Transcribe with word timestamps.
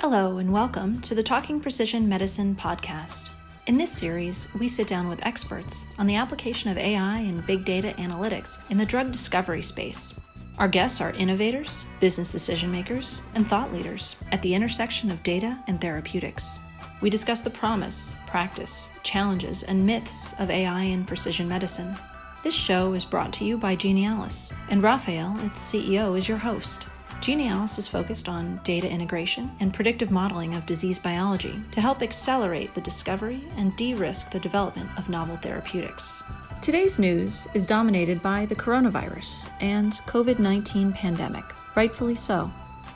Hello, 0.00 0.38
and 0.38 0.52
welcome 0.52 1.00
to 1.00 1.14
the 1.16 1.24
Talking 1.24 1.58
Precision 1.58 2.08
Medicine 2.08 2.54
podcast. 2.54 3.30
In 3.66 3.76
this 3.76 3.90
series, 3.90 4.46
we 4.54 4.68
sit 4.68 4.86
down 4.86 5.08
with 5.08 5.26
experts 5.26 5.88
on 5.98 6.06
the 6.06 6.14
application 6.14 6.70
of 6.70 6.78
AI 6.78 7.18
and 7.18 7.44
big 7.48 7.64
data 7.64 7.92
analytics 7.98 8.58
in 8.70 8.78
the 8.78 8.86
drug 8.86 9.10
discovery 9.10 9.60
space. 9.60 10.14
Our 10.56 10.68
guests 10.68 11.00
are 11.00 11.10
innovators, 11.14 11.84
business 11.98 12.30
decision 12.30 12.70
makers, 12.70 13.22
and 13.34 13.44
thought 13.44 13.72
leaders 13.72 14.14
at 14.30 14.40
the 14.40 14.54
intersection 14.54 15.10
of 15.10 15.24
data 15.24 15.58
and 15.66 15.80
therapeutics. 15.80 16.60
We 17.00 17.10
discuss 17.10 17.40
the 17.40 17.50
promise, 17.50 18.14
practice, 18.28 18.88
challenges, 19.02 19.64
and 19.64 19.84
myths 19.84 20.32
of 20.38 20.48
AI 20.48 20.82
in 20.82 21.06
precision 21.06 21.48
medicine. 21.48 21.96
This 22.44 22.54
show 22.54 22.92
is 22.92 23.04
brought 23.04 23.32
to 23.32 23.44
you 23.44 23.58
by 23.58 23.74
Genialis, 23.74 24.52
and 24.68 24.80
Raphael, 24.80 25.36
its 25.44 25.60
CEO, 25.60 26.16
is 26.16 26.28
your 26.28 26.38
host. 26.38 26.86
Genialis 27.20 27.78
is 27.78 27.88
focused 27.88 28.28
on 28.28 28.60
data 28.64 28.88
integration 28.88 29.50
and 29.60 29.74
predictive 29.74 30.10
modeling 30.10 30.54
of 30.54 30.66
disease 30.66 30.98
biology 30.98 31.60
to 31.72 31.80
help 31.80 32.02
accelerate 32.02 32.74
the 32.74 32.80
discovery 32.80 33.42
and 33.56 33.76
de 33.76 33.92
risk 33.94 34.30
the 34.30 34.40
development 34.40 34.88
of 34.96 35.08
novel 35.08 35.36
therapeutics. 35.36 36.22
Today's 36.62 36.98
news 36.98 37.46
is 37.54 37.66
dominated 37.66 38.22
by 38.22 38.46
the 38.46 38.54
coronavirus 38.54 39.48
and 39.60 39.92
COVID 40.06 40.38
19 40.38 40.92
pandemic, 40.92 41.44
rightfully 41.74 42.14
so. 42.14 42.50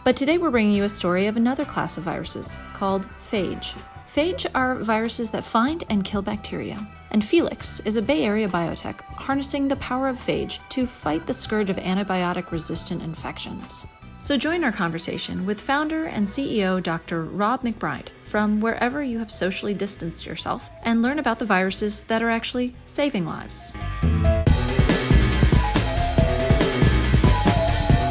But 0.04 0.16
today 0.16 0.38
we're 0.38 0.50
bringing 0.50 0.72
you 0.72 0.84
a 0.84 0.88
story 0.88 1.26
of 1.26 1.36
another 1.36 1.64
class 1.64 1.96
of 1.98 2.04
viruses 2.04 2.60
called 2.74 3.06
phage. 3.20 3.76
Phage 4.08 4.46
are 4.54 4.76
viruses 4.76 5.30
that 5.30 5.44
find 5.44 5.84
and 5.88 6.04
kill 6.04 6.22
bacteria, 6.22 6.86
and 7.12 7.24
Felix 7.24 7.80
is 7.80 7.96
a 7.96 8.02
Bay 8.02 8.24
Area 8.24 8.48
biotech 8.48 9.00
harnessing 9.14 9.68
the 9.68 9.76
power 9.76 10.08
of 10.08 10.16
phage 10.16 10.58
to 10.70 10.86
fight 10.86 11.26
the 11.26 11.32
scourge 11.32 11.70
of 11.70 11.76
antibiotic 11.76 12.50
resistant 12.50 13.02
infections. 13.02 13.86
So 14.22 14.36
join 14.36 14.62
our 14.62 14.70
conversation 14.70 15.46
with 15.46 15.60
founder 15.60 16.04
and 16.04 16.28
CEO 16.28 16.80
Dr. 16.80 17.24
Rob 17.24 17.62
McBride 17.62 18.06
from 18.22 18.60
wherever 18.60 19.02
you 19.02 19.18
have 19.18 19.32
socially 19.32 19.74
distanced 19.74 20.26
yourself 20.26 20.70
and 20.84 21.02
learn 21.02 21.18
about 21.18 21.40
the 21.40 21.44
viruses 21.44 22.02
that 22.02 22.22
are 22.22 22.30
actually 22.30 22.76
saving 22.86 23.26
lives. 23.26 23.72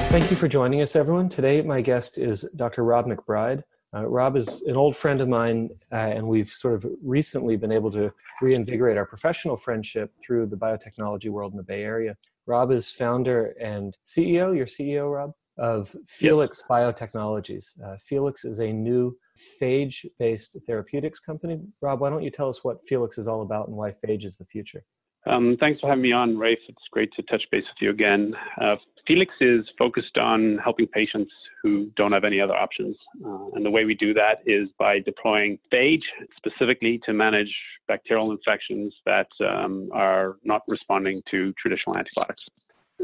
Thank 0.09 0.30
you 0.30 0.36
for 0.36 0.50
joining 0.50 0.81
us, 0.81 0.98
everyone. 0.98 1.30
Today, 1.30 1.62
my 1.62 1.80
guest 1.80 2.18
is 2.18 2.42
Dr. 2.58 2.84
Rob 2.84 3.06
McBride. 3.06 3.64
Uh, 3.96 4.06
Rob 4.06 4.36
is 4.36 4.64
an 4.64 4.75
old 4.75 4.98
friend 4.98 5.22
of 5.22 5.30
mine, 5.30 5.70
uh, 5.94 5.96
and 5.96 6.28
we've 6.28 6.50
sort 6.50 6.73
of 6.73 6.86
recently 7.02 7.56
been 7.56 7.72
able 7.72 7.90
to 7.90 8.12
reinvigorate 8.42 8.98
our 8.98 9.06
professional 9.06 9.56
friendship 9.56 10.12
through 10.22 10.48
the 10.48 10.58
biotechnology 10.58 11.30
world 11.30 11.53
in 11.53 11.58
the 11.58 11.64
Bay 11.64 11.84
Area. 11.84 12.18
Rob 12.48 12.70
is 12.70 12.92
founder 12.92 13.56
and 13.62 13.96
CEO. 14.06 14.53
You're 14.53 14.66
CEO, 14.66 15.09
Rob? 15.09 15.31
Of 15.62 15.95
Felix 16.08 16.64
yep. 16.67 16.70
Biotechnologies. 16.70 17.81
Uh, 17.86 17.95
Felix 18.04 18.44
is 18.44 18.59
a 18.59 18.73
new 18.73 19.16
phage 19.62 20.06
based 20.20 20.58
therapeutics 20.66 21.20
company. 21.20 21.62
Rob, 21.81 22.02
why 22.02 22.09
don't 22.09 22.23
you 22.23 22.31
tell 22.31 22.50
us 22.50 22.64
what 22.64 22.86
Felix 22.86 23.18
is 23.18 23.28
all 23.28 23.44
about 23.44 23.68
and 23.68 23.78
why 23.78 23.94
phage 24.06 24.26
is 24.26 24.38
the 24.38 24.45
future? 24.45 24.84
Um, 25.28 25.56
thanks 25.59 25.80
for 25.80 25.88
having 25.88 26.02
me 26.02 26.12
on, 26.12 26.36
Rafe. 26.36 26.58
It's 26.68 26.81
great 26.92 27.12
to 27.16 27.22
touch 27.23 27.44
base 27.52 27.64
with 27.64 27.78
you 27.80 27.92
again. 27.92 28.34
Uh, 28.59 28.76
Felix 29.06 29.31
is 29.40 29.64
focused 29.78 30.18
on 30.18 30.58
helping 30.64 30.88
patients 30.88 31.31
who 31.62 31.92
don't 31.96 32.12
have 32.12 32.23
any 32.23 32.42
other 32.42 32.56
options. 32.56 32.98
Uh, 33.23 33.50
and 33.53 33.64
the 33.64 33.70
way 33.70 33.86
we 33.86 33.94
do 33.94 34.16
that 34.16 34.40
is 34.48 34.68
by 34.80 35.00
deploying 35.00 35.59
phage 35.72 36.02
specifically 36.38 37.00
to 37.06 37.14
manage 37.14 37.53
bacterial 37.88 38.31
infections 38.31 38.96
that 39.06 39.28
um, 39.48 39.90
are 39.94 40.38
not 40.44 40.64
responding 40.68 41.22
to 41.30 41.53
traditional 41.62 41.96
antibiotics 41.96 42.42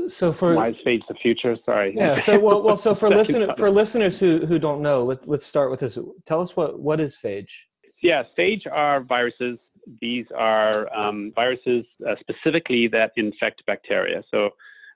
so 0.07 0.31
for 0.31 0.55
why 0.55 0.69
is 0.69 0.75
phage 0.85 1.01
the 1.07 1.15
future 1.15 1.55
sorry. 1.65 1.93
Yeah 1.95 2.17
so 2.17 2.39
well, 2.39 2.61
well 2.61 2.77
so 2.77 2.93
for 2.95 3.09
listener 3.21 3.53
for 3.57 3.69
listeners 3.69 4.19
who 4.19 4.45
who 4.45 4.59
don't 4.59 4.81
know 4.81 5.03
let's 5.03 5.27
let's 5.27 5.45
start 5.45 5.71
with 5.71 5.79
this. 5.79 5.97
Tell 6.25 6.41
us 6.41 6.55
what 6.55 6.79
what 6.79 6.99
is 6.99 7.17
phage 7.17 7.51
yeah 8.01 8.23
phage 8.37 8.61
are 8.71 9.03
viruses. 9.03 9.57
These 10.01 10.25
are 10.35 10.93
um, 10.93 11.31
viruses 11.33 11.85
uh, 12.07 12.15
specifically 12.19 12.89
that 12.89 13.11
infect 13.15 13.65
bacteria. 13.65 14.21
So 14.29 14.49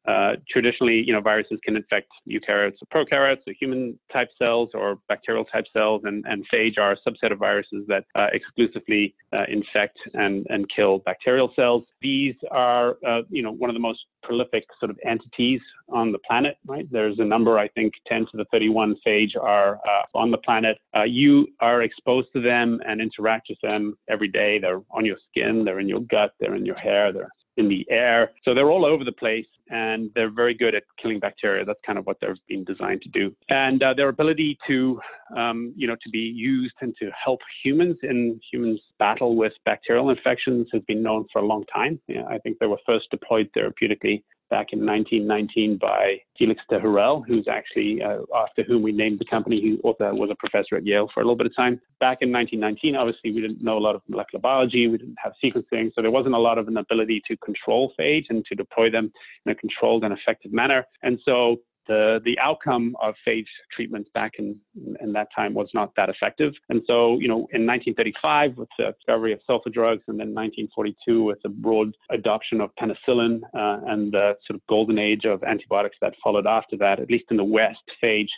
uh, 0.07 0.33
traditionally, 0.49 1.03
you 1.05 1.13
know, 1.13 1.21
viruses 1.21 1.59
can 1.63 1.75
infect 1.75 2.07
eukaryotes 2.29 2.77
or 2.81 3.05
prokaryotes, 3.05 3.39
so 3.45 3.53
human 3.59 3.99
type 4.11 4.29
cells 4.37 4.69
or 4.73 4.97
bacterial 5.07 5.45
type 5.45 5.65
cells, 5.73 6.01
and, 6.05 6.25
and 6.27 6.45
phage 6.51 6.77
are 6.79 6.93
a 6.93 6.97
subset 7.07 7.31
of 7.31 7.39
viruses 7.39 7.85
that 7.87 8.05
uh, 8.15 8.27
exclusively 8.33 9.13
uh, 9.33 9.43
infect 9.47 9.97
and, 10.13 10.45
and 10.49 10.65
kill 10.75 10.99
bacterial 10.99 11.51
cells. 11.55 11.83
These 12.01 12.35
are, 12.49 12.97
uh, 13.07 13.21
you 13.29 13.43
know, 13.43 13.51
one 13.51 13.69
of 13.69 13.75
the 13.75 13.79
most 13.79 13.99
prolific 14.23 14.65
sort 14.79 14.89
of 14.89 14.99
entities 15.05 15.61
on 15.89 16.11
the 16.11 16.19
planet, 16.19 16.57
right? 16.65 16.87
There's 16.91 17.19
a 17.19 17.25
number, 17.25 17.59
I 17.59 17.67
think 17.69 17.93
10 18.07 18.21
to 18.31 18.37
the 18.37 18.45
31 18.51 18.95
phage 19.05 19.35
are 19.39 19.75
uh, 19.75 20.17
on 20.17 20.31
the 20.31 20.37
planet. 20.37 20.77
You 21.05 21.47
are 21.59 21.81
exposed 21.83 22.29
to 22.33 22.41
them 22.41 22.79
and 22.87 23.01
interact 23.01 23.47
with 23.49 23.59
them 23.61 23.97
every 24.09 24.27
day. 24.27 24.59
They're 24.59 24.81
on 24.91 25.05
your 25.05 25.17
skin, 25.29 25.63
they're 25.65 25.79
in 25.79 25.87
your 25.87 26.01
gut, 26.01 26.33
they're 26.39 26.55
in 26.55 26.65
your 26.65 26.77
hair, 26.77 27.11
they're 27.11 27.31
in 27.57 27.67
the 27.67 27.85
air. 27.89 28.31
So 28.43 28.53
they're 28.53 28.71
all 28.71 28.85
over 28.85 29.03
the 29.03 29.11
place 29.11 29.45
and 29.69 30.09
they're 30.15 30.31
very 30.31 30.53
good 30.53 30.75
at 30.75 30.83
killing 31.01 31.19
bacteria. 31.19 31.65
That's 31.65 31.79
kind 31.85 31.97
of 31.97 32.05
what 32.05 32.17
they've 32.21 32.35
been 32.47 32.63
designed 32.63 33.01
to 33.03 33.09
do. 33.09 33.35
And 33.49 33.81
uh, 33.81 33.93
their 33.93 34.09
ability 34.09 34.57
to, 34.67 34.99
um, 35.35 35.73
you 35.75 35.87
know, 35.87 35.95
to 36.01 36.09
be 36.09 36.19
used 36.19 36.75
and 36.81 36.95
to 36.99 37.09
help 37.23 37.39
humans 37.63 37.97
in 38.03 38.39
humans 38.51 38.81
battle 38.99 39.35
with 39.35 39.53
bacterial 39.65 40.09
infections 40.09 40.67
has 40.73 40.81
been 40.87 41.01
known 41.01 41.25
for 41.31 41.41
a 41.41 41.45
long 41.45 41.65
time. 41.73 41.99
Yeah, 42.07 42.23
I 42.29 42.37
think 42.39 42.59
they 42.59 42.67
were 42.67 42.79
first 42.85 43.09
deployed 43.11 43.49
therapeutically 43.55 44.23
back 44.51 44.73
in 44.73 44.85
1919 44.85 45.77
by 45.77 46.17
Felix 46.37 46.61
de 46.69 46.77
Herelle, 46.77 47.23
who's 47.25 47.47
actually 47.47 48.03
uh, 48.03 48.19
after 48.35 48.63
whom 48.63 48.83
we 48.83 48.91
named 48.91 49.17
the 49.17 49.25
company. 49.25 49.59
He 49.61 49.79
also 49.83 50.13
was 50.13 50.29
a 50.29 50.35
professor 50.35 50.75
at 50.75 50.85
Yale 50.85 51.09
for 51.13 51.21
a 51.21 51.23
little 51.23 51.37
bit 51.37 51.47
of 51.47 51.55
time. 51.55 51.79
Back 51.99 52.17
in 52.21 52.31
1919, 52.31 52.95
obviously 52.95 53.31
we 53.31 53.41
didn't 53.41 53.63
know 53.63 53.77
a 53.77 53.79
lot 53.79 53.95
of 53.95 54.01
molecular 54.09 54.41
biology, 54.41 54.87
we 54.87 54.97
didn't 54.97 55.17
have 55.23 55.31
sequencing, 55.43 55.91
so 55.95 56.01
there 56.01 56.11
wasn't 56.11 56.35
a 56.35 56.37
lot 56.37 56.57
of 56.57 56.67
an 56.67 56.77
ability 56.77 57.21
to 57.27 57.37
control 57.37 57.93
phage 57.99 58.25
and 58.29 58.45
to 58.45 58.53
deploy 58.53 58.91
them 58.91 59.11
in 59.45 59.53
a 59.53 59.55
controlled 59.55 60.03
and 60.03 60.13
effective 60.13 60.51
manner. 60.51 60.85
And 61.01 61.17
so 61.23 61.61
the 61.87 62.19
the 62.25 62.37
outcome 62.39 62.95
of 63.01 63.15
phage 63.27 63.47
treatments 63.75 64.09
back 64.13 64.33
in 64.39 64.59
in 65.01 65.13
that 65.13 65.27
time 65.35 65.53
was 65.53 65.69
not 65.73 65.91
that 65.95 66.09
effective. 66.09 66.53
And 66.69 66.81
so, 66.87 67.19
you 67.19 67.27
know, 67.27 67.47
in 67.53 67.65
1935 67.65 68.57
with 68.57 68.69
the 68.77 68.91
discovery 68.91 69.33
of 69.33 69.39
sulfa 69.49 69.71
drugs, 69.71 70.03
and 70.07 70.19
then 70.19 70.33
1942 70.33 71.23
with 71.23 71.41
the 71.43 71.49
broad 71.49 71.95
adoption 72.09 72.61
of 72.61 72.69
penicillin 72.75 73.41
uh, 73.53 73.79
and 73.87 74.11
the 74.11 74.37
sort 74.45 74.55
of 74.55 74.61
golden 74.67 74.99
age 74.99 75.25
of 75.25 75.43
antibiotics 75.43 75.97
that 76.01 76.13
followed 76.23 76.47
after 76.47 76.77
that, 76.77 76.99
at 76.99 77.09
least 77.09 77.25
in 77.31 77.37
the 77.37 77.43
West, 77.43 77.81
phage, 78.03 78.29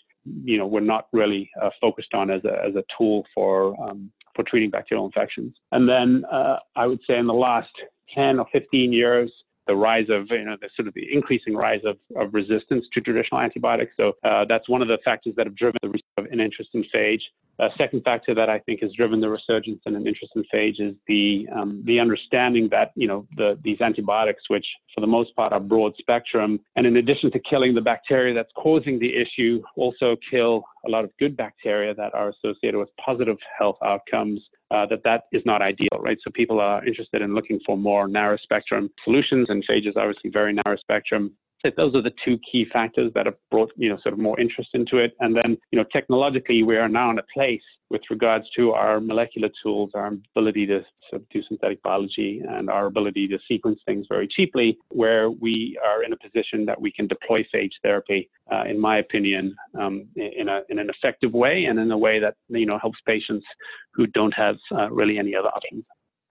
you 0.43 0.57
know, 0.57 0.67
were 0.67 0.81
not 0.81 1.07
really 1.11 1.49
uh, 1.61 1.69
focused 1.81 2.13
on 2.13 2.29
as 2.29 2.43
a 2.45 2.65
as 2.65 2.75
a 2.75 2.83
tool 2.97 3.25
for 3.33 3.79
um, 3.81 4.11
for 4.35 4.43
treating 4.43 4.69
bacterial 4.69 5.05
infections. 5.05 5.53
And 5.71 5.87
then 5.87 6.23
uh, 6.31 6.57
I 6.75 6.87
would 6.87 6.99
say 7.07 7.17
in 7.17 7.27
the 7.27 7.33
last 7.33 7.71
10 8.15 8.39
or 8.39 8.45
15 8.51 8.91
years, 8.91 9.31
the 9.67 9.75
rise 9.75 10.07
of, 10.09 10.27
you 10.29 10.45
know, 10.45 10.57
the 10.59 10.69
sort 10.75 10.87
of 10.87 10.93
the 10.93 11.05
increasing 11.11 11.55
rise 11.55 11.81
of, 11.85 11.97
of 12.15 12.33
resistance 12.33 12.85
to 12.93 13.01
traditional 13.01 13.41
antibiotics. 13.41 13.93
So 13.97 14.13
uh, 14.23 14.45
that's 14.47 14.67
one 14.67 14.81
of 14.81 14.87
the 14.87 14.97
factors 15.03 15.33
that 15.37 15.45
have 15.45 15.55
driven 15.55 15.77
the 15.81 15.89
research 15.89 16.03
of 16.17 16.25
an 16.25 16.39
interest 16.39 16.71
in 16.73 16.83
phage. 16.93 17.21
A 17.59 17.69
second 17.77 18.03
factor 18.03 18.33
that 18.33 18.49
I 18.49 18.59
think 18.59 18.81
has 18.81 18.91
driven 18.93 19.21
the 19.21 19.29
resurgence 19.29 19.79
and 19.85 19.95
an 19.95 20.07
interest 20.07 20.33
in 20.35 20.43
phage 20.53 20.81
is 20.81 20.95
the 21.07 21.47
um, 21.55 21.83
the 21.85 21.99
understanding 21.99 22.67
that 22.71 22.91
you 22.95 23.07
know 23.07 23.27
the, 23.37 23.59
these 23.63 23.79
antibiotics, 23.79 24.43
which 24.49 24.65
for 24.93 25.01
the 25.01 25.07
most 25.07 25.35
part 25.35 25.53
are 25.53 25.59
broad 25.59 25.93
spectrum, 25.99 26.59
and 26.75 26.87
in 26.87 26.97
addition 26.97 27.31
to 27.31 27.39
killing 27.47 27.75
the 27.75 27.81
bacteria 27.81 28.33
that's 28.33 28.51
causing 28.55 28.97
the 28.97 29.13
issue, 29.15 29.61
also 29.75 30.15
kill 30.31 30.63
a 30.85 30.89
lot 30.89 31.03
of 31.03 31.11
good 31.19 31.37
bacteria 31.37 31.93
that 31.95 32.13
are 32.13 32.29
associated 32.29 32.77
with 32.77 32.89
positive 33.03 33.37
health 33.57 33.77
outcomes. 33.83 34.41
Uh, 34.71 34.85
that 34.87 35.03
that 35.03 35.25
is 35.31 35.43
not 35.45 35.61
ideal, 35.61 35.99
right? 35.99 36.17
So 36.23 36.31
people 36.33 36.59
are 36.59 36.83
interested 36.85 37.21
in 37.21 37.35
looking 37.35 37.59
for 37.65 37.77
more 37.77 38.07
narrow 38.07 38.37
spectrum 38.37 38.89
solutions, 39.03 39.47
and 39.49 39.63
phage 39.69 39.87
is 39.87 39.95
obviously 39.95 40.31
very 40.31 40.53
narrow 40.53 40.77
spectrum 40.77 41.31
those 41.77 41.95
are 41.95 42.01
the 42.01 42.13
two 42.23 42.37
key 42.49 42.65
factors 42.71 43.11
that 43.15 43.25
have 43.25 43.35
brought 43.49 43.71
you 43.77 43.89
know 43.89 43.97
sort 44.01 44.13
of 44.13 44.19
more 44.19 44.39
interest 44.39 44.69
into 44.73 44.97
it. 44.97 45.13
And 45.19 45.35
then 45.35 45.57
you 45.71 45.79
know 45.79 45.85
technologically 45.91 46.63
we 46.63 46.77
are 46.77 46.89
now 46.89 47.09
in 47.11 47.19
a 47.19 47.23
place 47.33 47.61
with 47.89 48.01
regards 48.09 48.45
to 48.55 48.71
our 48.71 48.99
molecular 48.99 49.49
tools, 49.61 49.91
our 49.93 50.07
ability 50.07 50.65
to 50.65 50.83
sort 51.09 51.21
of 51.21 51.29
do 51.29 51.41
synthetic 51.47 51.81
biology, 51.83 52.41
and 52.49 52.69
our 52.69 52.87
ability 52.87 53.27
to 53.27 53.37
sequence 53.47 53.79
things 53.85 54.07
very 54.09 54.27
cheaply, 54.27 54.77
where 54.89 55.29
we 55.29 55.77
are 55.85 56.03
in 56.03 56.11
a 56.11 56.17
position 56.17 56.65
that 56.65 56.79
we 56.79 56.91
can 56.91 57.07
deploy 57.07 57.45
phage 57.53 57.71
therapy, 57.83 58.29
uh, 58.51 58.63
in 58.63 58.79
my 58.79 58.97
opinion, 58.97 59.55
um, 59.79 60.07
in, 60.15 60.49
a, 60.49 60.61
in 60.69 60.79
an 60.79 60.89
effective 60.89 61.33
way 61.33 61.65
and 61.65 61.77
in 61.79 61.91
a 61.91 61.97
way 61.97 62.19
that 62.19 62.35
you 62.49 62.65
know 62.65 62.79
helps 62.79 62.99
patients 63.05 63.45
who 63.93 64.07
don't 64.07 64.33
have 64.33 64.57
uh, 64.75 64.89
really 64.89 65.19
any 65.19 65.35
other 65.35 65.49
options. 65.49 65.83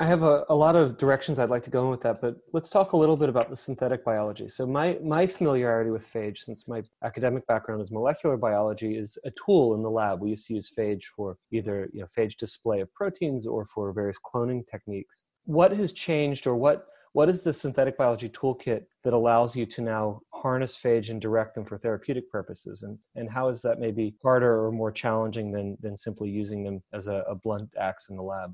I 0.03 0.07
have 0.07 0.25
a, 0.25 0.45
a 0.49 0.55
lot 0.57 0.75
of 0.75 0.99
directions 0.99 1.39
I'd 1.39 1.49
like 1.49 1.63
to 1.63 1.71
go 1.71 1.85
in 1.85 1.91
with 1.91 2.01
that, 2.01 2.21
but 2.21 2.35
let's 2.53 2.69
talk 2.69 2.91
a 2.91 2.97
little 2.97 3.17
bit 3.17 3.29
about 3.29 3.51
the 3.51 3.55
synthetic 3.55 4.05
biology. 4.05 4.49
So 4.49 4.67
my, 4.67 4.99
my 5.01 5.29
familiarity 5.29 5.91
with 5.91 6.05
phage, 6.05 6.39
since 6.39 6.67
my 6.67 6.83
academic 7.05 7.47
background 7.47 7.81
is 7.81 7.93
molecular 7.93 8.37
biology, 8.37 8.97
is 8.99 9.17
a 9.25 9.31
tool 9.31 9.77
in 9.77 9.83
the 9.85 9.89
lab. 9.89 10.21
We 10.21 10.31
used 10.31 10.49
to 10.49 10.55
use 10.55 10.73
phage 10.77 11.05
for 11.05 11.37
either 11.53 11.89
you 11.93 12.01
know, 12.01 12.09
phage 12.19 12.37
display 12.37 12.81
of 12.81 12.93
proteins 12.95 13.47
or 13.47 13.65
for 13.65 13.93
various 13.93 14.19
cloning 14.19 14.67
techniques. 14.69 15.23
What 15.45 15.71
has 15.71 15.93
changed 15.93 16.49
or 16.49 16.57
what 16.57 16.79
What 17.13 17.29
is 17.29 17.45
the 17.45 17.53
synthetic 17.53 17.97
biology 17.97 18.29
toolkit 18.29 18.87
that 19.05 19.13
allows 19.13 19.55
you 19.55 19.67
to 19.67 19.83
now 19.83 20.23
harness 20.31 20.77
phage 20.77 21.11
and 21.11 21.21
direct 21.21 21.55
them 21.55 21.65
for 21.65 21.79
therapeutic 21.79 22.29
purposes? 22.29 22.83
And, 22.83 22.99
and 23.15 23.31
how 23.31 23.51
is 23.51 23.63
that 23.63 23.79
maybe 23.79 24.17
harder 24.21 24.65
or 24.65 24.73
more 24.73 24.91
challenging 24.91 25.53
than, 25.53 25.77
than 25.81 25.97
simply 25.97 26.29
using 26.29 26.65
them 26.65 26.83
as 26.93 27.07
a, 27.07 27.19
a 27.29 27.37
blunt 27.37 27.71
axe 27.79 28.09
in 28.11 28.17
the 28.17 28.23
lab? 28.35 28.53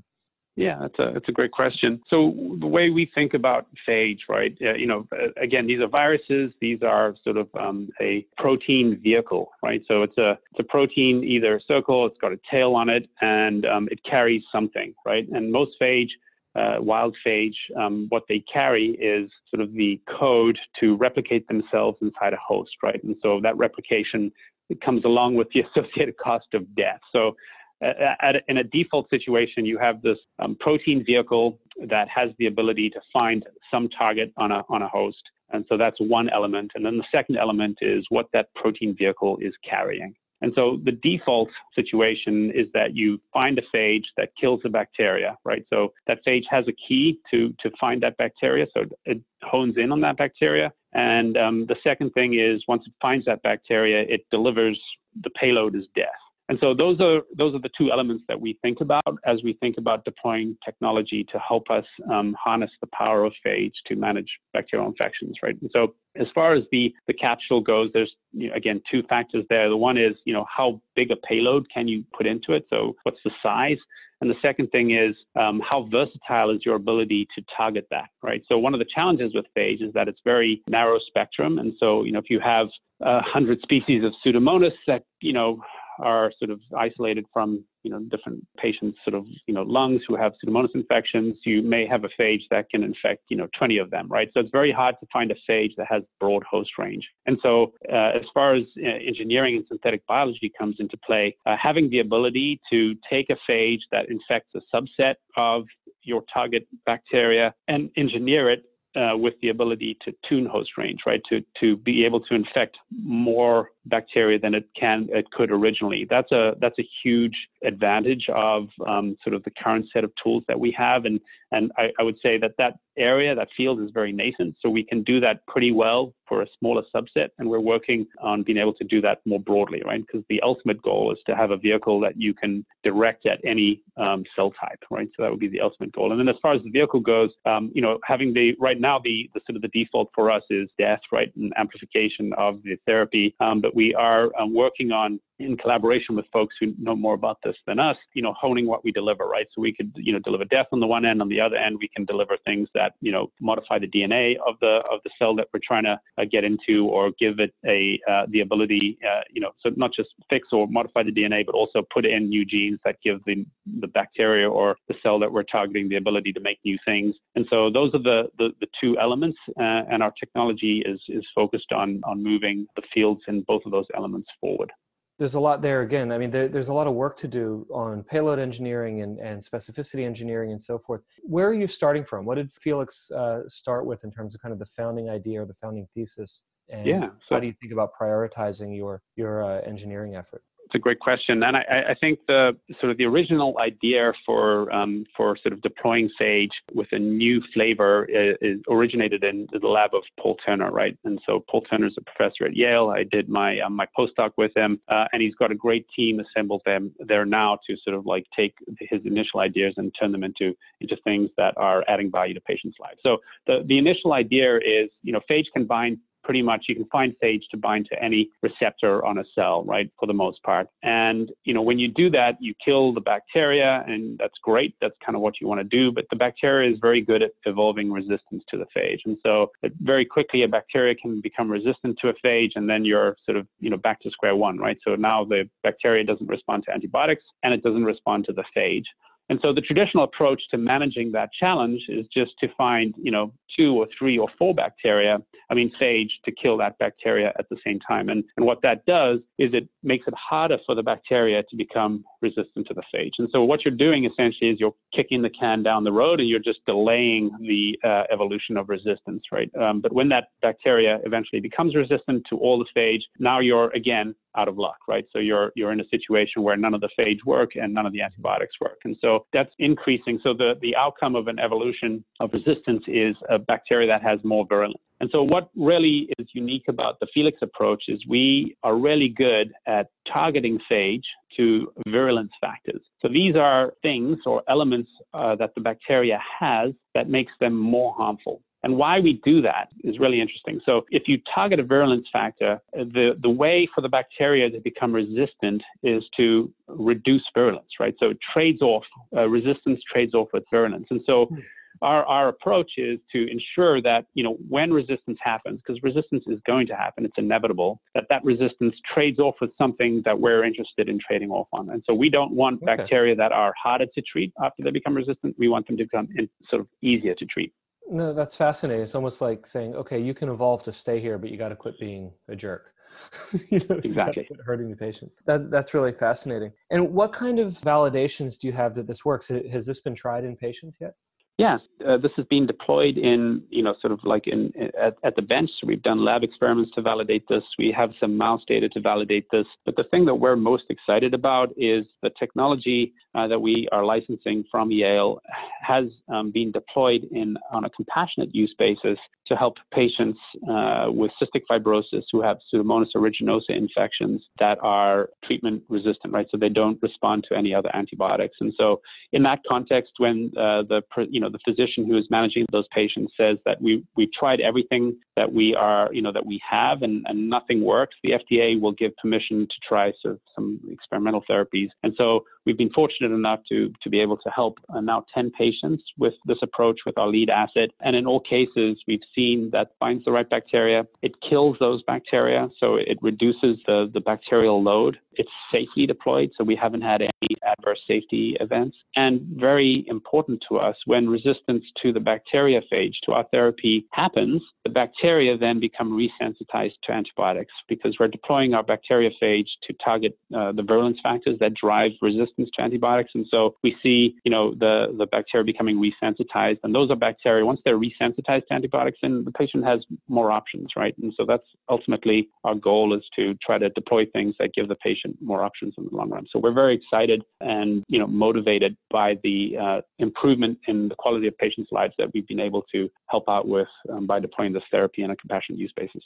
Yeah, 0.59 0.77
that's 0.81 0.99
a 0.99 1.11
that's 1.13 1.29
a 1.29 1.31
great 1.31 1.53
question. 1.53 2.01
So 2.09 2.33
the 2.59 2.67
way 2.67 2.89
we 2.89 3.09
think 3.15 3.33
about 3.33 3.67
phage, 3.87 4.19
right? 4.27 4.53
Uh, 4.61 4.73
you 4.73 4.87
know, 4.87 5.07
uh, 5.13 5.29
again, 5.41 5.67
these 5.67 5.79
are 5.79 5.87
viruses. 5.87 6.51
These 6.59 6.83
are 6.83 7.15
sort 7.23 7.37
of 7.37 7.47
um, 7.57 7.87
a 8.01 8.25
protein 8.37 8.99
vehicle, 9.01 9.51
right? 9.63 9.81
So 9.87 10.03
it's 10.03 10.17
a 10.17 10.31
it's 10.51 10.59
a 10.59 10.63
protein, 10.63 11.23
either 11.23 11.55
a 11.55 11.61
circle, 11.61 12.05
it's 12.05 12.17
got 12.17 12.33
a 12.33 12.39
tail 12.51 12.75
on 12.75 12.89
it, 12.89 13.07
and 13.21 13.65
um, 13.65 13.87
it 13.89 14.03
carries 14.03 14.43
something, 14.51 14.93
right? 15.05 15.25
And 15.31 15.49
most 15.49 15.77
phage, 15.81 16.09
uh, 16.55 16.81
wild 16.81 17.15
phage, 17.25 17.55
um, 17.77 18.07
what 18.09 18.23
they 18.27 18.43
carry 18.51 18.97
is 18.99 19.31
sort 19.49 19.61
of 19.61 19.71
the 19.71 20.01
code 20.19 20.59
to 20.81 20.97
replicate 20.97 21.47
themselves 21.47 21.97
inside 22.01 22.33
a 22.33 22.39
host, 22.45 22.71
right? 22.83 23.01
And 23.01 23.15
so 23.23 23.39
that 23.43 23.55
replication 23.55 24.29
it 24.69 24.81
comes 24.81 25.05
along 25.05 25.35
with 25.35 25.47
the 25.53 25.61
associated 25.69 26.17
cost 26.17 26.47
of 26.53 26.75
death. 26.75 26.99
So 27.13 27.37
at, 27.81 28.43
in 28.47 28.57
a 28.57 28.63
default 28.63 29.09
situation, 29.09 29.65
you 29.65 29.77
have 29.77 30.01
this 30.01 30.17
um, 30.39 30.55
protein 30.59 31.03
vehicle 31.05 31.59
that 31.87 32.07
has 32.09 32.29
the 32.37 32.47
ability 32.47 32.89
to 32.89 33.01
find 33.11 33.45
some 33.71 33.89
target 33.89 34.33
on 34.37 34.51
a, 34.51 34.63
on 34.69 34.81
a 34.81 34.87
host. 34.87 35.21
And 35.51 35.65
so 35.69 35.77
that's 35.77 35.99
one 35.99 36.29
element. 36.29 36.71
And 36.75 36.85
then 36.85 36.97
the 36.97 37.05
second 37.11 37.37
element 37.37 37.77
is 37.81 38.05
what 38.09 38.27
that 38.33 38.53
protein 38.55 38.95
vehicle 38.97 39.37
is 39.41 39.53
carrying. 39.67 40.13
And 40.41 40.53
so 40.55 40.79
the 40.85 40.93
default 40.93 41.49
situation 41.75 42.51
is 42.55 42.67
that 42.73 42.95
you 42.95 43.19
find 43.33 43.59
a 43.59 43.63
phage 43.75 44.05
that 44.15 44.29
kills 44.39 44.61
the 44.63 44.69
bacteria, 44.69 45.37
right? 45.43 45.65
So 45.69 45.93
that 46.07 46.19
phage 46.25 46.43
has 46.49 46.65
a 46.67 46.73
key 46.87 47.19
to, 47.31 47.53
to 47.59 47.71
find 47.79 48.01
that 48.03 48.15
bacteria. 48.17 48.67
So 48.73 48.85
it 49.05 49.21
hones 49.43 49.75
in 49.77 49.91
on 49.91 50.01
that 50.01 50.17
bacteria. 50.17 50.71
And 50.93 51.37
um, 51.37 51.65
the 51.67 51.75
second 51.83 52.11
thing 52.11 52.39
is 52.39 52.63
once 52.67 52.83
it 52.85 52.93
finds 53.01 53.25
that 53.25 53.43
bacteria, 53.43 54.05
it 54.07 54.25
delivers 54.31 54.79
the 55.23 55.29
payload 55.31 55.75
as 55.75 55.83
death. 55.95 56.07
And 56.49 56.57
so 56.59 56.73
those 56.73 56.99
are 56.99 57.21
those 57.37 57.53
are 57.53 57.59
the 57.59 57.69
two 57.77 57.91
elements 57.91 58.23
that 58.27 58.41
we 58.41 58.57
think 58.63 58.81
about 58.81 59.03
as 59.23 59.37
we 59.43 59.53
think 59.61 59.77
about 59.77 60.03
deploying 60.03 60.57
technology 60.65 61.23
to 61.31 61.37
help 61.37 61.69
us 61.69 61.85
um, 62.11 62.35
harness 62.43 62.71
the 62.81 62.87
power 62.87 63.23
of 63.23 63.33
phage 63.45 63.73
to 63.85 63.95
manage 63.95 64.27
bacterial 64.51 64.89
infections, 64.89 65.37
right? 65.43 65.55
And 65.61 65.69
so 65.71 65.93
as 66.19 66.25
far 66.33 66.55
as 66.55 66.63
the 66.71 66.91
the 67.05 67.13
capsule 67.13 67.61
goes, 67.61 67.91
there's 67.93 68.11
you 68.31 68.49
know, 68.49 68.55
again 68.55 68.81
two 68.91 69.03
factors 69.03 69.45
there. 69.49 69.69
The 69.69 69.77
one 69.77 69.95
is 69.97 70.15
you 70.25 70.33
know 70.33 70.45
how 70.53 70.81
big 70.95 71.11
a 71.11 71.15
payload 71.17 71.67
can 71.71 71.87
you 71.87 72.03
put 72.17 72.25
into 72.25 72.53
it? 72.53 72.65
So 72.71 72.95
what's 73.03 73.19
the 73.23 73.31
size? 73.43 73.77
And 74.21 74.29
the 74.29 74.35
second 74.41 74.69
thing 74.71 74.91
is 74.91 75.15
um, 75.39 75.61
how 75.61 75.87
versatile 75.89 76.49
is 76.49 76.65
your 76.65 76.75
ability 76.75 77.27
to 77.35 77.43
target 77.55 77.87
that, 77.91 78.09
right? 78.21 78.41
So 78.49 78.57
one 78.57 78.73
of 78.73 78.79
the 78.79 78.87
challenges 78.93 79.33
with 79.33 79.45
phage 79.57 79.81
is 79.81 79.93
that 79.93 80.09
it's 80.09 80.19
very 80.25 80.61
narrow 80.67 80.99
spectrum, 81.07 81.59
and 81.59 81.73
so 81.79 82.03
you 82.03 82.11
know 82.11 82.19
if 82.19 82.29
you 82.31 82.39
have 82.39 82.69
a 83.01 83.21
hundred 83.21 83.61
species 83.61 84.03
of 84.03 84.13
Pseudomonas 84.25 84.73
that 84.87 85.03
you 85.21 85.33
know 85.33 85.61
are 85.99 86.31
sort 86.39 86.51
of 86.51 86.59
isolated 86.77 87.25
from 87.33 87.63
you 87.83 87.91
know 87.91 87.99
different 87.99 88.45
patients 88.57 88.97
sort 89.05 89.15
of 89.15 89.25
you 89.47 89.53
know 89.53 89.63
lungs 89.63 90.01
who 90.07 90.15
have 90.15 90.33
pseudomonas 90.33 90.73
infections. 90.75 91.37
You 91.45 91.61
may 91.61 91.87
have 91.87 92.03
a 92.03 92.09
phage 92.19 92.43
that 92.51 92.69
can 92.69 92.83
infect 92.83 93.23
you 93.29 93.37
know 93.37 93.47
20 93.57 93.77
of 93.77 93.89
them 93.89 94.07
right? 94.09 94.29
So 94.33 94.39
it's 94.39 94.51
very 94.51 94.71
hard 94.71 94.95
to 94.99 95.07
find 95.11 95.31
a 95.31 95.35
phage 95.49 95.75
that 95.77 95.87
has 95.89 96.03
broad 96.19 96.43
host 96.43 96.71
range. 96.77 97.07
And 97.25 97.37
so 97.41 97.73
uh, 97.91 98.11
as 98.15 98.23
far 98.33 98.55
as 98.55 98.63
uh, 98.77 98.87
engineering 98.87 99.55
and 99.57 99.65
synthetic 99.67 100.05
biology 100.07 100.51
comes 100.57 100.77
into 100.79 100.97
play 100.97 101.35
uh, 101.45 101.55
having 101.61 101.89
the 101.89 101.99
ability 101.99 102.59
to 102.71 102.95
take 103.09 103.29
a 103.29 103.37
phage 103.49 103.81
that 103.91 104.09
infects 104.09 104.53
a 104.55 104.61
subset 104.75 105.15
of 105.37 105.65
your 106.03 106.23
target 106.33 106.67
bacteria 106.85 107.53
and 107.67 107.89
engineer 107.97 108.49
it 108.49 108.63
uh, 108.95 109.15
with 109.15 109.35
the 109.41 109.49
ability 109.49 109.97
to 110.03 110.13
tune 110.27 110.45
host 110.45 110.71
range, 110.77 111.01
right? 111.05 111.21
To 111.29 111.43
to 111.59 111.77
be 111.77 112.05
able 112.05 112.21
to 112.21 112.35
infect 112.35 112.77
more 112.91 113.69
bacteria 113.89 114.39
than 114.39 114.53
it 114.53 114.67
can 114.79 115.07
it 115.11 115.29
could 115.31 115.51
originally. 115.51 116.05
That's 116.09 116.31
a 116.31 116.53
that's 116.61 116.77
a 116.79 116.87
huge 117.03 117.35
advantage 117.63 118.27
of 118.33 118.69
um, 118.87 119.17
sort 119.23 119.33
of 119.33 119.43
the 119.43 119.51
current 119.51 119.87
set 119.91 120.03
of 120.03 120.11
tools 120.21 120.43
that 120.47 120.59
we 120.59 120.71
have, 120.77 121.05
and 121.05 121.19
and 121.51 121.71
I, 121.77 121.89
I, 121.99 122.03
would 122.03 122.17
say 122.21 122.37
that 122.37 122.53
that 122.59 122.75
area 122.97 123.33
that 123.33 123.47
field 123.57 123.81
is 123.81 123.89
very 123.91 124.11
nascent, 124.11 124.55
so 124.61 124.69
we 124.69 124.83
can 124.83 125.03
do 125.03 125.19
that 125.19 125.45
pretty 125.47 125.71
well 125.71 126.13
for 126.27 126.43
a 126.43 126.47
smaller 126.59 126.83
subset, 126.95 127.29
and 127.39 127.49
we're 127.49 127.59
working 127.59 128.05
on 128.21 128.43
being 128.43 128.59
able 128.59 128.73
to 128.73 128.83
do 128.83 129.01
that 129.01 129.19
more 129.25 129.39
broadly, 129.39 129.81
right? 129.83 130.05
Because 130.05 130.23
the 130.29 130.39
ultimate 130.41 130.79
goal 130.83 131.11
is 131.11 131.17
to 131.25 131.35
have 131.35 131.49
a 131.49 131.57
vehicle 131.57 131.99
that 132.01 132.15
you 132.17 132.35
can 132.35 132.63
direct 132.83 133.25
at 133.25 133.39
any 133.43 133.81
um, 133.97 134.23
cell 134.35 134.51
type, 134.51 134.79
right? 134.91 135.09
So 135.17 135.23
that 135.23 135.31
would 135.31 135.39
be 135.39 135.47
the 135.47 135.59
ultimate 135.59 135.91
goal. 135.91 136.11
And 136.11 136.19
then 136.19 136.29
as 136.29 136.35
far 136.41 136.53
as 136.53 136.61
the 136.61 136.69
vehicle 136.69 136.99
goes, 136.99 137.31
um, 137.47 137.71
you 137.73 137.81
know, 137.81 137.97
having 138.03 138.31
the 138.33 138.55
right 138.59 138.79
now 138.79 138.99
the, 139.03 139.29
the 139.33 139.41
sort 139.47 139.55
of 139.55 139.63
the 139.63 139.69
default 139.69 140.11
for 140.13 140.29
us 140.29 140.43
is 140.51 140.69
death, 140.77 141.01
right, 141.11 141.35
and 141.35 141.51
amplification 141.57 142.31
of 142.37 142.61
the 142.63 142.77
therapy, 142.85 143.35
um, 143.39 143.59
but 143.59 143.75
we 143.79 143.95
are 143.95 144.29
um, 144.37 144.53
working 144.53 144.91
on 144.91 145.21
in 145.39 145.57
collaboration 145.57 146.15
with 146.15 146.25
folks 146.31 146.55
who 146.59 146.73
know 146.77 146.95
more 146.95 147.13
about 147.13 147.37
this 147.43 147.55
than 147.65 147.79
us, 147.79 147.95
you 148.13 148.21
know, 148.21 148.33
honing 148.33 148.67
what 148.67 148.83
we 148.83 148.91
deliver, 148.91 149.25
right? 149.25 149.47
So 149.55 149.61
we 149.61 149.73
could, 149.73 149.91
you 149.95 150.11
know, 150.13 150.19
deliver 150.19 150.45
death 150.45 150.67
on 150.71 150.79
the 150.79 150.87
one 150.87 151.05
end, 151.05 151.21
on 151.21 151.29
the 151.29 151.39
other 151.39 151.55
end, 151.55 151.77
we 151.79 151.87
can 151.87 152.05
deliver 152.05 152.37
things 152.45 152.67
that, 152.75 152.93
you 153.01 153.11
know, 153.11 153.31
modify 153.39 153.79
the 153.79 153.87
DNA 153.87 154.35
of 154.45 154.55
the 154.61 154.81
of 154.91 154.99
the 155.03 155.09
cell 155.17 155.35
that 155.35 155.47
we're 155.53 155.61
trying 155.65 155.85
to 155.85 155.99
uh, 156.17 156.25
get 156.29 156.43
into, 156.43 156.85
or 156.87 157.11
give 157.19 157.39
it 157.39 157.53
a 157.65 157.99
uh, 158.09 158.25
the 158.29 158.41
ability, 158.41 158.97
uh, 159.09 159.21
you 159.31 159.41
know, 159.41 159.51
so 159.61 159.71
not 159.75 159.93
just 159.93 160.09
fix 160.29 160.49
or 160.51 160.67
modify 160.67 161.03
the 161.03 161.11
DNA, 161.11 161.45
but 161.45 161.55
also 161.55 161.81
put 161.93 162.05
in 162.05 162.29
new 162.29 162.45
genes 162.45 162.79
that 162.83 162.97
give 163.03 163.23
the 163.25 163.45
the 163.79 163.87
bacteria 163.87 164.49
or 164.49 164.75
the 164.87 164.95
cell 165.01 165.19
that 165.19 165.31
we're 165.31 165.43
targeting 165.43 165.87
the 165.87 165.95
ability 165.95 166.33
to 166.33 166.39
make 166.39 166.59
new 166.65 166.77
things. 166.85 167.15
And 167.35 167.45
so 167.49 167.69
those 167.69 167.93
are 167.93 168.03
the 168.03 168.29
the, 168.37 168.49
the 168.59 168.67
two 168.81 168.97
elements, 168.99 169.37
uh, 169.59 169.83
and 169.89 170.03
our 170.03 170.13
technology 170.19 170.83
is 170.85 170.99
is 171.07 171.25
focused 171.33 171.71
on 171.71 172.01
on 172.03 172.21
moving 172.21 172.67
the 172.75 172.81
fields 172.93 173.21
in 173.27 173.41
both 173.41 173.61
of 173.65 173.71
those 173.71 173.87
elements 173.95 174.29
forward 174.41 174.71
there's 175.19 175.35
a 175.35 175.39
lot 175.39 175.61
there 175.61 175.81
again. 175.81 176.13
I 176.13 176.17
mean, 176.17 176.31
there, 176.31 176.47
there's 176.47 176.69
a 176.69 176.73
lot 176.73 176.87
of 176.87 176.93
work 176.93 177.17
to 177.17 177.27
do 177.27 177.67
on 177.71 178.03
payload 178.03 178.39
engineering 178.39 179.01
and, 179.01 179.19
and 179.19 179.41
specificity 179.41 180.05
engineering 180.05 180.51
and 180.51 180.61
so 180.61 180.79
forth. 180.79 181.01
Where 181.23 181.47
are 181.49 181.53
you 181.53 181.67
starting 181.67 182.05
from? 182.05 182.25
What 182.25 182.35
did 182.35 182.49
Felix 182.51 183.11
uh, 183.11 183.41
start 183.47 183.85
with 183.85 184.05
in 184.05 184.11
terms 184.11 184.33
of 184.33 184.41
kind 184.41 184.53
of 184.53 184.59
the 184.59 184.65
founding 184.65 185.09
idea 185.09 185.41
or 185.41 185.45
the 185.45 185.53
founding 185.53 185.85
thesis? 185.93 186.43
And 186.69 186.87
yeah, 186.87 187.07
so, 187.27 187.35
how 187.35 187.39
do 187.41 187.47
you 187.47 187.53
think 187.59 187.73
about 187.73 187.91
prioritizing 187.99 188.75
your 188.75 189.01
your 189.17 189.43
uh, 189.43 189.61
engineering 189.61 190.15
effort? 190.15 190.43
It's 190.69 190.75
a 190.75 190.79
great 190.79 190.99
question, 190.99 191.41
and 191.41 191.57
I, 191.57 191.63
I, 191.89 191.95
think 191.99 192.19
the 192.27 192.55
sort 192.79 192.91
of 192.91 192.99
the 192.99 193.05
original 193.05 193.57
idea 193.57 194.13
for 194.23 194.71
um, 194.71 195.03
for 195.17 195.35
sort 195.41 195.51
of 195.51 195.63
deploying 195.63 196.11
Phage 196.21 196.51
with 196.75 196.89
a 196.91 196.99
new 196.99 197.41
flavor 197.55 198.05
is, 198.05 198.37
is, 198.39 198.59
originated 198.69 199.23
in 199.23 199.47
the 199.51 199.67
lab 199.67 199.95
of 199.95 200.03
Paul 200.19 200.37
Turner, 200.45 200.69
right? 200.69 200.95
And 201.05 201.19
so 201.25 201.43
Paul 201.49 201.61
Turner 201.61 201.87
is 201.87 201.95
a 201.97 202.01
professor 202.01 202.45
at 202.45 202.55
Yale. 202.55 202.93
I 202.95 203.03
did 203.03 203.29
my 203.29 203.59
um, 203.61 203.75
my 203.75 203.87
postdoc 203.97 204.33
with 204.37 204.55
him, 204.55 204.79
uh, 204.89 205.05
and 205.11 205.23
he's 205.23 205.33
got 205.33 205.51
a 205.51 205.55
great 205.55 205.87
team 205.95 206.19
assembled 206.19 206.61
them 206.67 206.91
there 206.99 207.25
now 207.25 207.57
to 207.67 207.75
sort 207.83 207.95
of 207.95 208.05
like 208.05 208.27
take 208.35 208.53
his 208.79 209.01
initial 209.05 209.39
ideas 209.39 209.73
and 209.77 209.91
turn 209.99 210.11
them 210.11 210.23
into 210.23 210.53
into 210.81 210.95
things 211.03 211.31
that 211.37 211.55
are 211.57 211.83
adding 211.87 212.11
value 212.11 212.35
to 212.35 212.41
patients' 212.41 212.77
lives. 212.79 212.99
So 213.01 213.17
the 213.47 213.63
the 213.65 213.79
initial 213.79 214.13
idea 214.13 214.57
is, 214.57 214.91
you 215.01 215.13
know, 215.13 215.21
Phage 215.27 215.45
can 215.51 215.65
bind 215.65 215.97
pretty 216.23 216.41
much 216.41 216.65
you 216.67 216.75
can 216.75 216.85
find 216.85 217.15
phage 217.23 217.43
to 217.51 217.57
bind 217.57 217.87
to 217.91 218.03
any 218.03 218.29
receptor 218.41 219.03
on 219.05 219.17
a 219.19 219.23
cell, 219.35 219.63
right, 219.63 219.89
for 219.99 220.05
the 220.05 220.13
most 220.13 220.41
part. 220.43 220.67
And, 220.83 221.31
you 221.43 221.53
know, 221.53 221.61
when 221.61 221.79
you 221.79 221.87
do 221.87 222.09
that, 222.11 222.37
you 222.39 222.53
kill 222.63 222.93
the 222.93 223.01
bacteria, 223.01 223.83
and 223.87 224.17
that's 224.17 224.37
great. 224.43 224.75
That's 224.81 224.95
kind 225.05 225.15
of 225.15 225.21
what 225.21 225.41
you 225.41 225.47
want 225.47 225.59
to 225.59 225.63
do. 225.63 225.91
But 225.91 226.05
the 226.09 226.15
bacteria 226.15 226.71
is 226.71 226.77
very 226.81 227.01
good 227.01 227.21
at 227.21 227.31
evolving 227.45 227.91
resistance 227.91 228.43
to 228.49 228.57
the 228.57 228.65
phage. 228.75 228.99
And 229.05 229.17
so 229.23 229.51
very 229.81 230.05
quickly, 230.05 230.43
a 230.43 230.47
bacteria 230.47 230.95
can 230.95 231.21
become 231.21 231.49
resistant 231.49 231.97
to 232.01 232.09
a 232.09 232.13
phage, 232.25 232.51
and 232.55 232.69
then 232.69 232.85
you're 232.85 233.15
sort 233.25 233.37
of, 233.37 233.47
you 233.59 233.69
know, 233.69 233.77
back 233.77 233.99
to 234.01 234.11
square 234.11 234.35
one, 234.35 234.57
right? 234.57 234.77
So 234.85 234.95
now 234.95 235.25
the 235.25 235.49
bacteria 235.63 236.03
doesn't 236.03 236.27
respond 236.27 236.63
to 236.65 236.71
antibiotics, 236.71 237.23
and 237.43 237.53
it 237.53 237.63
doesn't 237.63 237.85
respond 237.85 238.25
to 238.25 238.33
the 238.33 238.43
phage. 238.55 238.85
And 239.29 239.39
so 239.41 239.53
the 239.53 239.61
traditional 239.61 240.03
approach 240.03 240.41
to 240.51 240.57
managing 240.57 241.11
that 241.13 241.29
challenge 241.39 241.81
is 241.87 242.05
just 242.13 242.31
to 242.39 242.47
find, 242.57 242.93
you 242.97 243.11
know, 243.11 243.31
two 243.57 243.75
or 243.75 243.87
three 243.97 244.17
or 244.17 244.27
four 244.37 244.53
bacteria, 244.53 245.19
I 245.49 245.53
mean, 245.53 245.71
phage, 245.81 246.09
to 246.25 246.31
kill 246.31 246.57
that 246.57 246.77
bacteria 246.77 247.33
at 247.37 247.47
the 247.49 247.57
same 247.65 247.79
time. 247.79 248.09
And, 248.09 248.23
and 248.37 248.45
what 248.45 248.61
that 248.63 248.85
does 248.85 249.19
is 249.37 249.51
it 249.53 249.67
makes 249.83 250.07
it 250.07 250.13
harder 250.13 250.57
for 250.65 250.75
the 250.75 250.83
bacteria 250.83 251.43
to 251.43 251.55
become 251.55 252.03
resistant 252.21 252.67
to 252.67 252.73
the 252.73 252.83
phage. 252.93 253.13
And 253.19 253.29
so 253.31 253.43
what 253.43 253.65
you're 253.65 253.73
doing 253.73 254.05
essentially 254.05 254.49
is 254.49 254.59
you're 254.59 254.75
kicking 254.95 255.21
the 255.21 255.29
can 255.29 255.63
down 255.63 255.83
the 255.83 255.91
road 255.91 256.19
and 256.19 256.29
you're 256.29 256.39
just 256.39 256.65
delaying 256.65 257.31
the 257.41 257.77
uh, 257.87 258.03
evolution 258.11 258.57
of 258.57 258.69
resistance, 258.69 259.23
right? 259.31 259.49
Um, 259.59 259.81
but 259.81 259.93
when 259.93 260.09
that 260.09 260.29
bacteria 260.41 260.99
eventually 261.05 261.39
becomes 261.39 261.75
resistant 261.75 262.25
to 262.29 262.37
all 262.37 262.57
the 262.59 262.79
phage, 262.79 263.01
now 263.19 263.39
you're 263.39 263.69
again 263.71 264.15
out 264.35 264.47
of 264.47 264.57
luck, 264.57 264.77
right? 264.87 265.05
So 265.11 265.19
you're 265.19 265.51
you're 265.55 265.71
in 265.71 265.79
a 265.79 265.87
situation 265.89 266.43
where 266.43 266.55
none 266.55 266.73
of 266.73 266.81
the 266.81 266.89
phage 266.97 267.25
work 267.25 267.51
and 267.55 267.73
none 267.73 267.85
of 267.85 267.93
the 267.93 268.01
antibiotics 268.01 268.55
work, 268.61 268.77
and 268.85 268.95
so 269.01 269.18
that's 269.33 269.53
increasing. 269.59 270.19
So 270.23 270.33
the 270.33 270.55
the 270.61 270.75
outcome 270.75 271.15
of 271.15 271.27
an 271.27 271.39
evolution 271.39 272.03
of 272.19 272.31
resistance 272.33 272.83
is 272.87 273.15
a 273.29 273.39
bacteria 273.39 273.87
that 273.87 274.01
has 274.03 274.19
more 274.23 274.45
virulence. 274.47 274.81
And 275.01 275.09
so 275.11 275.23
what 275.23 275.49
really 275.55 276.09
is 276.17 276.27
unique 276.33 276.65
about 276.67 276.99
the 276.99 277.07
Felix 277.13 277.37
approach 277.41 277.83
is 277.87 278.05
we 278.07 278.57
are 278.63 278.75
really 278.75 279.07
good 279.07 279.53
at 279.65 279.87
targeting 280.11 280.59
phage 280.69 281.03
to 281.37 281.71
virulence 281.87 282.31
factors. 282.41 282.81
So 283.01 283.07
these 283.07 283.35
are 283.35 283.73
things 283.81 284.17
or 284.25 284.43
elements 284.49 284.91
uh, 285.13 285.35
that 285.37 285.55
the 285.55 285.61
bacteria 285.61 286.19
has 286.39 286.73
that 286.95 287.09
makes 287.09 287.31
them 287.39 287.55
more 287.55 287.93
harmful. 287.95 288.41
And 288.63 288.75
why 288.75 288.99
we 288.99 289.21
do 289.23 289.41
that 289.41 289.69
is 289.83 289.99
really 289.99 290.19
interesting. 290.19 290.59
So 290.65 290.85
if 290.89 291.03
you 291.07 291.19
target 291.33 291.59
a 291.59 291.63
virulence 291.63 292.07
factor, 292.11 292.59
the, 292.73 293.17
the 293.21 293.29
way 293.29 293.67
for 293.73 293.81
the 293.81 293.89
bacteria 293.89 294.49
to 294.49 294.59
become 294.59 294.93
resistant 294.93 295.61
is 295.83 296.03
to 296.17 296.51
reduce 296.67 297.23
virulence, 297.33 297.69
right? 297.79 297.95
So 297.99 298.09
it 298.09 298.17
trades 298.33 298.61
off, 298.61 298.83
uh, 299.15 299.27
resistance 299.27 299.79
trades 299.91 300.13
off 300.13 300.27
with 300.33 300.43
virulence. 300.51 300.87
And 300.89 301.01
so 301.05 301.27
hmm 301.27 301.39
our, 301.81 302.05
our 302.05 302.27
approach 302.27 302.73
is 302.77 302.99
to 303.11 303.27
ensure 303.31 303.81
that, 303.81 304.05
you 304.13 304.23
know, 304.23 304.37
when 304.47 304.71
resistance 304.71 305.17
happens, 305.21 305.61
because 305.65 305.81
resistance 305.81 306.23
is 306.27 306.39
going 306.45 306.67
to 306.67 306.75
happen, 306.75 307.05
it's 307.05 307.17
inevitable, 307.17 307.81
that 307.95 308.05
that 308.09 308.23
resistance 308.23 308.75
trades 308.93 309.19
off 309.19 309.35
with 309.39 309.51
something 309.57 310.01
that 310.05 310.19
we're 310.19 310.43
interested 310.43 310.89
in 310.89 310.99
trading 310.99 311.31
off 311.31 311.47
on. 311.53 311.69
And 311.69 311.83
so 311.85 311.93
we 311.93 312.09
don't 312.09 312.33
want 312.33 312.61
okay. 312.63 312.75
bacteria 312.75 313.15
that 313.15 313.31
are 313.31 313.53
harder 313.61 313.85
to 313.85 314.01
treat 314.01 314.33
after 314.43 314.63
they 314.63 314.71
become 314.71 314.93
resistant. 314.93 315.35
We 315.37 315.47
want 315.47 315.67
them 315.67 315.77
to 315.77 315.83
become 315.83 316.09
in, 316.15 316.29
sort 316.49 316.61
of 316.61 316.67
easier 316.81 317.15
to 317.15 317.25
treat. 317.25 317.53
No, 317.89 318.13
that's 318.13 318.35
fascinating. 318.35 318.83
It's 318.83 318.95
almost 318.95 319.19
like 319.21 319.47
saying, 319.47 319.75
okay, 319.75 319.99
you 319.99 320.13
can 320.13 320.29
evolve 320.29 320.63
to 320.63 320.71
stay 320.71 320.99
here, 320.99 321.17
but 321.17 321.31
you 321.31 321.37
got 321.37 321.49
to 321.49 321.55
quit 321.55 321.79
being 321.79 322.11
a 322.27 322.35
jerk. 322.35 322.73
you 323.49 323.61
know, 323.69 323.79
exactly 323.83 324.27
hurting 324.45 324.69
the 324.69 324.75
patients. 324.75 325.15
That, 325.25 325.49
that's 325.49 325.73
really 325.73 325.93
fascinating. 325.93 326.51
And 326.69 326.93
what 326.93 327.13
kind 327.13 327.39
of 327.39 327.53
validations 327.53 328.37
do 328.37 328.47
you 328.47 328.53
have 328.53 328.75
that 328.75 328.87
this 328.87 329.05
works? 329.05 329.29
Has 329.29 329.65
this 329.65 329.79
been 329.79 329.95
tried 329.95 330.23
in 330.23 330.35
patients 330.35 330.77
yet? 330.79 330.93
Yes, 331.39 331.61
uh, 331.87 331.95
this 331.95 332.11
has 332.17 332.25
been 332.25 332.45
deployed 332.45 332.97
in, 332.97 333.41
you 333.49 333.63
know, 333.63 333.73
sort 333.79 333.93
of 333.93 333.99
like 334.03 334.27
in, 334.27 334.51
at, 334.77 334.97
at, 335.05 335.15
the 335.15 335.21
bench. 335.21 335.49
We've 335.65 335.81
done 335.81 336.03
lab 336.03 336.21
experiments 336.21 336.71
to 336.75 336.81
validate 336.81 337.23
this. 337.29 337.43
We 337.57 337.73
have 337.77 337.91
some 337.97 338.17
mouse 338.17 338.41
data 338.45 338.67
to 338.67 338.81
validate 338.81 339.25
this. 339.31 339.45
But 339.65 339.77
the 339.77 339.85
thing 339.85 340.03
that 340.07 340.15
we're 340.15 340.35
most 340.35 340.65
excited 340.69 341.13
about 341.13 341.51
is 341.55 341.85
the 342.01 342.09
technology 342.19 342.93
uh, 343.15 343.29
that 343.29 343.39
we 343.39 343.69
are 343.71 343.85
licensing 343.85 344.43
from 344.51 344.69
Yale 344.69 345.21
has 345.61 345.85
um, 346.13 346.29
been 346.31 346.51
deployed 346.51 347.07
in 347.11 347.37
on 347.51 347.63
a 347.63 347.69
compassionate 347.69 348.35
use 348.35 348.53
basis 348.59 348.99
to 349.27 349.35
help 349.35 349.55
patients 349.73 350.19
uh, 350.51 350.87
with 350.89 351.11
cystic 351.21 351.43
fibrosis 351.49 352.03
who 352.11 352.21
have 352.21 352.37
Pseudomonas 352.51 352.87
aeruginosa 352.95 353.51
infections 353.51 354.21
that 354.39 354.57
are 354.61 355.09
treatment 355.23 355.63
resistant, 355.69 356.13
right? 356.13 356.27
So 356.31 356.37
they 356.37 356.49
don't 356.49 356.79
respond 356.81 357.25
to 357.29 357.37
any 357.37 357.53
other 357.53 357.69
antibiotics. 357.73 358.37
And 358.41 358.53
so 358.57 358.81
in 359.13 359.23
that 359.23 359.39
context, 359.47 359.93
when 359.97 360.31
uh, 360.35 360.63
the, 360.63 360.81
you 361.09 361.19
know, 361.19 361.28
know, 361.29 361.37
the 361.37 361.51
physician 361.51 361.85
who 361.85 361.97
is 361.97 362.05
managing 362.09 362.45
those 362.51 362.65
patients 362.73 363.13
says 363.17 363.37
that 363.45 363.61
we 363.61 363.83
we've 363.95 364.11
tried 364.13 364.39
everything 364.39 364.95
that 365.15 365.31
we 365.31 365.55
are, 365.55 365.89
you 365.93 366.01
know, 366.01 366.11
that 366.11 366.25
we 366.25 366.41
have 366.49 366.81
and, 366.81 367.05
and 367.07 367.29
nothing 367.29 367.63
works. 367.63 367.95
The 368.03 368.11
FDA 368.11 368.59
will 368.59 368.71
give 368.71 368.95
permission 368.97 369.47
to 369.47 369.55
try 369.67 369.91
sort 370.01 370.15
of 370.15 370.21
some 370.35 370.59
experimental 370.71 371.23
therapies. 371.29 371.69
And 371.83 371.93
so 371.97 372.25
we've 372.49 372.57
been 372.57 372.71
fortunate 372.71 373.11
enough 373.11 373.41
to 373.47 373.71
to 373.83 373.89
be 373.91 373.99
able 373.99 374.17
to 374.17 374.29
help 374.31 374.57
uh, 374.73 374.81
now 374.81 375.05
10 375.13 375.29
patients 375.37 375.83
with 375.99 376.15
this 376.25 376.39
approach 376.41 376.79
with 376.83 376.97
our 376.97 377.07
lead 377.07 377.29
asset. 377.29 377.69
And 377.81 377.95
in 377.95 378.07
all 378.07 378.19
cases, 378.19 378.81
we've 378.87 379.07
seen 379.13 379.51
that 379.53 379.73
binds 379.79 380.03
the 380.03 380.11
right 380.11 380.27
bacteria. 380.27 380.87
It 381.03 381.13
kills 381.29 381.57
those 381.59 381.83
bacteria, 381.83 382.49
so 382.59 382.75
it 382.77 382.97
reduces 383.03 383.57
the, 383.67 383.87
the 383.93 383.99
bacterial 383.99 384.63
load. 384.63 384.97
It's 385.13 385.29
safely 385.51 385.85
deployed, 385.85 386.31
so 386.35 386.43
we 386.43 386.55
haven't 386.55 386.81
had 386.81 387.01
any 387.01 387.35
adverse 387.45 387.81
safety 387.87 388.37
events. 388.39 388.77
And 388.95 389.21
very 389.35 389.85
important 389.87 390.43
to 390.49 390.57
us, 390.57 390.75
when 390.85 391.09
resistance 391.09 391.65
to 391.81 391.91
the 391.91 391.99
bacteriophage, 391.99 392.93
to 393.05 393.11
our 393.11 393.25
therapy 393.31 393.85
happens, 393.91 394.41
the 394.63 394.69
bacteria 394.69 395.37
then 395.37 395.59
become 395.59 395.91
resensitized 395.91 396.75
to 396.83 396.93
antibiotics 396.93 397.53
because 397.67 397.97
we're 397.99 398.07
deploying 398.07 398.53
our 398.53 398.63
bacteriophage 398.63 399.49
to 399.67 399.73
target 399.83 400.17
uh, 400.35 400.53
the 400.53 400.63
virulence 400.63 400.99
factors 401.03 401.37
that 401.39 401.53
drive 401.53 401.91
resistance 402.01 402.38
to 402.55 402.61
antibiotics. 402.61 403.11
And 403.15 403.25
so 403.29 403.55
we 403.63 403.75
see, 403.81 404.15
you 404.23 404.31
know, 404.31 404.53
the, 404.53 404.95
the 404.97 405.05
bacteria 405.05 405.43
becoming 405.43 405.77
resensitized. 405.77 406.59
And 406.63 406.73
those 406.73 406.89
are 406.91 406.95
bacteria, 406.95 407.45
once 407.45 407.59
they're 407.65 407.79
resensitized 407.79 408.47
to 408.47 408.53
antibiotics, 408.53 408.99
then 409.01 409.23
the 409.25 409.31
patient 409.31 409.65
has 409.65 409.79
more 410.07 410.31
options, 410.31 410.67
right? 410.75 410.95
And 411.01 411.13
so 411.17 411.25
that's 411.25 411.43
ultimately 411.69 412.29
our 412.43 412.55
goal 412.55 412.95
is 412.95 413.03
to 413.15 413.35
try 413.45 413.57
to 413.57 413.69
deploy 413.69 414.05
things 414.05 414.35
that 414.39 414.53
give 414.53 414.67
the 414.67 414.75
patient 414.75 415.17
more 415.21 415.43
options 415.43 415.73
in 415.77 415.85
the 415.89 415.95
long 415.95 416.09
run. 416.09 416.25
So 416.31 416.39
we're 416.39 416.53
very 416.53 416.75
excited 416.75 417.23
and, 417.41 417.83
you 417.87 417.99
know, 417.99 418.07
motivated 418.07 418.75
by 418.89 419.17
the 419.23 419.57
uh, 419.59 419.81
improvement 419.99 420.57
in 420.67 420.89
the 420.89 420.95
quality 420.95 421.27
of 421.27 421.37
patients' 421.37 421.71
lives 421.71 421.93
that 421.97 422.09
we've 422.13 422.27
been 422.27 422.39
able 422.39 422.63
to 422.71 422.89
help 423.07 423.27
out 423.27 423.47
with 423.47 423.67
um, 423.91 424.07
by 424.07 424.19
deploying 424.19 424.53
this 424.53 424.63
therapy 424.71 425.03
on 425.03 425.11
a 425.11 425.15
compassionate 425.15 425.59
use 425.59 425.73
basis. 425.75 426.03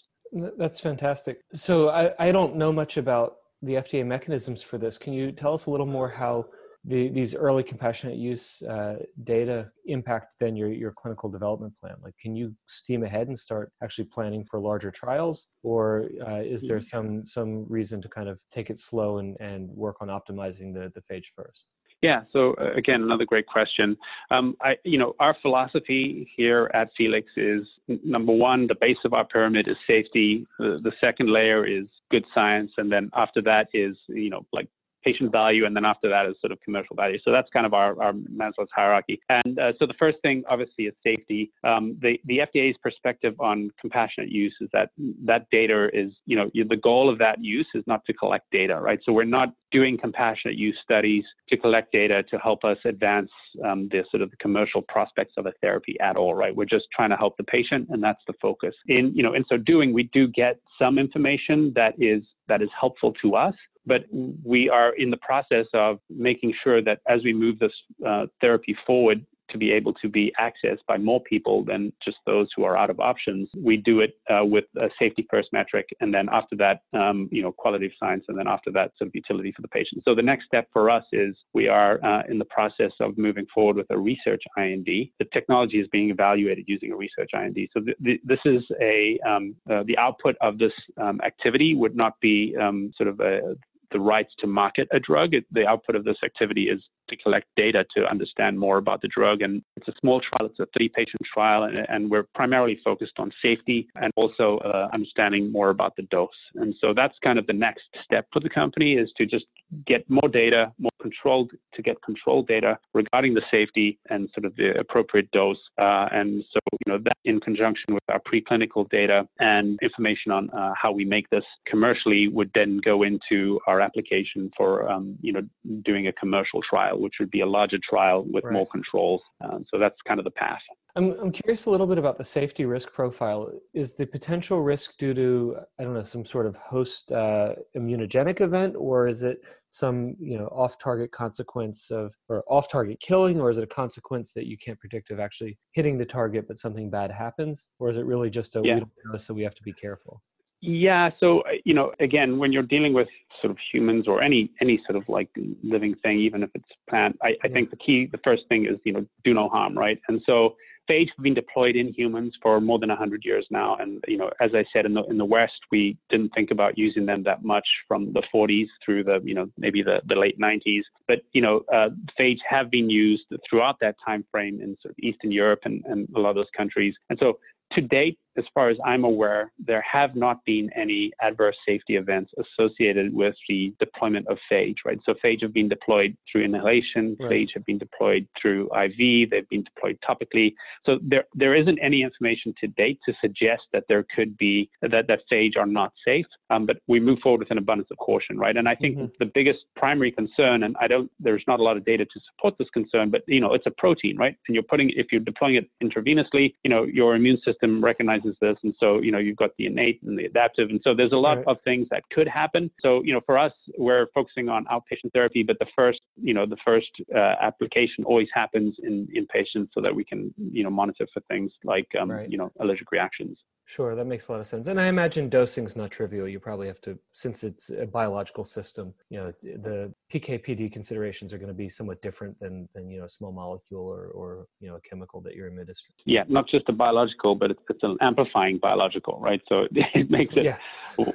That's 0.57 0.79
fantastic. 0.79 1.41
So 1.53 1.89
I, 1.89 2.13
I 2.17 2.31
don't 2.31 2.55
know 2.55 2.71
much 2.71 2.97
about 2.97 3.37
the 3.63 3.75
FDA 3.75 4.05
mechanisms 4.05 4.61
for 4.61 4.77
this. 4.77 4.97
Can 4.97 5.13
you 5.13 5.31
tell 5.31 5.53
us 5.53 5.65
a 5.65 5.71
little 5.71 5.85
more 5.85 6.09
how 6.09 6.45
the, 6.85 7.07
these 7.07 7.33
early 7.33 7.63
compassionate 7.63 8.17
use 8.17 8.61
uh, 8.63 8.95
data 9.23 9.71
impact 9.85 10.35
then 10.41 10.55
your, 10.55 10.69
your 10.69 10.91
clinical 10.91 11.29
development 11.29 11.73
plan? 11.79 11.95
Like, 12.03 12.17
can 12.19 12.35
you 12.35 12.53
steam 12.67 13.03
ahead 13.03 13.27
and 13.27 13.39
start 13.39 13.71
actually 13.81 14.05
planning 14.05 14.43
for 14.43 14.59
larger 14.59 14.91
trials, 14.91 15.47
or 15.63 16.09
uh, 16.27 16.41
is 16.41 16.67
there 16.67 16.81
some 16.81 17.25
some 17.25 17.65
reason 17.69 18.01
to 18.01 18.09
kind 18.09 18.27
of 18.27 18.41
take 18.51 18.69
it 18.69 18.79
slow 18.79 19.19
and, 19.19 19.37
and 19.39 19.69
work 19.69 19.97
on 20.01 20.09
optimizing 20.09 20.73
the 20.73 20.91
the 20.93 21.01
phage 21.09 21.27
first? 21.33 21.69
Yeah. 22.03 22.23
So 22.33 22.53
uh, 22.61 22.73
again, 22.75 23.01
another 23.01 23.23
great 23.23 23.47
question. 23.47 23.97
Um, 24.29 24.57
I, 24.61 24.75
you 24.83 24.97
know, 24.97 25.15
our 25.21 25.37
philosophy 25.41 26.29
here 26.35 26.69
at 26.73 26.89
Felix 26.97 27.29
is 27.37 27.65
number 27.87 28.33
one, 28.33 28.67
the 28.67 28.75
base 28.75 28.97
of 29.05 29.13
our 29.13 29.23
pyramid 29.23 29.69
is 29.69 29.77
safety. 29.87 30.45
The, 30.59 30.81
the 30.83 30.91
second 30.99 31.31
layer 31.31 31.65
is 31.65 31.85
good 32.11 32.25
science, 32.35 32.71
and 32.77 32.91
then 32.91 33.09
after 33.13 33.41
that 33.43 33.69
is, 33.73 33.95
you 34.09 34.29
know, 34.29 34.45
like 34.51 34.67
patient 35.03 35.31
value, 35.31 35.65
and 35.65 35.75
then 35.75 35.85
after 35.85 36.09
that 36.09 36.25
is 36.25 36.35
sort 36.41 36.51
of 36.51 36.59
commercial 36.61 36.95
value. 36.95 37.17
So 37.23 37.31
that's 37.31 37.49
kind 37.51 37.65
of 37.65 37.73
our, 37.73 38.01
our 38.01 38.13
Maslow's 38.13 38.69
hierarchy. 38.73 39.19
And 39.29 39.59
uh, 39.59 39.73
so 39.79 39.85
the 39.85 39.93
first 39.99 40.17
thing, 40.21 40.43
obviously, 40.49 40.85
is 40.85 40.93
safety. 41.03 41.51
Um, 41.63 41.97
the, 42.01 42.19
the 42.25 42.39
FDA's 42.39 42.77
perspective 42.81 43.35
on 43.39 43.69
compassionate 43.79 44.29
use 44.29 44.55
is 44.61 44.69
that 44.73 44.89
that 45.25 45.47
data 45.51 45.89
is, 45.93 46.13
you 46.25 46.35
know, 46.35 46.49
the 46.53 46.77
goal 46.77 47.09
of 47.09 47.17
that 47.19 47.43
use 47.43 47.67
is 47.73 47.83
not 47.87 48.05
to 48.05 48.13
collect 48.13 48.49
data, 48.51 48.79
right? 48.79 48.99
So 49.03 49.11
we're 49.11 49.23
not 49.23 49.53
doing 49.71 49.97
compassionate 49.97 50.55
use 50.55 50.77
studies 50.83 51.23
to 51.49 51.57
collect 51.57 51.91
data 51.91 52.23
to 52.23 52.37
help 52.37 52.63
us 52.63 52.77
advance 52.85 53.31
um, 53.65 53.89
the 53.91 54.03
sort 54.11 54.21
of 54.21 54.29
the 54.29 54.37
commercial 54.37 54.81
prospects 54.83 55.33
of 55.37 55.47
a 55.47 55.51
therapy 55.61 55.99
at 55.99 56.15
all, 56.15 56.35
right? 56.35 56.55
We're 56.55 56.65
just 56.65 56.85
trying 56.95 57.09
to 57.09 57.15
help 57.15 57.35
the 57.37 57.43
patient, 57.43 57.87
and 57.89 58.01
that's 58.01 58.21
the 58.27 58.33
focus. 58.41 58.75
In 58.87 59.11
you 59.15 59.23
know, 59.23 59.33
in 59.33 59.43
so 59.49 59.57
doing, 59.57 59.93
we 59.93 60.03
do 60.13 60.27
get 60.27 60.59
some 60.79 60.97
information 60.97 61.73
that 61.75 61.95
is 61.97 62.23
that 62.47 62.61
is 62.61 62.69
helpful 62.79 63.13
to 63.21 63.35
us, 63.35 63.55
but 63.85 64.05
we 64.11 64.69
are 64.69 64.93
in 64.95 65.09
the 65.09 65.17
process 65.17 65.65
of 65.73 65.99
making 66.09 66.53
sure 66.63 66.81
that 66.81 66.99
as 67.07 67.23
we 67.23 67.33
move 67.33 67.59
this 67.59 67.73
uh, 68.05 68.25
therapy 68.41 68.75
forward, 68.85 69.25
to 69.53 69.57
be 69.57 69.71
able 69.71 69.93
to 69.93 70.09
be 70.09 70.33
accessed 70.39 70.79
by 70.87 70.97
more 70.97 71.21
people 71.21 71.63
than 71.63 71.93
just 72.03 72.17
those 72.25 72.49
who 72.55 72.63
are 72.63 72.75
out 72.75 72.89
of 72.89 72.99
options. 72.99 73.47
We 73.55 73.77
do 73.77 74.01
it 74.01 74.17
uh, 74.29 74.43
with 74.43 74.65
a 74.77 74.89
safety 74.99 75.25
first 75.29 75.49
metric, 75.53 75.87
and 76.01 76.13
then 76.13 76.27
after 76.31 76.55
that, 76.57 76.81
um, 76.93 77.29
you 77.31 77.41
know, 77.41 77.51
quality 77.51 77.85
of 77.85 77.91
science, 77.99 78.25
and 78.27 78.37
then 78.37 78.47
after 78.47 78.71
that, 78.71 78.91
sort 78.97 79.07
of 79.07 79.15
utility 79.15 79.53
for 79.55 79.61
the 79.61 79.67
patient. 79.67 80.01
So 80.05 80.15
the 80.15 80.21
next 80.21 80.45
step 80.45 80.67
for 80.73 80.89
us 80.89 81.03
is 81.13 81.35
we 81.53 81.67
are 81.67 82.03
uh, 82.03 82.23
in 82.29 82.39
the 82.39 82.45
process 82.45 82.91
of 82.99 83.17
moving 83.17 83.45
forward 83.53 83.77
with 83.77 83.87
a 83.91 83.97
research 83.97 84.43
IND. 84.57 84.85
The 84.85 85.25
technology 85.31 85.79
is 85.79 85.87
being 85.91 86.09
evaluated 86.09 86.65
using 86.67 86.91
a 86.91 86.95
research 86.95 87.31
IND. 87.33 87.57
So 87.73 87.81
th- 87.81 87.97
th- 88.03 88.21
this 88.23 88.39
is 88.45 88.63
a 88.81 89.19
um, 89.27 89.55
uh, 89.69 89.83
the 89.85 89.97
output 89.97 90.35
of 90.41 90.57
this 90.57 90.73
um, 90.99 91.21
activity 91.23 91.75
would 91.75 91.95
not 91.95 92.19
be 92.19 92.55
um, 92.59 92.91
sort 92.97 93.09
of 93.09 93.19
a 93.19 93.55
the 93.93 93.99
rights 93.99 94.33
to 94.39 94.47
market 94.47 94.87
a 94.91 94.99
drug. 94.99 95.33
It, 95.33 95.45
the 95.51 95.65
output 95.65 95.95
of 95.95 96.03
this 96.03 96.17
activity 96.23 96.63
is 96.63 96.81
to 97.09 97.15
collect 97.17 97.47
data 97.55 97.85
to 97.95 98.05
understand 98.05 98.59
more 98.59 98.77
about 98.77 99.01
the 99.01 99.07
drug. 99.07 99.41
And 99.41 99.63
it's 99.77 99.87
a 99.87 99.93
small 100.01 100.19
trial, 100.19 100.49
it's 100.49 100.59
a 100.59 100.67
three 100.75 100.89
patient 100.89 101.21
trial, 101.33 101.63
and, 101.63 101.77
and 101.89 102.11
we're 102.11 102.27
primarily 102.35 102.79
focused 102.83 103.13
on 103.17 103.31
safety 103.41 103.87
and 103.95 104.11
also 104.15 104.57
uh, 104.59 104.89
understanding 104.93 105.51
more 105.51 105.69
about 105.69 105.95
the 105.95 106.03
dose. 106.03 106.29
And 106.55 106.73
so 106.81 106.93
that's 106.93 107.15
kind 107.23 107.39
of 107.39 107.47
the 107.47 107.53
next 107.53 107.83
step 108.03 108.27
for 108.33 108.39
the 108.39 108.49
company 108.49 108.93
is 108.95 109.11
to 109.17 109.25
just 109.25 109.45
get 109.85 110.07
more 110.09 110.29
data, 110.29 110.71
more 110.79 110.91
controlled, 111.01 111.51
to 111.73 111.81
get 111.81 112.01
controlled 112.03 112.47
data 112.47 112.77
regarding 112.93 113.33
the 113.33 113.41
safety 113.49 113.99
and 114.09 114.29
sort 114.33 114.45
of 114.45 114.55
the 114.55 114.77
appropriate 114.79 115.29
dose. 115.31 115.57
Uh, 115.77 116.07
and 116.11 116.43
so, 116.51 116.59
you 116.85 116.91
know, 116.91 116.99
that 117.03 117.17
in 117.25 117.39
conjunction 117.39 117.93
with 117.93 118.03
our 118.09 118.19
preclinical 118.19 118.89
data 118.89 119.27
and 119.39 119.79
information 119.81 120.31
on 120.31 120.49
uh, 120.51 120.73
how 120.79 120.91
we 120.91 121.05
make 121.05 121.29
this 121.29 121.43
commercially 121.67 122.27
would 122.27 122.51
then 122.55 122.79
go 122.83 123.03
into 123.03 123.59
our 123.67 123.81
application 123.87 124.41
for, 124.57 124.69
um, 124.93 125.05
you 125.21 125.33
know, 125.33 125.43
doing 125.89 126.07
a 126.07 126.13
commercial 126.13 126.61
trial, 126.71 126.95
which 127.03 127.15
would 127.19 127.31
be 127.37 127.41
a 127.41 127.49
larger 127.57 127.79
trial 127.91 128.19
with 128.33 128.43
right. 128.43 128.53
more 128.53 128.67
controls. 128.75 129.21
Uh, 129.43 129.59
so 129.69 129.73
that's 129.83 129.99
kind 130.07 130.19
of 130.19 130.25
the 130.29 130.37
path. 130.45 130.65
I'm, 130.95 131.07
I'm 131.19 131.31
curious 131.31 131.65
a 131.65 131.71
little 131.71 131.87
bit 131.87 131.97
about 131.97 132.19
the 132.19 132.23
safety 132.23 132.65
risk 132.65 132.93
profile. 132.93 133.51
Is 133.73 133.89
the 133.99 134.05
potential 134.05 134.61
risk 134.61 134.87
due 134.97 135.15
to, 135.15 135.57
I 135.79 135.83
don't 135.83 135.95
know, 135.95 136.03
some 136.03 136.23
sort 136.23 136.45
of 136.45 136.55
host 136.55 137.11
uh, 137.11 137.55
immunogenic 137.75 138.41
event, 138.41 138.75
or 138.77 139.07
is 139.07 139.23
it 139.23 139.39
some, 139.71 140.15
you 140.19 140.37
know, 140.37 140.45
off 140.47 140.77
target 140.77 141.11
consequence 141.11 141.89
of, 141.89 142.13
or 142.29 142.43
off 142.47 142.69
target 142.69 142.99
killing, 142.99 143.41
or 143.41 143.49
is 143.49 143.57
it 143.57 143.63
a 143.63 143.75
consequence 143.81 144.33
that 144.33 144.45
you 144.45 144.57
can't 144.63 144.79
predict 144.79 145.09
of 145.09 145.19
actually 145.19 145.57
hitting 145.71 145.97
the 145.97 146.05
target, 146.05 146.47
but 146.47 146.57
something 146.57 146.91
bad 146.91 147.09
happens? 147.11 147.69
Or 147.79 147.89
is 147.89 147.97
it 147.97 148.05
really 148.05 148.29
just 148.29 148.55
a, 148.55 148.61
yeah. 148.63 148.75
we 148.75 148.79
don't 148.81 148.91
know, 149.05 149.17
so 149.17 149.33
we 149.33 149.41
have 149.41 149.55
to 149.55 149.63
be 149.63 149.73
careful? 149.73 150.21
Yeah. 150.65 151.09
So, 151.19 151.41
uh, 151.41 151.55
you 151.65 151.73
know, 151.73 151.91
again, 151.99 152.37
when 152.37 152.53
you're 152.53 152.63
dealing 152.63 152.93
with 152.93 153.09
sort 153.41 153.51
of 153.51 153.57
humans 153.73 154.07
or 154.07 154.21
any 154.21 154.49
any 154.61 154.81
sort 154.87 154.95
of 154.95 155.09
like 155.09 155.27
living 155.61 155.93
thing, 155.95 156.19
even 156.19 156.41
if 156.41 156.51
it's 156.55 156.69
plant. 156.89 157.17
I, 157.21 157.33
I 157.43 157.49
think 157.49 157.69
the 157.69 157.75
key, 157.75 158.07
the 158.09 158.19
first 158.23 158.43
thing 158.47 158.65
is 158.65 158.77
you 158.85 158.93
know 158.93 159.05
do 159.25 159.33
no 159.33 159.49
harm, 159.49 159.77
right? 159.77 159.99
And 160.07 160.21
so 160.25 160.55
phage 160.89 161.09
have 161.15 161.23
been 161.23 161.33
deployed 161.33 161.75
in 161.75 161.93
humans 161.93 162.33
for 162.41 162.61
more 162.61 162.79
than 162.79 162.87
100 162.89 163.25
years 163.25 163.45
now. 163.49 163.75
And, 163.75 164.03
you 164.07 164.17
know, 164.17 164.31
as 164.41 164.51
I 164.53 164.65
said, 164.73 164.85
in 164.85 164.93
the, 164.93 165.03
in 165.03 165.17
the 165.17 165.23
West, 165.23 165.53
we 165.71 165.97
didn't 166.09 166.33
think 166.35 166.51
about 166.51 166.77
using 166.77 167.05
them 167.05 167.23
that 167.23 167.41
much 167.41 167.65
from 167.87 168.11
the 168.11 168.21
40s 168.33 168.67
through 168.83 169.05
the, 169.05 169.21
you 169.23 169.33
know, 169.33 169.49
maybe 169.57 169.81
the, 169.81 170.01
the 170.07 170.15
late 170.15 170.37
90s. 170.37 170.81
But, 171.07 171.21
you 171.31 171.41
know, 171.41 171.61
uh, 171.73 171.89
phage 172.19 172.39
have 172.49 172.69
been 172.69 172.89
used 172.89 173.23
throughout 173.49 173.77
that 173.79 173.95
time 174.05 174.25
frame 174.29 174.59
in 174.61 174.75
sort 174.81 174.91
of 174.91 174.99
Eastern 174.99 175.31
Europe 175.31 175.61
and, 175.63 175.85
and 175.85 176.05
a 176.17 176.19
lot 176.19 176.31
of 176.31 176.35
those 176.35 176.51
countries. 176.53 176.93
And 177.09 177.17
so 177.17 177.39
to 177.73 177.81
date, 177.81 178.19
as 178.37 178.45
far 178.53 178.69
as 178.69 178.77
I'm 178.85 179.03
aware, 179.03 179.51
there 179.63 179.83
have 179.89 180.15
not 180.15 180.43
been 180.45 180.69
any 180.75 181.11
adverse 181.21 181.55
safety 181.67 181.95
events 181.95 182.31
associated 182.37 183.13
with 183.13 183.35
the 183.47 183.73
deployment 183.79 184.27
of 184.27 184.37
phage, 184.51 184.77
right? 184.85 184.99
So 185.05 185.13
phage 185.23 185.41
have 185.41 185.53
been 185.53 185.69
deployed 185.69 186.17
through 186.31 186.43
inhalation, 186.43 187.15
right. 187.19 187.31
phage 187.31 187.49
have 187.53 187.65
been 187.65 187.77
deployed 187.77 188.27
through 188.41 188.69
IV, 188.75 189.29
they've 189.29 189.49
been 189.49 189.63
deployed 189.63 189.97
topically. 190.07 190.53
So 190.85 190.99
there, 191.01 191.25
there 191.33 191.55
isn't 191.55 191.79
any 191.79 192.01
information 192.01 192.53
to 192.61 192.67
date 192.67 192.99
to 193.05 193.13
suggest 193.21 193.63
that 193.73 193.85
there 193.87 194.05
could 194.15 194.37
be 194.37 194.69
that, 194.81 195.07
that 195.07 195.21
phage 195.31 195.57
are 195.57 195.65
not 195.65 195.93
safe. 196.05 196.25
Um, 196.49 196.65
but 196.65 196.77
we 196.87 196.99
move 196.99 197.19
forward 197.19 197.39
with 197.39 197.51
an 197.51 197.57
abundance 197.57 197.89
of 197.91 197.97
caution, 197.97 198.37
right? 198.37 198.55
And 198.55 198.67
I 198.67 198.75
think 198.75 198.97
mm-hmm. 198.97 199.05
the 199.19 199.31
biggest 199.33 199.59
primary 199.75 200.11
concern, 200.11 200.63
and 200.63 200.75
I 200.79 200.87
don't, 200.87 201.11
there's 201.19 201.43
not 201.47 201.59
a 201.59 201.63
lot 201.63 201.77
of 201.77 201.85
data 201.85 202.05
to 202.05 202.19
support 202.31 202.55
this 202.57 202.69
concern, 202.73 203.09
but 203.09 203.23
you 203.27 203.39
know, 203.39 203.53
it's 203.53 203.65
a 203.65 203.71
protein, 203.71 204.17
right? 204.17 204.35
And 204.47 204.55
you're 204.55 204.63
putting, 204.63 204.91
if 204.95 205.07
you're 205.11 205.21
deploying 205.21 205.55
it 205.55 205.69
intravenously, 205.83 206.53
you 206.63 206.69
know, 206.69 206.83
your 206.83 207.15
immune 207.15 207.39
system 207.45 207.83
recognizes 207.83 208.22
this, 208.23 208.57
and 208.63 208.73
so 208.79 209.01
you 209.01 209.11
know, 209.11 209.17
you've 209.17 209.37
got 209.37 209.51
the 209.57 209.65
innate 209.65 210.01
and 210.03 210.17
the 210.17 210.25
adaptive, 210.25 210.69
and 210.69 210.79
so 210.83 210.93
there's 210.95 211.11
a 211.11 211.17
lot 211.17 211.37
right. 211.37 211.47
of 211.47 211.57
things 211.63 211.87
that 211.91 212.03
could 212.11 212.27
happen. 212.27 212.69
So 212.81 213.01
you 213.03 213.13
know, 213.13 213.21
for 213.25 213.37
us, 213.37 213.53
we're 213.77 214.07
focusing 214.13 214.49
on 214.49 214.65
outpatient 214.65 215.11
therapy, 215.13 215.43
but 215.43 215.57
the 215.59 215.67
first, 215.75 216.01
you 216.21 216.33
know, 216.33 216.45
the 216.45 216.57
first 216.65 216.91
uh, 217.15 217.35
application 217.41 218.03
always 218.05 218.27
happens 218.33 218.75
in 218.83 219.07
in 219.13 219.25
patients, 219.27 219.71
so 219.73 219.81
that 219.81 219.93
we 219.93 220.03
can 220.03 220.33
you 220.37 220.63
know 220.63 220.69
monitor 220.69 221.07
for 221.13 221.21
things 221.29 221.51
like 221.63 221.87
um, 221.99 222.11
right. 222.11 222.29
you 222.29 222.37
know 222.37 222.51
allergic 222.59 222.91
reactions. 222.91 223.37
Sure, 223.65 223.95
that 223.95 224.05
makes 224.05 224.27
a 224.27 224.31
lot 224.31 224.41
of 224.41 224.47
sense. 224.47 224.67
And 224.67 224.79
I 224.79 224.87
imagine 224.87 225.29
dosing 225.29 225.63
is 225.65 225.75
not 225.75 225.89
trivial. 225.89 226.27
You 226.27 226.39
probably 226.39 226.67
have 226.67 226.81
to, 226.81 226.99
since 227.13 227.45
it's 227.45 227.69
a 227.69 227.85
biological 227.85 228.43
system, 228.43 228.93
you 229.09 229.19
know, 229.19 229.33
the 229.41 229.93
PK/PD 230.13 230.71
considerations 230.71 231.33
are 231.33 231.37
going 231.37 231.47
to 231.47 231.53
be 231.53 231.69
somewhat 231.69 232.01
different 232.01 232.37
than 232.39 232.67
than 232.75 232.89
you 232.89 232.99
know 232.99 233.05
a 233.05 233.09
small 233.09 233.31
molecule 233.31 233.81
or 233.81 234.07
or 234.07 234.47
you 234.59 234.67
know 234.67 234.75
a 234.75 234.81
chemical 234.81 235.21
that 235.21 235.35
you're 235.35 235.47
administering. 235.47 235.93
Yeah, 236.05 236.23
not 236.27 236.47
just 236.49 236.67
a 236.67 236.73
biological, 236.73 237.35
but 237.35 237.51
it's, 237.51 237.61
it's 237.69 237.83
an 237.83 237.97
amplifying 238.01 238.57
biological, 238.57 239.19
right? 239.21 239.41
So 239.47 239.67
it 239.71 240.11
makes 240.11 240.35
it 240.35 240.43
yeah. 240.43 240.57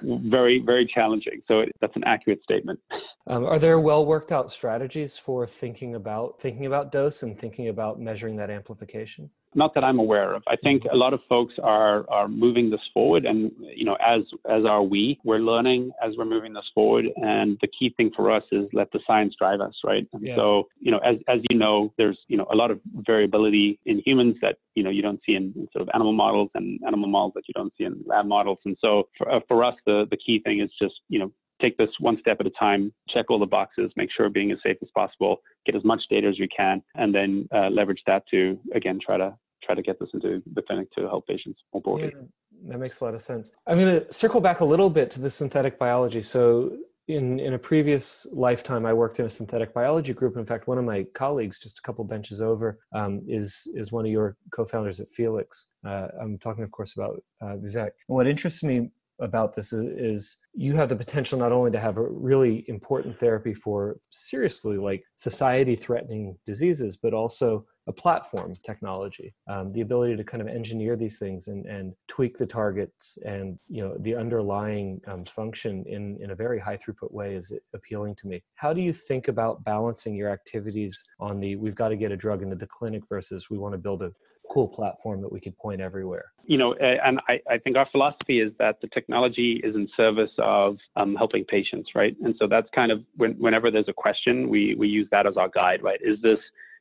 very 0.03 0.59
very 0.59 0.87
challenging. 0.87 1.43
So 1.49 1.61
it, 1.61 1.73
that's 1.83 1.97
an 1.97 2.05
accurate 2.05 2.43
statement. 2.43 2.81
Um, 3.27 3.45
are 3.45 3.59
there 3.59 3.79
well 3.79 4.07
worked 4.07 4.33
out 4.33 4.51
strategies 4.51 5.19
for 5.19 5.47
thinking 5.47 5.97
about 5.97 6.41
thinking 6.41 6.65
about 6.65 6.93
dose 6.93 7.23
and 7.23 7.39
thinking 7.39 7.69
about 7.69 8.01
measuring 8.01 8.37
that 8.37 8.49
amplification? 8.49 9.31
Not 9.55 9.75
that 9.75 9.85
I'm 9.85 9.99
aware 9.99 10.35
of. 10.35 10.43
I 10.47 10.57
think 10.57 10.83
a 10.93 10.97
lot 10.97 11.15
of 11.15 11.21
folks 11.29 11.55
are 11.63 12.09
are 12.11 12.29
moving 12.29 12.71
this 12.71 12.81
forward, 12.93 13.25
and 13.25 13.51
you 13.75 13.85
know, 13.85 13.97
as 14.07 14.23
as 14.49 14.65
are 14.65 14.83
we. 14.83 15.19
We're 15.25 15.39
learning 15.39 15.93
as 16.03 16.15
we're 16.17 16.27
moving 16.27 16.53
this 16.53 16.71
forward, 16.75 17.07
and 17.17 17.57
the 17.63 17.69
key 17.69 17.95
thing 17.97 18.11
for 18.15 18.31
us 18.31 18.43
is 18.53 18.67
let 18.73 18.93
the 18.93 19.01
science 19.07 19.35
drive 19.39 19.61
us, 19.61 19.75
right? 19.85 20.07
And 20.13 20.27
yeah. 20.27 20.37
so, 20.37 20.69
you 20.81 20.91
know, 20.91 20.99
as 20.99 21.17
as 21.29 21.41
you 21.49 21.59
know, 21.59 21.93
there's 21.97 22.19
you 22.29 22.37
know 22.37 22.47
a 22.53 22.57
lot 22.57 22.71
of 22.71 22.79
variability 23.07 23.79
in 23.87 24.03
humans 24.05 24.37
that 24.43 24.57
you 24.75 24.83
know 24.83 24.91
you 24.91 25.01
don't 25.03 25.21
see 25.25 25.35
in, 25.35 25.55
in 25.57 25.67
sort 25.73 25.83
of 25.83 25.89
animal 25.95 26.13
models, 26.13 26.51
and 26.55 26.79
animal 26.87 27.09
models 27.09 27.33
that 27.35 27.45
you 27.49 27.55
don't 27.55 27.73
see 27.79 27.85
in 27.85 28.03
lab 28.07 28.27
models. 28.27 28.59
And 28.67 28.77
so, 28.81 29.09
for, 29.17 29.33
uh, 29.33 29.41
for 29.49 29.65
us, 29.65 29.75
the 29.87 30.07
the 30.11 30.19
key 30.19 30.41
thing 30.45 30.61
is 30.61 30.71
just 30.81 30.95
you 31.09 31.19
know 31.19 31.33
take 31.61 31.77
this 31.77 31.91
one 32.01 32.19
step 32.21 32.39
at 32.41 32.47
a 32.47 32.51
time, 32.51 32.93
check 33.09 33.27
all 33.31 33.39
the 33.39 33.47
boxes, 33.47 33.91
make 33.97 34.11
sure 34.17 34.29
being 34.29 34.53
as 34.53 34.59
safe 34.63 34.77
as 34.83 34.89
possible, 34.95 35.39
get 35.67 35.75
as 35.75 35.85
much 35.85 36.03
data 36.11 36.29
as 36.29 36.39
we 36.39 36.49
can, 36.49 36.83
and 36.95 37.15
then 37.15 37.49
uh, 37.55 37.69
leverage 37.69 38.03
that 38.07 38.25
to 38.31 38.59
again 38.75 38.99
try 39.05 39.17
to 39.17 39.37
try 39.63 39.75
to 39.75 39.83
get 39.83 39.99
this 39.99 40.09
into 40.15 40.43
the 40.55 40.63
clinic 40.63 40.91
to 40.93 41.03
help 41.03 41.27
patients 41.27 41.61
more 41.73 41.83
broadly. 41.83 42.13
Yeah, 42.15 42.71
that 42.71 42.79
makes 42.79 43.01
a 43.01 43.05
lot 43.05 43.15
of 43.15 43.23
sense. 43.23 43.51
I'm 43.67 43.79
going 43.79 44.01
to 44.01 44.13
circle 44.13 44.41
back 44.41 44.61
a 44.61 44.65
little 44.65 44.91
bit 44.91 45.11
to 45.13 45.21
the 45.21 45.31
synthetic 45.31 45.79
biology. 45.79 46.23
So 46.23 46.77
in 47.09 47.41
in 47.41 47.55
a 47.55 47.59
previous 47.59 48.27
lifetime, 48.33 48.85
I 48.85 48.93
worked 48.93 49.19
in 49.19 49.27
a 49.27 49.31
synthetic 49.31 49.73
biology 49.73 50.13
group. 50.13 50.37
In 50.37 50.45
fact, 50.45 50.69
one 50.69 50.79
of 50.79 50.85
my 50.85 51.05
colleagues, 51.15 51.59
just 51.59 51.79
a 51.79 51.83
couple 51.83 52.05
benches 52.05 52.41
over, 52.41 52.79
um, 52.93 53.21
is 53.27 53.67
is 53.75 53.91
one 53.91 54.05
of 54.05 54.13
your 54.13 54.37
co-founders 54.51 55.01
at 55.01 55.11
Felix. 55.11 55.69
Uh, 55.87 56.09
I'm 56.21 56.39
talking, 56.39 56.65
of 56.65 56.71
course, 56.71 56.95
about 56.95 57.23
uh, 57.41 57.57
Vivek. 57.57 57.91
What 58.07 58.27
interests 58.27 58.63
me 58.63 58.91
about 59.21 59.55
this 59.55 59.73
is, 59.73 59.85
is, 59.99 60.37
you 60.55 60.75
have 60.75 60.89
the 60.89 60.97
potential 60.97 61.39
not 61.39 61.53
only 61.53 61.71
to 61.71 61.79
have 61.79 61.99
a 61.99 62.09
really 62.09 62.65
important 62.69 63.19
therapy 63.19 63.55
for 63.55 63.99
seriously 64.11 64.77
like 64.77 65.05
society 65.15 65.77
threatening 65.77 66.37
diseases 66.47 66.97
but 66.97 67.15
also 67.15 67.65
a 67.87 67.93
platform 67.93 68.55
technology 68.67 69.33
um, 69.49 69.69
the 69.71 69.81
ability 69.81 70.17
to 70.17 70.25
kind 70.25 70.43
of 70.43 70.49
engineer 70.49 70.97
these 70.97 71.19
things 71.19 71.47
and, 71.47 71.65
and 71.67 71.95
tweak 72.09 72.37
the 72.37 72.47
targets 72.47 73.19
and 73.25 73.59
you 73.69 73.83
know 73.83 73.97
the 74.01 74.15
underlying 74.15 75.01
um, 75.07 75.25
function 75.25 75.85
in, 75.87 76.19
in 76.21 76.33
a 76.33 76.35
very 76.35 76.59
high 76.59 76.77
throughput 76.77 77.13
way 77.13 77.35
is 77.35 77.53
appealing 77.75 78.15
to 78.17 78.27
me. 78.27 78.43
How 78.57 78.73
do 78.73 78.81
you 78.81 78.93
think 78.93 79.29
about 79.29 79.65
balancing 79.65 80.15
your 80.15 80.31
activities 80.31 81.05
on 81.21 81.41
the 81.41 81.57
we've 81.57 81.75
got 81.75 81.89
to 81.89 81.97
get 81.97 82.13
a 82.13 82.17
drug 82.17 82.43
into 82.43 82.57
the 82.57 82.67
clinic 82.67 83.03
versus 83.09 83.49
we 83.49 83.59
want 83.59 83.75
to 83.75 83.79
build 83.79 84.03
a 84.03 84.11
cool 84.51 84.69
platform 84.69 85.21
that 85.23 85.33
we 85.33 85.41
could 85.41 85.57
point 85.59 85.81
everywhere. 85.81 86.33
You 86.45 86.57
know, 86.57 86.75
and 86.75 87.21
I, 87.29 87.41
I 87.51 87.59
think 87.59 87.77
our 87.77 87.87
philosophy 87.93 88.41
is 88.41 88.53
that 88.59 88.81
the 88.81 88.89
technology 88.89 89.61
is 89.63 89.75
in 89.75 89.89
service 89.97 90.31
of 90.39 90.79
um, 90.97 91.15
helping 91.15 91.45
patients, 91.45 91.91
right? 91.95 92.17
And 92.25 92.35
so 92.39 92.47
that's 92.49 92.69
kind 92.75 92.91
of 92.91 93.03
when, 93.17 93.33
whenever 93.33 93.71
there's 93.71 93.89
a 93.89 93.93
question, 93.93 94.49
we 94.49 94.75
we 94.75 94.89
use 94.89 95.09
that 95.11 95.27
as 95.27 95.37
our 95.37 95.49
guide, 95.49 95.83
right? 95.83 96.01
Is 96.03 96.19
this 96.23 96.39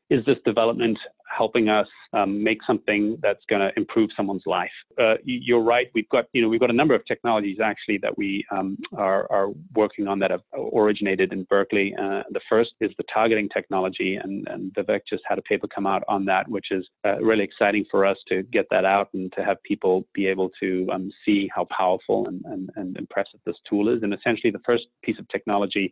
is 0.10 0.24
this 0.26 0.38
development 0.46 0.98
helping 1.36 1.70
us 1.70 1.88
um, 2.14 2.44
make 2.44 2.60
something 2.66 3.18
that's 3.22 3.44
going 3.50 3.62
to 3.62 3.72
improve 3.78 4.10
someone's 4.16 4.44
life? 4.46 4.72
Uh, 5.00 5.16
you're 5.24 5.62
right. 5.62 5.88
We've 5.94 6.10
got 6.10 6.26
you 6.34 6.42
know 6.42 6.50
we've 6.50 6.60
got 6.60 6.70
a 6.70 6.74
number 6.74 6.96
of 6.96 7.06
technologies 7.06 7.58
actually 7.64 8.00
that 8.00 8.18
we 8.18 8.46
um, 8.52 8.78
are, 8.96 9.32
are 9.32 9.50
working 9.76 10.08
on 10.08 10.20
that 10.20 10.32
have 10.32 10.42
originated 10.74 11.34
in 11.34 11.44
Berkeley. 11.44 11.94
Uh, 12.00 12.24
the 12.32 12.42
first 12.50 12.72
is 12.82 12.92
the 12.98 13.04
targeting 13.14 13.50
technology, 13.50 14.16
and, 14.22 14.48
and 14.48 14.74
Vivek 14.74 15.02
just 15.10 15.24
had 15.28 15.38
a 15.38 15.42
paper 15.44 15.68
come 15.68 15.86
out 15.86 16.04
on 16.08 16.26
that, 16.26 16.48
which 16.48 16.68
is 16.72 16.88
uh, 17.06 17.18
really 17.18 17.44
exciting 17.44 17.86
for 17.90 18.06
us 18.06 18.18
to 18.28 18.44
get 18.44 18.66
that 18.72 18.86
out 18.86 19.10
and 19.14 19.32
to 19.34 19.44
have 19.44 19.62
people 19.64 20.06
be 20.14 20.28
able 20.28 20.50
to 20.60 20.88
um, 20.94 21.12
see 21.26 21.50
how 21.54 21.68
powerful 21.76 22.28
and, 22.28 22.42
and, 22.46 22.70
and 22.76 22.98
impressive 22.98 23.40
this 23.46 23.58
tool 23.70 23.90
is. 23.90 24.04
And 24.04 24.14
essentially, 24.14 24.52
the 24.52 24.60
first 24.66 24.86
piece 25.04 25.20
of 25.20 25.28
technology 25.30 25.92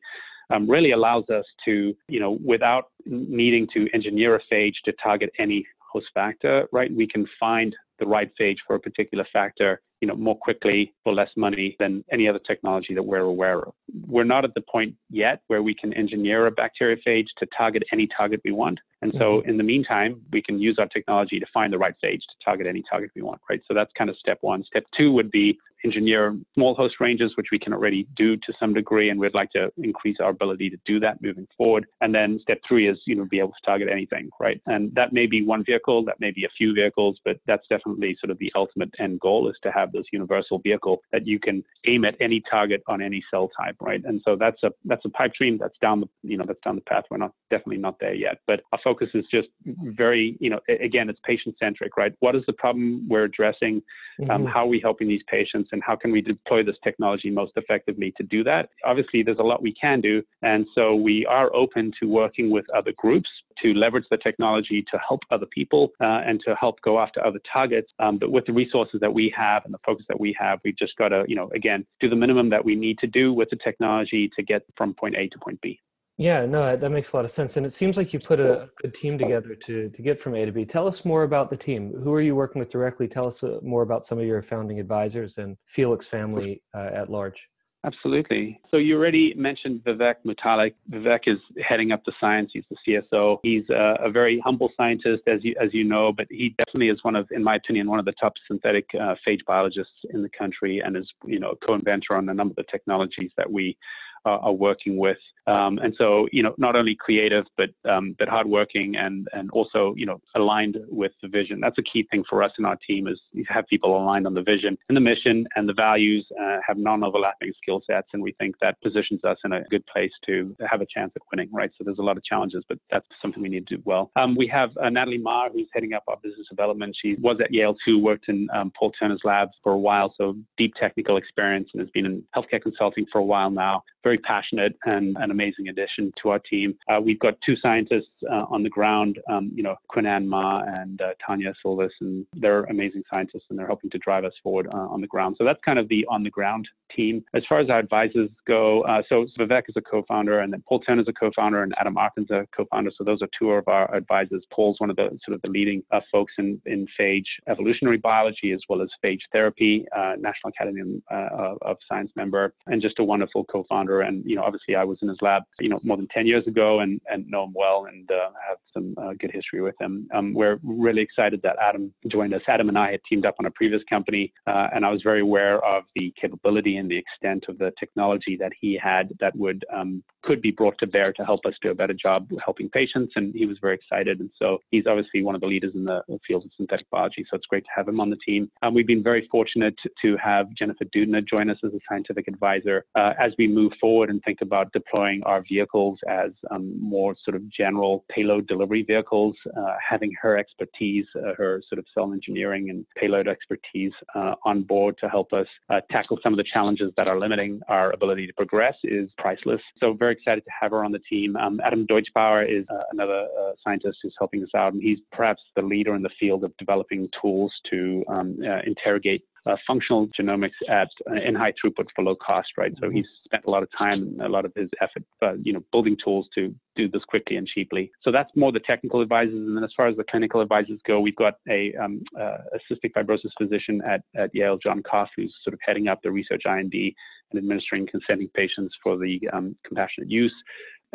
um, 0.49 0.69
really 0.69 0.91
allows 0.91 1.29
us 1.29 1.45
to, 1.65 1.95
you 2.07 2.19
know, 2.19 2.37
without 2.43 2.85
needing 3.05 3.67
to 3.73 3.87
engineer 3.93 4.35
a 4.35 4.53
phage 4.53 4.75
to 4.85 4.93
target 5.03 5.31
any 5.39 5.65
host 5.91 6.07
factor, 6.13 6.67
right? 6.71 6.93
We 6.93 7.07
can 7.07 7.25
find 7.39 7.75
the 7.99 8.05
right 8.05 8.31
phage 8.39 8.57
for 8.67 8.75
a 8.75 8.79
particular 8.79 9.25
factor, 9.31 9.81
you 10.01 10.07
know, 10.07 10.15
more 10.15 10.37
quickly 10.37 10.93
for 11.03 11.13
less 11.13 11.29
money 11.37 11.75
than 11.79 12.03
any 12.11 12.27
other 12.27 12.39
technology 12.39 12.93
that 12.93 13.03
we're 13.03 13.19
aware 13.19 13.61
of. 13.61 13.73
We're 14.05 14.25
not 14.25 14.43
at 14.43 14.53
the 14.53 14.61
point 14.61 14.95
yet 15.09 15.41
where 15.47 15.63
we 15.63 15.73
can 15.73 15.93
engineer 15.93 16.47
a 16.47 16.51
bacteriophage 16.51 17.27
to 17.37 17.47
target 17.57 17.83
any 17.93 18.07
target 18.07 18.41
we 18.43 18.51
want. 18.51 18.79
And 19.05 19.13
so 19.19 19.37
mm-hmm. 19.37 19.49
in 19.49 19.57
the 19.57 19.63
meantime, 19.63 20.19
we 20.31 20.41
can 20.41 20.59
use 20.59 20.77
our 20.79 20.87
technology 20.87 21.39
to 21.39 21.45
find 21.53 21.71
the 21.71 21.77
right 21.77 21.93
phage 22.03 22.21
to 22.21 22.35
target 22.43 22.65
any 22.65 22.83
target 22.89 23.11
we 23.15 23.21
want, 23.21 23.39
right? 23.47 23.61
So 23.67 23.75
that's 23.75 23.91
kind 23.95 24.09
of 24.09 24.17
step 24.17 24.39
one. 24.41 24.63
Step 24.63 24.83
two 24.97 25.11
would 25.11 25.29
be 25.29 25.59
engineer 25.85 26.35
small 26.53 26.73
host 26.73 26.95
ranges, 26.99 27.33
which 27.37 27.47
we 27.51 27.59
can 27.59 27.71
already 27.71 28.07
do 28.15 28.35
to 28.37 28.53
some 28.59 28.73
degree, 28.73 29.09
and 29.09 29.19
we'd 29.19 29.35
like 29.35 29.51
to 29.51 29.71
increase 29.77 30.17
our 30.19 30.31
ability 30.31 30.69
to 30.71 30.77
do 30.85 30.99
that 30.99 31.21
moving 31.21 31.47
forward. 31.55 31.85
And 32.01 32.13
then 32.13 32.39
step 32.41 32.59
three 32.67 32.89
is, 32.89 32.97
you 33.05 33.15
know, 33.15 33.25
be 33.25 33.39
able 33.39 33.49
to 33.49 33.65
target 33.65 33.89
anything, 33.91 34.29
right? 34.39 34.59
And 34.65 34.93
that 34.95 35.13
may 35.13 35.27
be 35.27 35.43
one 35.43 35.63
vehicle, 35.63 36.03
that 36.05 36.19
may 36.19 36.31
be 36.31 36.43
a 36.45 36.49
few 36.57 36.73
vehicles, 36.73 37.19
but 37.23 37.37
that's 37.45 37.67
definitely 37.69 38.17
sort 38.19 38.31
of 38.31 38.39
the 38.39 38.51
ultimate 38.55 38.89
end 38.99 39.19
goal 39.19 39.47
is 39.47 39.55
to 39.63 39.71
have 39.71 39.91
this 39.91 40.05
universal 40.11 40.59
vehicle 40.59 41.01
that 41.11 41.27
you 41.27 41.39
can 41.39 41.63
aim 41.87 42.03
at 42.05 42.15
any 42.19 42.41
target 42.49 42.81
on 42.87 43.01
any 43.01 43.23
cell 43.29 43.49
type, 43.57 43.75
right? 43.79 44.01
And 44.03 44.21
so 44.25 44.35
that's 44.35 44.63
a 44.63 44.71
that's 44.85 45.05
a 45.05 45.09
pipe 45.09 45.33
dream 45.37 45.57
that's 45.59 45.77
down 45.79 46.01
the 46.01 46.09
you 46.23 46.37
know 46.37 46.45
that's 46.47 46.59
down 46.63 46.75
the 46.75 46.81
path. 46.81 47.03
We're 47.11 47.17
not 47.17 47.33
definitely 47.51 47.77
not 47.77 47.97
there 47.99 48.15
yet, 48.15 48.39
but 48.47 48.61
our 48.71 48.79
focus 48.83 48.94
is 49.01 49.25
just 49.31 49.49
very 49.65 50.37
you 50.39 50.49
know 50.49 50.59
again 50.67 51.09
it's 51.09 51.19
patient 51.23 51.55
centric, 51.59 51.97
right? 51.97 52.13
What 52.19 52.35
is 52.35 52.43
the 52.47 52.53
problem 52.53 53.07
we're 53.07 53.25
addressing? 53.25 53.81
Um, 54.21 54.27
mm-hmm. 54.27 54.45
how 54.45 54.63
are 54.63 54.67
we 54.67 54.79
helping 54.79 55.07
these 55.07 55.23
patients? 55.27 55.69
and 55.71 55.83
how 55.83 55.95
can 55.95 56.11
we 56.11 56.21
deploy 56.21 56.63
this 56.63 56.77
technology 56.83 57.29
most 57.29 57.53
effectively 57.55 58.13
to 58.17 58.23
do 58.23 58.43
that. 58.43 58.69
Obviously, 58.85 59.23
there's 59.23 59.39
a 59.39 59.43
lot 59.43 59.61
we 59.61 59.73
can 59.73 60.01
do, 60.01 60.23
and 60.41 60.65
so 60.73 60.95
we 60.95 61.25
are 61.25 61.53
open 61.55 61.91
to 61.99 62.07
working 62.07 62.49
with 62.49 62.65
other 62.69 62.93
groups 62.97 63.29
to 63.61 63.73
leverage 63.73 64.05
the 64.09 64.17
technology 64.17 64.83
to 64.91 64.99
help 65.07 65.21
other 65.31 65.45
people 65.45 65.91
uh, 66.01 66.21
and 66.25 66.41
to 66.45 66.55
help 66.55 66.81
go 66.81 66.99
after 66.99 67.25
other 67.25 67.39
targets. 67.51 67.91
Um, 67.99 68.17
but 68.17 68.31
with 68.31 68.45
the 68.45 68.53
resources 68.53 68.99
that 69.01 69.13
we 69.13 69.33
have 69.35 69.65
and 69.65 69.73
the 69.73 69.79
focus 69.85 70.05
that 70.09 70.19
we 70.19 70.35
have, 70.39 70.59
we've 70.63 70.77
just 70.77 70.95
got 70.97 71.09
to, 71.09 71.23
you 71.27 71.35
know, 71.35 71.49
again, 71.53 71.85
do 71.99 72.09
the 72.09 72.15
minimum 72.15 72.49
that 72.49 72.63
we 72.63 72.75
need 72.75 72.97
to 72.99 73.07
do 73.07 73.33
with 73.33 73.49
the 73.49 73.57
technology 73.57 74.29
to 74.35 74.43
get 74.43 74.63
from 74.77 74.93
point 74.93 75.15
A 75.15 75.27
to 75.27 75.39
point 75.39 75.59
B. 75.61 75.79
Yeah, 76.17 76.45
no, 76.45 76.77
that 76.77 76.89
makes 76.91 77.11
a 77.11 77.15
lot 77.17 77.25
of 77.25 77.31
sense, 77.31 77.57
and 77.57 77.65
it 77.65 77.73
seems 77.73 77.97
like 77.97 78.13
you 78.13 78.19
put 78.19 78.39
a 78.39 78.69
good 78.81 78.93
team 78.93 79.17
together 79.17 79.53
to 79.53 79.89
to 79.89 80.01
get 80.01 80.19
from 80.19 80.33
A 80.35 80.45
to 80.45 80.51
B. 80.51 80.63
Tell 80.63 80.87
us 80.87 81.03
more 81.03 81.23
about 81.23 81.49
the 81.49 81.57
team. 81.57 81.93
Who 82.03 82.13
are 82.13 82.21
you 82.21 82.35
working 82.35 82.59
with 82.59 82.69
directly? 82.69 83.07
Tell 83.07 83.27
us 83.27 83.43
uh, 83.43 83.59
more 83.61 83.81
about 83.81 84.05
some 84.05 84.17
of 84.17 84.25
your 84.25 84.41
founding 84.41 84.79
advisors 84.79 85.37
and 85.37 85.57
Felix 85.65 86.07
family 86.07 86.61
uh, 86.73 86.89
at 86.93 87.09
large. 87.09 87.49
Absolutely. 87.85 88.59
So 88.71 88.77
you 88.77 88.97
already 88.97 89.33
mentioned 89.35 89.81
Vivek 89.83 90.15
Mutalik. 90.25 90.73
Vivek 90.89 91.27
is 91.27 91.37
heading 91.63 91.91
up 91.91 92.01
the 92.05 92.13
science. 92.19 92.49
He's 92.51 92.63
the 92.71 92.77
CSO. 93.13 93.37
He's 93.43 93.69
a, 93.69 93.97
a, 94.03 94.09
very 94.09 94.39
humble 94.39 94.71
scientist, 94.75 95.21
as 95.27 95.43
you 95.43 95.53
as 95.61 95.71
you 95.71 95.83
know, 95.83 96.11
but 96.11 96.25
he 96.31 96.55
definitely 96.57 96.89
is 96.89 97.03
one 97.03 97.15
of, 97.15 97.27
in 97.29 97.43
my 97.43 97.55
opinion, 97.57 97.87
one 97.87 97.99
of 97.99 98.05
the 98.05 98.13
top 98.19 98.33
synthetic 98.47 98.85
uh, 98.95 99.15
phage 99.27 99.45
biologists 99.45 99.93
in 100.11 100.23
the 100.23 100.29
country, 100.29 100.81
and 100.83 100.97
is 100.97 101.07
you 101.25 101.39
know 101.39 101.51
a 101.51 101.65
co-inventor 101.65 102.15
on 102.15 102.27
a 102.29 102.33
number 102.33 102.53
of 102.53 102.55
the 102.55 102.71
technologies 102.71 103.31
that 103.37 103.51
we 103.51 103.77
uh, 104.25 104.37
are 104.41 104.53
working 104.53 104.97
with. 104.97 105.17
Um, 105.47 105.77
and 105.77 105.93
so, 105.97 106.27
you 106.31 106.41
know, 106.41 106.55
not 106.57 106.75
only 106.75 106.95
creative, 106.95 107.45
but 107.55 107.69
um, 107.89 108.15
but 108.17 108.27
hardworking 108.27 108.95
and 108.95 109.27
and 109.33 109.51
also, 109.51 109.93
you 109.95 110.05
know, 110.05 110.19
aligned 110.35 110.77
with 110.89 111.11
the 111.21 111.27
vision. 111.27 111.59
That's 111.59 111.77
a 111.77 111.83
key 111.83 112.07
thing 112.09 112.23
for 112.27 112.41
us 112.41 112.51
in 112.57 112.65
our 112.65 112.77
team 112.87 113.07
is 113.07 113.19
have 113.47 113.67
people 113.67 113.95
aligned 113.95 114.25
on 114.25 114.33
the 114.33 114.41
vision 114.41 114.75
and 114.89 114.95
the 114.95 115.01
mission 115.01 115.45
and 115.55 115.69
the 115.69 115.73
values, 115.73 116.25
uh, 116.41 116.57
have 116.67 116.77
non-overlapping 116.77 117.51
skill 117.61 117.81
sets, 117.85 118.07
and 118.13 118.23
we 118.23 118.31
think 118.39 118.55
that 118.61 118.81
positions 118.81 119.23
us 119.23 119.37
in 119.45 119.53
a 119.53 119.61
good 119.69 119.85
place 119.85 120.11
to 120.25 120.55
have 120.67 120.81
a 120.81 120.87
chance 120.87 121.11
at 121.15 121.21
winning. 121.31 121.49
Right. 121.53 121.69
So 121.77 121.83
there's 121.83 121.99
a 121.99 122.03
lot 122.03 122.17
of 122.17 122.23
challenges, 122.23 122.63
but 122.67 122.79
that's 122.89 123.05
something 123.21 123.43
we 123.43 123.49
need 123.49 123.67
to 123.67 123.75
do 123.77 123.81
well. 123.85 124.11
Um, 124.15 124.35
we 124.35 124.47
have 124.47 124.71
uh, 124.81 124.89
Natalie 124.89 125.19
Marr, 125.19 125.51
who's 125.51 125.67
heading 125.73 125.93
up 125.93 126.03
our 126.07 126.17
business 126.23 126.47
development. 126.49 126.97
She 126.99 127.15
was 127.21 127.37
at 127.39 127.53
Yale 127.53 127.75
too, 127.85 127.99
worked 127.99 128.29
in 128.29 128.47
um, 128.55 128.71
Paul 128.77 128.91
Turner's 128.99 129.21
labs 129.23 129.51
for 129.61 129.73
a 129.73 129.77
while, 129.77 130.13
so 130.17 130.35
deep 130.57 130.73
technical 130.79 131.17
experience, 131.17 131.69
and 131.73 131.81
has 131.81 131.89
been 131.91 132.07
in 132.07 132.23
healthcare 132.35 132.61
consulting 132.61 133.05
for 133.11 133.19
a 133.19 133.23
while 133.23 133.51
now. 133.51 133.83
Very 134.03 134.14
passionate 134.17 134.75
and 134.85 135.15
an 135.19 135.31
amazing 135.31 135.67
addition 135.69 136.11
to 136.21 136.29
our 136.29 136.39
team. 136.39 136.75
Uh, 136.89 136.99
we've 137.01 137.19
got 137.19 137.35
two 137.45 137.55
scientists 137.57 138.09
uh, 138.31 138.45
on 138.49 138.63
the 138.63 138.69
ground, 138.69 139.19
um, 139.29 139.51
you 139.53 139.63
know, 139.63 139.75
Qinan 139.91 140.25
Ma 140.25 140.63
and 140.65 141.01
uh, 141.01 141.09
Tanya 141.25 141.53
Silvis, 141.61 141.91
and 142.01 142.25
they're 142.35 142.63
amazing 142.65 143.03
scientists 143.09 143.45
and 143.49 143.57
they're 143.57 143.67
helping 143.67 143.89
to 143.89 143.97
drive 143.99 144.25
us 144.25 144.33
forward 144.43 144.67
uh, 144.73 144.77
on 144.77 145.01
the 145.01 145.07
ground. 145.07 145.35
So 145.37 145.45
that's 145.45 145.59
kind 145.63 145.79
of 145.79 145.87
the 145.89 146.05
on 146.09 146.23
the 146.23 146.29
ground 146.29 146.67
team. 146.95 147.23
As 147.33 147.43
far 147.47 147.59
as 147.59 147.69
our 147.69 147.79
advisors 147.79 148.29
go, 148.47 148.81
uh, 148.83 149.01
so 149.09 149.25
Vivek 149.39 149.63
is 149.69 149.75
a 149.75 149.81
co-founder, 149.81 150.39
and 150.39 150.53
then 150.53 150.63
Paul 150.67 150.79
Turner 150.79 151.01
is 151.01 151.07
a 151.07 151.13
co-founder, 151.13 151.63
and 151.63 151.73
Adam 151.79 151.95
Arkin's 151.95 152.31
a 152.31 152.47
co-founder. 152.55 152.91
So 152.97 153.03
those 153.03 153.21
are 153.21 153.29
two 153.37 153.51
of 153.51 153.67
our 153.67 153.93
advisors. 153.93 154.43
Paul's 154.53 154.79
one 154.79 154.89
of 154.89 154.95
the 154.95 155.09
sort 155.25 155.35
of 155.35 155.41
the 155.41 155.49
leading 155.49 155.83
uh, 155.91 156.01
folks 156.11 156.33
in, 156.37 156.61
in 156.65 156.87
phage 156.99 157.25
evolutionary 157.47 157.97
biology 157.97 158.51
as 158.51 158.61
well 158.69 158.81
as 158.81 158.89
phage 159.03 159.19
therapy, 159.31 159.85
National 160.17 160.49
Academy 160.49 161.01
of 161.09 161.77
Science 161.87 162.11
member, 162.15 162.53
and 162.67 162.81
just 162.81 162.99
a 162.99 163.03
wonderful 163.03 163.43
co-founder. 163.45 164.01
And 164.05 164.23
you 164.25 164.35
know, 164.35 164.43
obviously 164.43 164.75
I 164.75 164.83
was 164.83 164.97
in 165.01 165.09
his 165.09 165.17
lab, 165.21 165.43
you 165.59 165.69
know, 165.69 165.79
more 165.83 165.97
than 165.97 166.07
10 166.13 166.27
years 166.27 166.45
ago 166.47 166.79
and, 166.79 167.01
and 167.07 167.27
know 167.27 167.45
him 167.45 167.53
well 167.55 167.85
and 167.85 168.09
uh, 168.11 168.29
have 168.47 168.57
some 168.73 168.95
uh, 168.97 169.13
good 169.19 169.31
history 169.31 169.61
with 169.61 169.75
him. 169.79 170.07
Um, 170.13 170.33
we're 170.33 170.59
really 170.63 171.01
excited 171.01 171.41
that 171.43 171.57
Adam 171.61 171.93
joined 172.07 172.33
us. 172.33 172.41
Adam 172.47 172.69
and 172.69 172.77
I 172.77 172.91
had 172.91 173.01
teamed 173.07 173.25
up 173.25 173.35
on 173.39 173.45
a 173.45 173.51
previous 173.51 173.81
company, 173.89 174.33
uh, 174.47 174.67
and 174.73 174.85
I 174.85 174.91
was 174.91 175.01
very 175.03 175.21
aware 175.21 175.63
of 175.63 175.83
the 175.95 176.13
capability 176.19 176.77
and 176.77 176.89
the 176.89 176.97
extent 176.97 177.45
of 177.47 177.57
the 177.57 177.71
technology 177.79 178.37
that 178.39 178.51
he 178.59 178.79
had 178.81 179.13
that 179.19 179.35
would 179.35 179.65
um, 179.73 180.03
could 180.23 180.41
be 180.41 180.51
brought 180.51 180.77
to 180.79 180.87
bear 180.87 181.13
to 181.13 181.23
help 181.23 181.45
us 181.45 181.53
do 181.61 181.69
a 181.71 181.75
better 181.75 181.93
job 181.93 182.29
helping 182.43 182.69
patients. 182.69 183.13
And 183.15 183.33
he 183.33 183.45
was 183.45 183.57
very 183.61 183.75
excited. 183.75 184.19
And 184.19 184.29
so 184.37 184.57
he's 184.71 184.87
obviously 184.87 185.23
one 185.23 185.35
of 185.35 185.41
the 185.41 185.47
leaders 185.47 185.73
in 185.75 185.85
the 185.85 186.01
field 186.27 186.45
of 186.45 186.51
synthetic 186.57 186.89
biology. 186.89 187.25
So 187.29 187.35
it's 187.37 187.45
great 187.45 187.63
to 187.63 187.69
have 187.75 187.87
him 187.87 187.99
on 187.99 188.09
the 188.09 188.17
team. 188.25 188.49
Um, 188.61 188.73
we've 188.73 188.87
been 188.87 189.03
very 189.03 189.27
fortunate 189.31 189.75
to 190.01 190.17
have 190.17 190.47
Jennifer 190.57 190.85
Doudna 190.85 191.27
join 191.27 191.49
us 191.49 191.57
as 191.63 191.73
a 191.73 191.79
scientific 191.87 192.27
advisor 192.27 192.85
uh, 192.95 193.13
as 193.19 193.33
we 193.37 193.47
move 193.47 193.73
forward 193.79 193.94
and 194.03 194.21
think 194.23 194.41
about 194.41 194.71
deploying 194.73 195.21
our 195.25 195.43
vehicles 195.47 195.99
as 196.09 196.31
um, 196.51 196.73
more 196.81 197.15
sort 197.23 197.35
of 197.35 197.49
general 197.49 198.05
payload 198.09 198.47
delivery 198.47 198.83
vehicles. 198.83 199.35
Uh, 199.57 199.75
having 199.87 200.11
her 200.21 200.37
expertise, 200.37 201.05
uh, 201.15 201.33
her 201.37 201.61
sort 201.69 201.79
of 201.79 201.85
cell 201.93 202.11
engineering 202.13 202.69
and 202.69 202.85
payload 202.95 203.27
expertise 203.27 203.91
uh, 204.15 204.35
on 204.45 204.63
board 204.63 204.97
to 204.99 205.07
help 205.09 205.31
us 205.33 205.47
uh, 205.69 205.81
tackle 205.91 206.19
some 206.21 206.33
of 206.33 206.37
the 206.37 206.45
challenges 206.51 206.91
that 206.97 207.07
are 207.07 207.19
limiting 207.19 207.59
our 207.67 207.91
ability 207.93 208.27
to 208.27 208.33
progress 208.33 208.75
is 208.83 209.09
priceless. 209.17 209.61
So 209.79 209.93
very 209.93 210.13
excited 210.13 210.43
to 210.43 210.51
have 210.61 210.71
her 210.71 210.83
on 210.83 210.91
the 210.91 210.99
team. 210.99 211.35
Um, 211.37 211.59
Adam 211.63 211.85
Deutschbauer 211.87 212.45
is 212.47 212.65
uh, 212.69 212.83
another 212.91 213.27
uh, 213.39 213.51
scientist 213.63 213.99
who's 214.01 214.15
helping 214.17 214.43
us 214.43 214.49
out, 214.55 214.73
and 214.73 214.81
he's 214.81 214.99
perhaps 215.11 215.41
the 215.55 215.61
leader 215.61 215.95
in 215.95 216.01
the 216.01 216.09
field 216.19 216.43
of 216.43 216.55
developing 216.57 217.07
tools 217.21 217.53
to 217.69 218.03
um, 218.09 218.37
interrogate 218.65 219.23
uh, 219.45 219.55
functional 219.67 220.07
genomics 220.07 220.51
at 220.69 220.89
uh, 221.09 221.15
in 221.15 221.35
high 221.35 221.53
throughput 221.53 221.87
for 221.95 222.03
low 222.03 222.15
cost, 222.15 222.49
right? 222.57 222.73
So 222.79 222.87
mm-hmm. 222.87 222.97
he's 222.97 223.05
spent 223.23 223.45
a 223.45 223.49
lot 223.49 223.63
of 223.63 223.69
time 223.77 224.01
and 224.01 224.21
a 224.21 224.29
lot 224.29 224.45
of 224.45 224.53
his 224.55 224.69
effort, 224.81 225.03
uh, 225.21 225.33
you 225.41 225.53
know, 225.53 225.63
building 225.71 225.95
tools 226.03 226.27
to 226.35 226.53
do 226.75 226.89
this 226.89 227.03
quickly 227.03 227.37
and 227.37 227.47
cheaply. 227.47 227.91
So 228.01 228.11
that's 228.11 228.29
more 228.35 228.51
the 228.51 228.59
technical 228.59 229.01
advisors. 229.01 229.33
And 229.33 229.55
then 229.55 229.63
as 229.63 229.71
far 229.75 229.87
as 229.87 229.95
the 229.95 230.03
clinical 230.03 230.41
advisors 230.41 230.79
go, 230.85 230.99
we've 230.99 231.15
got 231.15 231.35
a, 231.49 231.73
um, 231.75 232.03
uh, 232.19 232.37
a 232.53 232.73
cystic 232.73 232.91
fibrosis 232.93 233.31
physician 233.37 233.81
at, 233.87 234.01
at 234.15 234.33
Yale, 234.33 234.57
John 234.57 234.81
Koff, 234.83 235.09
who's 235.15 235.33
sort 235.43 235.53
of 235.53 235.59
heading 235.63 235.87
up 235.87 236.01
the 236.03 236.11
research 236.11 236.43
IND 236.45 236.73
and 236.73 237.37
administering 237.37 237.87
consenting 237.87 238.29
patients 238.35 238.75
for 238.83 238.97
the 238.97 239.19
um, 239.33 239.55
compassionate 239.65 240.09
use 240.09 240.33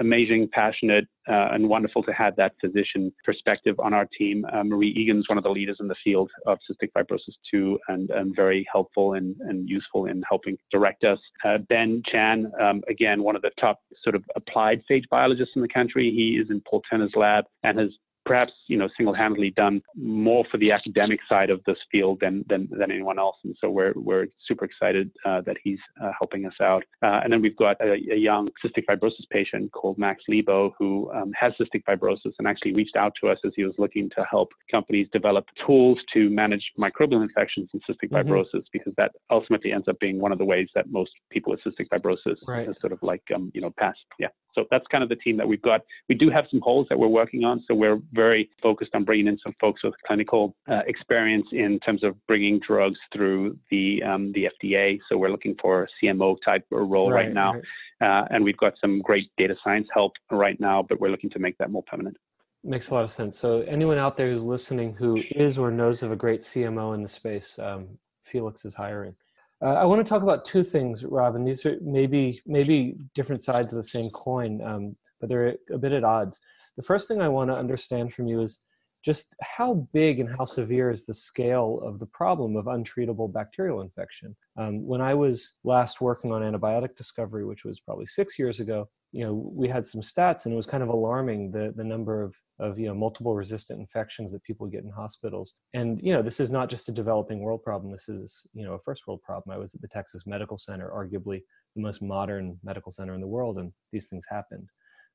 amazing, 0.00 0.48
passionate, 0.52 1.06
uh, 1.28 1.50
and 1.52 1.68
wonderful 1.68 2.02
to 2.02 2.12
have 2.12 2.34
that 2.36 2.52
physician 2.60 3.12
perspective 3.24 3.78
on 3.78 3.94
our 3.94 4.06
team. 4.18 4.44
Uh, 4.52 4.64
Marie 4.64 4.90
Egan's 4.90 5.28
one 5.28 5.38
of 5.38 5.44
the 5.44 5.50
leaders 5.50 5.76
in 5.78 5.86
the 5.86 5.94
field 6.02 6.30
of 6.46 6.58
cystic 6.68 6.88
fibrosis 6.96 7.34
too, 7.48 7.78
and, 7.88 8.10
and 8.10 8.34
very 8.34 8.66
helpful 8.72 9.14
and, 9.14 9.36
and 9.40 9.68
useful 9.68 10.06
in 10.06 10.22
helping 10.28 10.56
direct 10.72 11.04
us. 11.04 11.18
Uh, 11.44 11.58
ben 11.68 12.02
Chan, 12.06 12.50
um, 12.60 12.82
again, 12.88 13.22
one 13.22 13.36
of 13.36 13.42
the 13.42 13.50
top 13.60 13.78
sort 14.02 14.16
of 14.16 14.24
applied 14.34 14.82
phage 14.90 15.04
biologists 15.10 15.52
in 15.54 15.62
the 15.62 15.68
country. 15.68 16.10
He 16.10 16.40
is 16.42 16.50
in 16.50 16.62
Paul 16.68 16.82
Turner's 16.90 17.12
lab 17.14 17.44
and 17.62 17.78
has 17.78 17.90
perhaps 18.30 18.52
you 18.68 18.76
know 18.76 18.88
single-handedly 18.96 19.50
done 19.56 19.82
more 19.96 20.44
for 20.52 20.58
the 20.58 20.70
academic 20.70 21.18
side 21.28 21.50
of 21.50 21.60
this 21.66 21.78
field 21.90 22.18
than 22.20 22.44
than, 22.48 22.68
than 22.70 22.92
anyone 22.92 23.18
else, 23.18 23.34
and 23.42 23.56
so 23.60 23.68
we're 23.68 23.92
we're 23.96 24.26
super 24.46 24.64
excited 24.64 25.10
uh, 25.24 25.40
that 25.40 25.56
he's 25.64 25.80
uh, 26.00 26.12
helping 26.16 26.46
us 26.46 26.54
out. 26.62 26.84
Uh, 27.02 27.18
and 27.24 27.32
then 27.32 27.42
we've 27.42 27.56
got 27.56 27.76
a, 27.80 27.94
a, 28.12 28.16
young 28.16 28.48
cystic 28.64 28.84
fibrosis 28.88 29.28
patient 29.30 29.72
called 29.72 29.98
Max 29.98 30.22
Lebo 30.28 30.72
who 30.78 31.10
um, 31.12 31.32
has 31.32 31.52
cystic 31.60 31.82
fibrosis 31.82 32.32
and 32.38 32.46
actually 32.46 32.72
reached 32.72 32.94
out 32.94 33.12
to 33.20 33.28
us 33.28 33.38
as 33.44 33.50
he 33.56 33.64
was 33.64 33.74
looking 33.78 34.08
to 34.10 34.24
help 34.30 34.52
companies 34.70 35.08
develop 35.12 35.44
tools 35.66 35.98
to 36.14 36.30
manage 36.30 36.70
microbial 36.78 37.24
infections 37.24 37.68
in 37.74 37.80
cystic 37.80 38.10
mm-hmm. 38.10 38.30
fibrosis 38.30 38.62
because 38.72 38.92
that 38.96 39.10
ultimately 39.30 39.72
ends 39.72 39.88
up 39.88 39.98
being 39.98 40.20
one 40.20 40.30
of 40.30 40.38
the 40.38 40.44
ways 40.44 40.68
that 40.76 40.88
most 40.92 41.10
people 41.30 41.50
with 41.50 41.60
cystic 41.64 41.88
fibrosis 41.88 42.36
right. 42.46 42.68
sort 42.80 42.92
of 42.92 43.02
like 43.02 43.22
um, 43.34 43.50
you 43.54 43.60
know 43.60 43.72
pass 43.76 43.96
yeah 44.20 44.28
so 44.54 44.64
that's 44.70 44.86
kind 44.90 45.02
of 45.02 45.08
the 45.08 45.16
team 45.16 45.36
that 45.36 45.48
we've 45.48 45.62
got. 45.62 45.82
We 46.08 46.14
do 46.14 46.30
have 46.30 46.46
some 46.50 46.60
holes 46.60 46.86
that 46.88 46.98
we're 46.98 47.08
working 47.08 47.44
on. 47.44 47.62
So 47.66 47.74
we're 47.74 47.98
very 48.20 48.50
focused 48.62 48.92
on 48.94 49.02
bringing 49.04 49.28
in 49.28 49.38
some 49.42 49.54
folks 49.58 49.82
with 49.82 49.94
clinical 50.06 50.54
uh, 50.70 50.82
experience 50.86 51.46
in 51.52 51.80
terms 51.80 52.02
of 52.04 52.12
bringing 52.26 52.60
drugs 52.60 52.98
through 53.12 53.58
the 53.70 54.02
um, 54.02 54.32
the 54.32 54.42
FDA. 54.54 54.98
So 55.08 55.16
we're 55.16 55.34
looking 55.36 55.56
for 55.62 55.84
a 55.84 55.88
CMO 55.96 56.36
type 56.44 56.64
role 56.70 57.10
right, 57.10 57.26
right 57.26 57.32
now. 57.32 57.54
Right. 57.54 57.64
Uh, 58.02 58.24
and 58.30 58.44
we've 58.44 58.62
got 58.64 58.74
some 58.80 59.00
great 59.00 59.30
data 59.38 59.54
science 59.64 59.88
help 59.92 60.12
right 60.30 60.58
now, 60.60 60.84
but 60.88 61.00
we're 61.00 61.10
looking 61.14 61.30
to 61.30 61.38
make 61.38 61.56
that 61.58 61.70
more 61.70 61.82
permanent. 61.82 62.16
Makes 62.62 62.90
a 62.90 62.94
lot 62.94 63.04
of 63.04 63.10
sense. 63.10 63.38
So 63.38 63.60
anyone 63.76 63.98
out 63.98 64.16
there 64.18 64.30
who's 64.30 64.44
listening 64.44 64.94
who 64.94 65.22
is 65.30 65.56
or 65.56 65.70
knows 65.70 66.02
of 66.02 66.12
a 66.12 66.16
great 66.16 66.40
CMO 66.40 66.94
in 66.94 67.02
the 67.02 67.08
space, 67.08 67.58
um, 67.58 67.98
Felix 68.24 68.64
is 68.66 68.74
hiring. 68.74 69.14
Uh, 69.62 69.74
I 69.74 69.84
want 69.84 70.04
to 70.04 70.08
talk 70.08 70.22
about 70.22 70.44
two 70.44 70.62
things, 70.62 71.04
Robin. 71.04 71.44
These 71.44 71.64
are 71.66 71.76
maybe 71.82 72.42
maybe 72.46 72.96
different 73.14 73.42
sides 73.42 73.72
of 73.72 73.76
the 73.76 73.90
same 73.96 74.10
coin, 74.10 74.60
um, 74.62 74.96
but 75.18 75.28
they're 75.28 75.56
a 75.72 75.78
bit 75.78 75.92
at 75.92 76.04
odds. 76.04 76.40
The 76.80 76.86
first 76.86 77.08
thing 77.08 77.20
I 77.20 77.28
want 77.28 77.50
to 77.50 77.54
understand 77.54 78.10
from 78.14 78.26
you 78.26 78.40
is 78.40 78.60
just 79.04 79.36
how 79.42 79.86
big 79.92 80.18
and 80.18 80.34
how 80.34 80.46
severe 80.46 80.90
is 80.90 81.04
the 81.04 81.12
scale 81.12 81.78
of 81.84 81.98
the 81.98 82.06
problem 82.06 82.56
of 82.56 82.64
untreatable 82.64 83.30
bacterial 83.30 83.82
infection. 83.82 84.34
Um, 84.56 84.86
when 84.86 85.02
I 85.02 85.12
was 85.12 85.58
last 85.62 86.00
working 86.00 86.32
on 86.32 86.40
antibiotic 86.40 86.96
discovery, 86.96 87.44
which 87.44 87.66
was 87.66 87.80
probably 87.80 88.06
six 88.06 88.38
years 88.38 88.60
ago, 88.60 88.88
you 89.12 89.26
know 89.26 89.34
we 89.54 89.68
had 89.68 89.84
some 89.84 90.00
stats 90.00 90.46
and 90.46 90.54
it 90.54 90.56
was 90.56 90.64
kind 90.64 90.82
of 90.82 90.88
alarming 90.88 91.50
the 91.50 91.74
the 91.76 91.84
number 91.84 92.22
of 92.22 92.34
of 92.58 92.78
you 92.78 92.86
know 92.86 92.94
multiple 92.94 93.34
resistant 93.34 93.78
infections 93.78 94.32
that 94.32 94.42
people 94.44 94.66
get 94.66 94.82
in 94.82 94.90
hospitals. 94.90 95.52
And 95.74 96.00
you 96.02 96.14
know 96.14 96.22
this 96.22 96.40
is 96.40 96.50
not 96.50 96.70
just 96.70 96.88
a 96.88 96.92
developing 96.92 97.40
world 97.40 97.62
problem. 97.62 97.92
This 97.92 98.08
is 98.08 98.46
you 98.54 98.64
know 98.64 98.72
a 98.72 98.78
first 98.78 99.06
world 99.06 99.20
problem. 99.20 99.54
I 99.54 99.58
was 99.58 99.74
at 99.74 99.82
the 99.82 99.88
texas 99.88 100.26
medical 100.26 100.56
center 100.56 100.88
arguably 100.90 101.42
the 101.76 101.82
most 101.82 102.00
modern 102.00 102.58
medical 102.64 102.90
center 102.90 103.14
in 103.14 103.20
the 103.20 103.34
world 103.36 103.58
and 103.58 103.70
these 103.92 104.08
things 104.08 104.24
happened 104.30 104.66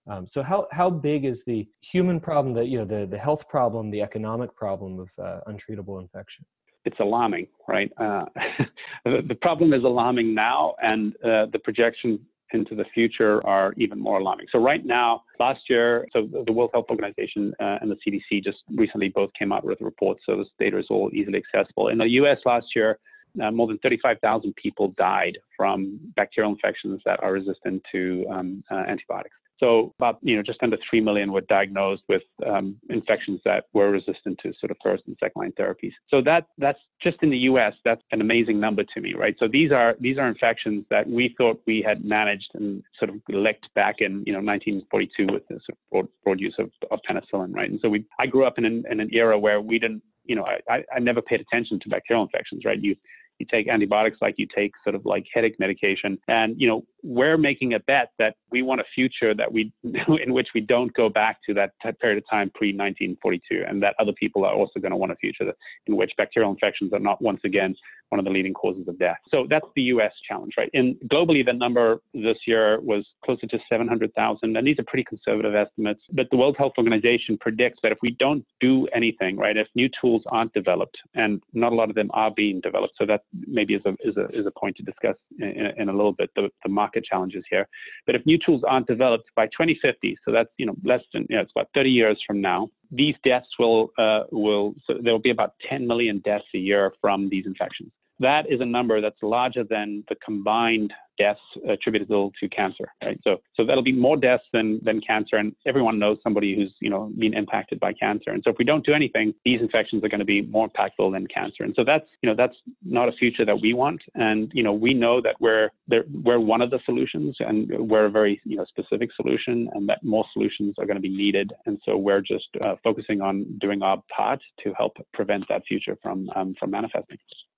um, 0.07 0.27
so 0.27 0.43
how 0.43 0.67
how 0.71 0.89
big 0.89 1.25
is 1.25 1.43
the 1.45 1.67
human 1.81 2.19
problem 2.19 2.53
that 2.53 2.67
you 2.67 2.77
know 2.77 2.85
the 2.85 3.05
the 3.05 3.17
health 3.17 3.47
problem 3.49 3.89
the 3.91 4.01
economic 4.01 4.55
problem 4.55 4.99
of 4.99 5.11
uh, 5.19 5.39
untreatable 5.47 5.99
infection 6.01 6.45
it's 6.85 6.99
alarming, 6.99 7.47
right? 7.67 7.91
Uh, 7.97 8.25
the, 9.05 9.23
the, 9.27 9.35
problem 9.35 9.73
is 9.73 9.83
alarming 9.83 10.33
now, 10.33 10.75
and 10.81 11.15
uh, 11.23 11.47
the 11.51 11.59
projection 11.63 12.19
into 12.53 12.75
the 12.75 12.85
future 12.93 13.45
are 13.45 13.73
even 13.75 13.99
more 13.99 14.19
alarming. 14.19 14.45
So 14.51 14.59
right 14.59 14.85
now, 14.85 15.23
last 15.39 15.61
year, 15.67 16.07
so 16.13 16.27
the 16.45 16.51
World 16.51 16.69
Health 16.73 16.85
Organization 16.89 17.53
uh, 17.59 17.79
and 17.81 17.91
the 17.91 17.97
CDC 18.05 18.43
just 18.43 18.59
recently 18.75 19.09
both 19.09 19.31
came 19.37 19.51
out 19.51 19.65
with 19.65 19.81
reports, 19.81 20.21
so 20.25 20.37
this 20.37 20.47
data 20.59 20.77
is 20.77 20.85
all 20.89 21.09
easily 21.13 21.39
accessible. 21.39 21.89
In 21.89 21.97
the 21.97 22.09
U.S. 22.21 22.37
last 22.45 22.67
year, 22.75 22.99
uh, 23.43 23.51
more 23.51 23.67
than 23.67 23.77
35,000 23.79 24.55
people 24.55 24.93
died 24.97 25.37
from 25.57 25.99
bacterial 26.15 26.53
infections 26.53 27.01
that 27.05 27.21
are 27.21 27.33
resistant 27.33 27.83
to 27.91 28.25
um, 28.31 28.63
uh, 28.71 28.75
antibiotics. 28.87 29.35
So 29.59 29.93
about 29.99 30.19
you 30.21 30.35
know 30.35 30.43
just 30.43 30.61
under 30.61 30.77
three 30.89 31.01
million 31.01 31.31
were 31.31 31.41
diagnosed 31.41 32.03
with 32.09 32.23
um, 32.45 32.75
infections 32.89 33.39
that 33.45 33.65
were 33.73 33.89
resistant 33.89 34.39
to 34.43 34.53
sort 34.59 34.71
of 34.71 34.77
first 34.83 35.03
and 35.07 35.15
second 35.19 35.39
line 35.39 35.53
therapies. 35.53 35.93
So 36.09 36.21
that 36.21 36.47
that's 36.57 36.79
just 37.01 37.17
in 37.21 37.29
the 37.29 37.37
U.S. 37.49 37.73
That's 37.85 38.01
an 38.11 38.21
amazing 38.21 38.59
number 38.59 38.83
to 38.83 39.01
me, 39.01 39.13
right? 39.13 39.35
So 39.39 39.47
these 39.47 39.71
are 39.71 39.95
these 39.99 40.17
are 40.17 40.27
infections 40.27 40.85
that 40.89 41.07
we 41.07 41.33
thought 41.37 41.61
we 41.65 41.81
had 41.81 42.03
managed 42.03 42.49
and 42.53 42.83
sort 42.99 43.09
of 43.09 43.15
licked 43.29 43.73
back 43.75 43.95
in 43.99 44.23
you 44.25 44.33
know 44.33 44.39
1942 44.39 45.27
with 45.31 45.47
the 45.47 45.55
sort 45.55 45.69
of 45.69 45.77
broad, 45.91 46.07
broad 46.23 46.39
use 46.39 46.55
of, 46.59 46.69
of 46.91 46.99
penicillin, 47.09 47.53
right? 47.53 47.69
And 47.69 47.79
so 47.81 47.89
we 47.89 48.05
I 48.19 48.25
grew 48.27 48.45
up 48.45 48.57
in 48.57 48.65
an, 48.65 48.83
in 48.89 48.99
an 48.99 49.09
era 49.13 49.39
where 49.39 49.61
we 49.61 49.79
didn't 49.79 50.03
you 50.25 50.35
know 50.35 50.45
I, 50.69 50.83
I 50.93 50.99
never 50.99 51.21
paid 51.21 51.39
attention 51.39 51.79
to 51.79 51.89
bacterial 51.89 52.23
infections, 52.23 52.63
right? 52.65 52.81
You 52.81 52.95
you 53.39 53.45
take 53.49 53.67
antibiotics 53.67 54.17
like 54.21 54.35
you 54.37 54.47
take 54.53 54.71
sort 54.83 54.95
of 54.95 55.05
like 55.05 55.25
headache 55.33 55.59
medication 55.59 56.17
and 56.27 56.59
you 56.59 56.67
know 56.67 56.85
we're 57.05 57.37
making 57.37 57.75
a 57.75 57.79
bet 57.79 58.09
that 58.17 58.35
we 58.49 58.63
want 58.63 58.81
a 58.81 58.83
future 58.95 59.35
that 59.35 59.51
we 59.51 59.71
in 59.83 60.33
which 60.33 60.47
we 60.55 60.61
don't 60.61 60.91
go 60.93 61.07
back 61.07 61.37
to 61.47 61.53
that 61.53 61.71
period 62.01 62.17
of 62.17 62.23
time 62.29 62.49
pre 62.55 62.69
1942 62.69 63.63
and 63.67 63.81
that 63.83 63.93
other 63.99 64.13
people 64.13 64.43
are 64.43 64.53
also 64.53 64.79
going 64.79 64.91
to 64.91 64.97
want 64.97 65.11
a 65.11 65.15
future 65.15 65.53
in 65.85 65.95
which 65.95 66.11
bacterial 66.17 66.51
infections 66.51 66.91
are 66.93 66.99
not 66.99 67.21
once 67.21 67.39
again 67.45 67.75
one 68.09 68.19
of 68.19 68.25
the 68.25 68.31
leading 68.31 68.53
causes 68.53 68.87
of 68.87 68.97
death. 68.97 69.17
So 69.29 69.45
that's 69.49 69.65
the 69.75 69.83
us 69.83 70.11
challenge 70.27 70.53
right? 70.57 70.69
And 70.73 70.95
globally 71.07 71.45
the 71.45 71.53
number 71.53 72.01
this 72.13 72.37
year 72.47 72.79
was 72.81 73.05
closer 73.23 73.45
to 73.45 73.59
700000 73.69 74.57
and 74.57 74.67
these 74.67 74.79
are 74.79 74.83
pretty 74.87 75.03
conservative 75.03 75.53
estimates 75.53 76.01
but 76.11 76.27
the 76.31 76.37
world 76.37 76.55
health 76.57 76.73
organization 76.79 77.37
predicts 77.39 77.79
that 77.83 77.91
if 77.91 77.99
we 78.01 78.15
don't 78.19 78.43
do 78.59 78.87
anything 78.95 79.37
right 79.37 79.57
if 79.57 79.67
new 79.75 79.89
tools 80.01 80.23
aren't 80.27 80.53
developed 80.53 80.97
and 81.13 81.43
not 81.53 81.71
a 81.71 81.75
lot 81.75 81.89
of 81.89 81.95
them 81.95 82.09
are 82.13 82.31
being 82.31 82.59
developed 82.61 82.95
so 82.97 83.05
that 83.05 83.21
maybe 83.47 83.75
is 83.75 83.81
a 83.85 83.91
is 84.03 84.17
a 84.17 84.25
is 84.37 84.45
a 84.47 84.59
point 84.59 84.75
to 84.75 84.83
discuss 84.83 85.15
in, 85.39 85.71
in 85.77 85.89
a 85.89 85.91
little 85.91 86.13
bit 86.13 86.29
the, 86.35 86.49
the 86.63 86.69
market 86.69 86.94
challenges 87.01 87.43
here. 87.49 87.67
But 88.05 88.15
if 88.15 88.25
new 88.25 88.37
tools 88.37 88.63
aren't 88.67 88.87
developed 88.87 89.29
by 89.35 89.47
2050, 89.47 90.17
so 90.25 90.31
that's 90.31 90.49
you 90.57 90.65
know 90.65 90.75
less 90.83 91.01
than 91.13 91.25
you 91.29 91.35
know, 91.35 91.41
it's 91.41 91.51
about 91.55 91.69
30 91.73 91.89
years 91.89 92.21
from 92.25 92.41
now, 92.41 92.69
these 92.91 93.15
deaths 93.23 93.47
will 93.59 93.91
uh, 93.97 94.23
will 94.31 94.73
so 94.85 94.95
there 95.01 95.13
will 95.13 95.19
be 95.19 95.31
about 95.31 95.53
10 95.69 95.87
million 95.87 96.19
deaths 96.19 96.45
a 96.53 96.57
year 96.57 96.93
from 97.01 97.29
these 97.29 97.45
infections. 97.45 97.91
That 98.19 98.49
is 98.49 98.61
a 98.61 98.65
number 98.65 99.01
that's 99.01 99.21
larger 99.21 99.63
than 99.63 100.03
the 100.07 100.15
combined 100.23 100.93
deaths 101.17 101.39
attributable 101.67 102.31
to 102.39 102.49
cancer, 102.49 102.85
right? 103.03 103.19
So, 103.23 103.37
so 103.55 103.65
that'll 103.65 103.83
be 103.83 103.91
more 103.91 104.17
deaths 104.17 104.43
than, 104.53 104.79
than 104.83 105.01
cancer. 105.01 105.37
And 105.37 105.55
everyone 105.65 105.99
knows 105.99 106.17
somebody 106.23 106.55
who's, 106.55 106.73
you 106.79 106.89
know, 106.89 107.11
been 107.17 107.33
impacted 107.33 107.79
by 107.79 107.93
cancer. 107.93 108.31
And 108.31 108.41
so 108.43 108.51
if 108.51 108.57
we 108.57 108.65
don't 108.65 108.85
do 108.85 108.93
anything, 108.93 109.33
these 109.43 109.61
infections 109.61 110.03
are 110.03 110.09
going 110.09 110.19
to 110.19 110.25
be 110.25 110.41
more 110.41 110.69
impactful 110.69 111.11
than 111.11 111.27
cancer. 111.27 111.63
And 111.63 111.73
so 111.75 111.83
that's, 111.83 112.05
you 112.21 112.29
know, 112.29 112.35
that's 112.35 112.55
not 112.83 113.09
a 113.09 113.13
future 113.13 113.45
that 113.45 113.59
we 113.61 113.73
want. 113.73 114.01
And, 114.15 114.51
you 114.53 114.63
know, 114.63 114.73
we 114.73 114.93
know 114.93 115.21
that 115.21 115.35
we're, 115.39 115.69
we're 115.89 116.39
one 116.39 116.61
of 116.61 116.69
the 116.69 116.79
solutions 116.85 117.35
and 117.39 117.69
we're 117.89 118.05
a 118.05 118.11
very, 118.11 118.41
you 118.45 118.57
know, 118.57 118.65
specific 118.65 119.09
solution 119.15 119.69
and 119.73 119.87
that 119.89 120.03
more 120.03 120.25
solutions 120.33 120.75
are 120.79 120.85
going 120.85 120.97
to 120.97 121.01
be 121.01 121.15
needed. 121.15 121.53
And 121.65 121.79
so 121.85 121.97
we're 121.97 122.21
just 122.21 122.47
uh, 122.63 122.75
focusing 122.83 123.21
on 123.21 123.45
doing 123.59 123.81
our 123.81 124.01
part 124.15 124.41
to 124.63 124.73
help 124.77 124.97
prevent 125.13 125.45
that 125.49 125.63
future 125.67 125.97
from, 126.01 126.29
um, 126.35 126.55
from 126.59 126.71
manifesting. 126.71 127.17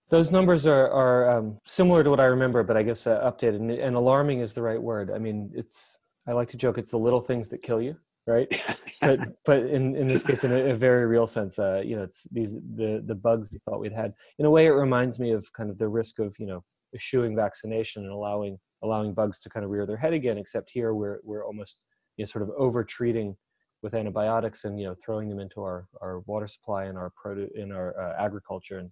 Those 0.10 0.32
numbers 0.32 0.66
are 0.66 0.90
are 0.90 1.38
um, 1.38 1.60
similar 1.66 2.04
to 2.04 2.10
what 2.10 2.20
I 2.20 2.26
remember, 2.26 2.64
but 2.64 2.78
I 2.78 2.84
guess 2.84 3.08
uh, 3.08 3.20
updated 3.30 3.58
and, 3.58 3.72
and, 3.72 3.96
alarming 3.96 4.40
is 4.40 4.54
the 4.54 4.62
right 4.62 4.82
word. 4.82 5.12
I 5.12 5.18
mean, 5.18 5.52
it's 5.54 6.00
I 6.28 6.32
like 6.32 6.48
to 6.50 6.58
joke 6.58 6.78
it's 6.78 6.92
the 6.92 6.98
little 6.98 7.20
things 7.20 7.50
that 7.50 7.62
kill 7.62 7.82
you, 7.82 7.98
right? 8.26 8.48
but 9.02 9.20
but 9.46 9.64
in, 9.64 9.96
in 9.96 10.08
this 10.08 10.24
case, 10.24 10.46
in 10.46 10.54
a, 10.54 10.72
a 10.72 10.74
very 10.74 11.06
real 11.08 11.28
sense, 11.28 11.60
uh, 11.60 11.82
you 11.86 11.98
know, 11.98 12.04
it's 12.04 12.26
these 12.32 12.54
the 12.54 13.04
the 13.06 13.16
bugs 13.16 13.52
you 13.54 13.60
thought 13.66 13.82
we'd 13.82 13.92
had. 13.92 14.14
In 14.40 14.46
a 14.46 14.50
way, 14.50 14.66
it 14.68 14.72
reminds 14.72 15.20
me 15.20 15.32
of 15.32 15.52
kind 15.52 15.70
of 15.70 15.78
the 15.78 15.90
risk 15.90 16.20
of 16.20 16.34
you 16.40 16.48
know 16.48 16.64
eschewing 16.96 17.36
vaccination 17.36 18.04
and 18.04 18.14
allowing 18.14 18.58
allowing 18.84 19.14
bugs 19.14 19.42
to 19.42 19.50
kind 19.50 19.66
of 19.66 19.72
rear 19.72 19.86
their 19.86 19.98
head 19.98 20.14
again. 20.14 20.38
Except 20.38 20.70
here, 20.70 20.94
we're 20.94 21.20
we're 21.24 21.46
almost 21.46 21.82
you 22.16 22.24
know 22.24 22.28
sort 22.28 22.44
of 22.44 22.52
over 22.58 22.84
treating 22.84 23.36
with 23.84 23.94
antibiotics 23.94 24.64
and 24.64 24.80
you 24.80 24.86
know 24.86 24.96
throwing 25.04 25.28
them 25.28 25.40
into 25.40 25.62
our 25.62 25.88
our 26.02 26.20
water 26.22 26.48
supply 26.48 26.86
and 26.86 26.98
our 26.98 27.12
produce 27.22 27.52
in 27.56 27.74
our 27.74 28.00
uh, 28.00 28.24
agriculture 28.24 28.80
and 28.80 28.90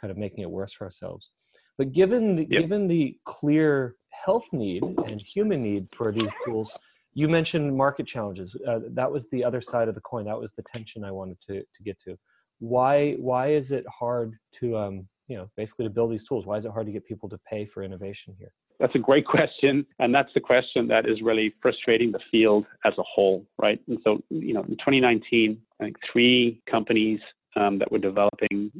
kind 0.00 0.10
of 0.10 0.16
making 0.16 0.40
it 0.40 0.50
worse 0.50 0.72
for 0.72 0.84
ourselves. 0.84 1.30
But 1.78 1.92
given 1.92 2.36
the, 2.36 2.46
yep. 2.48 2.62
given 2.62 2.88
the 2.88 3.18
clear 3.24 3.96
health 4.10 4.46
need 4.52 4.82
and 4.82 5.20
human 5.20 5.62
need 5.62 5.88
for 5.92 6.12
these 6.12 6.32
tools, 6.44 6.72
you 7.14 7.28
mentioned 7.28 7.76
market 7.76 8.06
challenges. 8.06 8.56
Uh, 8.68 8.80
that 8.90 9.10
was 9.10 9.28
the 9.30 9.44
other 9.44 9.60
side 9.60 9.88
of 9.88 9.94
the 9.94 10.00
coin. 10.00 10.26
That 10.26 10.38
was 10.38 10.52
the 10.52 10.62
tension 10.62 11.04
I 11.04 11.10
wanted 11.10 11.38
to 11.48 11.60
to 11.60 11.82
get 11.84 11.98
to. 12.04 12.16
Why 12.58 13.14
why 13.14 13.52
is 13.52 13.72
it 13.72 13.84
hard 13.88 14.34
to 14.60 14.76
um, 14.76 15.08
you 15.28 15.36
know 15.36 15.50
basically 15.56 15.86
to 15.86 15.90
build 15.90 16.12
these 16.12 16.24
tools? 16.24 16.46
Why 16.46 16.56
is 16.56 16.64
it 16.64 16.72
hard 16.72 16.86
to 16.86 16.92
get 16.92 17.06
people 17.06 17.28
to 17.30 17.38
pay 17.50 17.64
for 17.64 17.82
innovation 17.82 18.34
here? 18.38 18.52
That's 18.78 18.94
a 18.94 18.98
great 18.98 19.26
question, 19.26 19.86
and 19.98 20.14
that's 20.14 20.32
the 20.34 20.40
question 20.40 20.86
that 20.88 21.08
is 21.08 21.22
really 21.22 21.54
frustrating 21.62 22.12
the 22.12 22.20
field 22.30 22.66
as 22.84 22.92
a 22.98 23.02
whole, 23.02 23.46
right? 23.58 23.80
And 23.88 23.98
so, 24.04 24.22
you 24.28 24.52
know, 24.52 24.60
in 24.64 24.76
2019, 24.76 25.58
I 25.80 25.84
think 25.84 25.96
three 26.12 26.60
companies 26.70 27.20
um, 27.56 27.78
that 27.78 27.90
were 27.90 27.98
developing, 27.98 28.70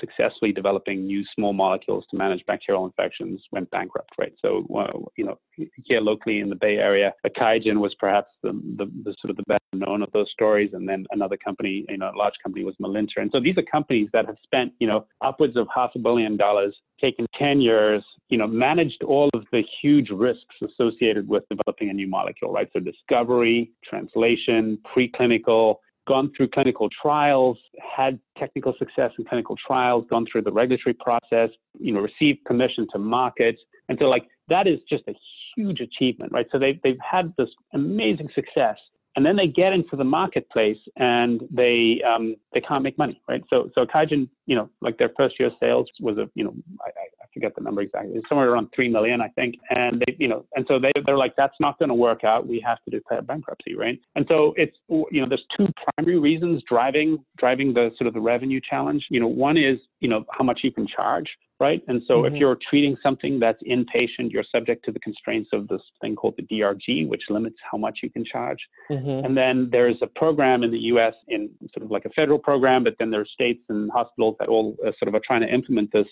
successfully 0.00 0.52
developing 0.52 1.06
new 1.06 1.24
small 1.34 1.52
molecules 1.52 2.04
to 2.10 2.16
manage 2.16 2.44
bacterial 2.46 2.86
infections 2.86 3.42
went 3.50 3.70
bankrupt, 3.70 4.10
right? 4.18 4.32
So, 4.40 4.66
uh, 4.76 4.98
you 5.16 5.24
know, 5.24 5.38
here 5.84 6.00
locally 6.00 6.40
in 6.40 6.48
the 6.48 6.56
Bay 6.56 6.76
Area, 6.76 7.12
QIAGEN 7.26 7.80
was 7.80 7.94
perhaps 7.98 8.28
the, 8.42 8.52
the, 8.76 8.86
the, 9.04 9.14
sort 9.20 9.30
of 9.30 9.36
the 9.36 9.44
best 9.48 9.62
known 9.72 10.02
of 10.02 10.10
those 10.12 10.30
stories. 10.32 10.70
And 10.72 10.88
then 10.88 11.04
another 11.10 11.36
company, 11.36 11.84
you 11.88 11.98
know, 11.98 12.10
a 12.14 12.16
large 12.16 12.34
company 12.42 12.64
was 12.64 12.74
Melinta. 12.80 13.18
And 13.18 13.30
so 13.32 13.40
these 13.40 13.58
are 13.58 13.62
companies 13.62 14.08
that 14.12 14.26
have 14.26 14.36
spent, 14.42 14.72
you 14.78 14.86
know, 14.86 15.06
upwards 15.20 15.56
of 15.56 15.66
half 15.74 15.90
a 15.94 15.98
billion 15.98 16.36
dollars, 16.36 16.74
taken 17.00 17.26
10 17.38 17.60
years, 17.60 18.04
you 18.28 18.38
know, 18.38 18.46
managed 18.46 19.02
all 19.02 19.28
of 19.34 19.44
the 19.52 19.62
huge 19.82 20.10
risks 20.10 20.54
associated 20.62 21.28
with 21.28 21.42
developing 21.50 21.90
a 21.90 21.92
new 21.92 22.06
molecule, 22.06 22.52
right? 22.52 22.68
So 22.72 22.80
discovery, 22.80 23.72
translation, 23.84 24.78
preclinical, 24.96 25.76
gone 26.06 26.32
through 26.36 26.48
clinical 26.48 26.88
trials, 26.90 27.58
had 27.96 28.18
technical 28.36 28.74
success 28.78 29.10
in 29.18 29.24
clinical 29.24 29.56
trials, 29.64 30.04
gone 30.10 30.26
through 30.30 30.42
the 30.42 30.52
regulatory 30.52 30.94
process, 30.94 31.50
you 31.78 31.92
know, 31.92 32.00
received 32.00 32.44
permission 32.44 32.86
to 32.92 32.98
market. 32.98 33.56
And 33.88 33.98
so 34.00 34.06
like 34.06 34.24
that 34.48 34.66
is 34.66 34.80
just 34.88 35.04
a 35.08 35.14
huge 35.56 35.80
achievement, 35.80 36.32
right? 36.32 36.46
So 36.50 36.58
they've, 36.58 36.80
they've 36.82 36.98
had 37.08 37.32
this 37.38 37.48
amazing 37.74 38.28
success 38.34 38.78
and 39.16 39.26
then 39.26 39.36
they 39.36 39.46
get 39.46 39.72
into 39.72 39.96
the 39.96 40.04
marketplace 40.04 40.78
and 40.96 41.42
they 41.50 42.00
um, 42.06 42.36
they 42.54 42.60
can't 42.60 42.82
make 42.82 42.96
money, 42.98 43.20
right? 43.28 43.42
So 43.50 43.70
so 43.74 43.84
QIAGEN, 43.84 44.28
you 44.46 44.56
know, 44.56 44.70
like 44.80 44.98
their 44.98 45.10
first 45.16 45.38
year 45.38 45.50
sales 45.60 45.88
was 46.00 46.18
a 46.18 46.28
you 46.34 46.44
know 46.44 46.54
I, 46.80 46.88
I 46.88 47.26
forget 47.34 47.54
the 47.54 47.62
number 47.62 47.82
exactly, 47.82 48.12
it's 48.14 48.28
somewhere 48.28 48.50
around 48.50 48.68
three 48.74 48.88
million, 48.88 49.20
I 49.20 49.28
think, 49.28 49.56
and 49.70 50.00
they 50.00 50.16
you 50.18 50.28
know 50.28 50.46
and 50.54 50.64
so 50.68 50.78
they 50.78 50.92
they're 51.04 51.18
like 51.18 51.34
that's 51.36 51.56
not 51.60 51.78
going 51.78 51.90
to 51.90 51.94
work 51.94 52.24
out. 52.24 52.46
We 52.46 52.62
have 52.66 52.78
to 52.84 52.90
declare 52.90 53.22
bankruptcy, 53.22 53.74
right? 53.74 54.00
And 54.16 54.24
so 54.28 54.54
it's 54.56 54.76
you 54.88 55.20
know 55.20 55.28
there's 55.28 55.44
two 55.56 55.68
primary 55.94 56.18
reasons 56.18 56.62
driving 56.68 57.18
driving 57.38 57.74
the 57.74 57.90
sort 57.98 58.08
of 58.08 58.14
the 58.14 58.20
revenue 58.20 58.60
challenge. 58.68 59.06
You 59.10 59.20
know, 59.20 59.28
one 59.28 59.56
is 59.56 59.78
you 60.00 60.08
know 60.08 60.24
how 60.30 60.44
much 60.44 60.60
you 60.62 60.72
can 60.72 60.86
charge 60.86 61.28
right? 61.62 61.80
And 61.86 62.02
so 62.08 62.14
mm-hmm. 62.14 62.34
if 62.34 62.40
you're 62.40 62.58
treating 62.68 62.96
something 63.04 63.38
that's 63.38 63.62
inpatient, 63.62 64.32
you're 64.32 64.44
subject 64.50 64.84
to 64.86 64.90
the 64.92 64.98
constraints 64.98 65.50
of 65.52 65.68
this 65.68 65.80
thing 66.00 66.16
called 66.16 66.34
the 66.36 66.42
DRG, 66.42 67.08
which 67.08 67.22
limits 67.30 67.56
how 67.70 67.78
much 67.78 68.00
you 68.02 68.10
can 68.10 68.24
charge. 68.24 68.58
Mm-hmm. 68.90 69.24
And 69.24 69.36
then 69.36 69.68
there's 69.70 69.96
a 70.02 70.08
program 70.08 70.64
in 70.64 70.72
the 70.72 70.84
US 70.92 71.14
in 71.28 71.48
sort 71.72 71.84
of 71.84 71.92
like 71.92 72.04
a 72.04 72.10
federal 72.10 72.40
program, 72.40 72.82
but 72.82 72.94
then 72.98 73.12
there 73.12 73.20
are 73.20 73.32
states 73.38 73.62
and 73.68 73.88
hospitals 73.92 74.34
that 74.40 74.48
all 74.48 74.76
uh, 74.84 74.90
sort 74.98 75.06
of 75.06 75.14
are 75.14 75.22
trying 75.24 75.42
to 75.42 75.54
implement 75.54 75.92
this 75.92 76.08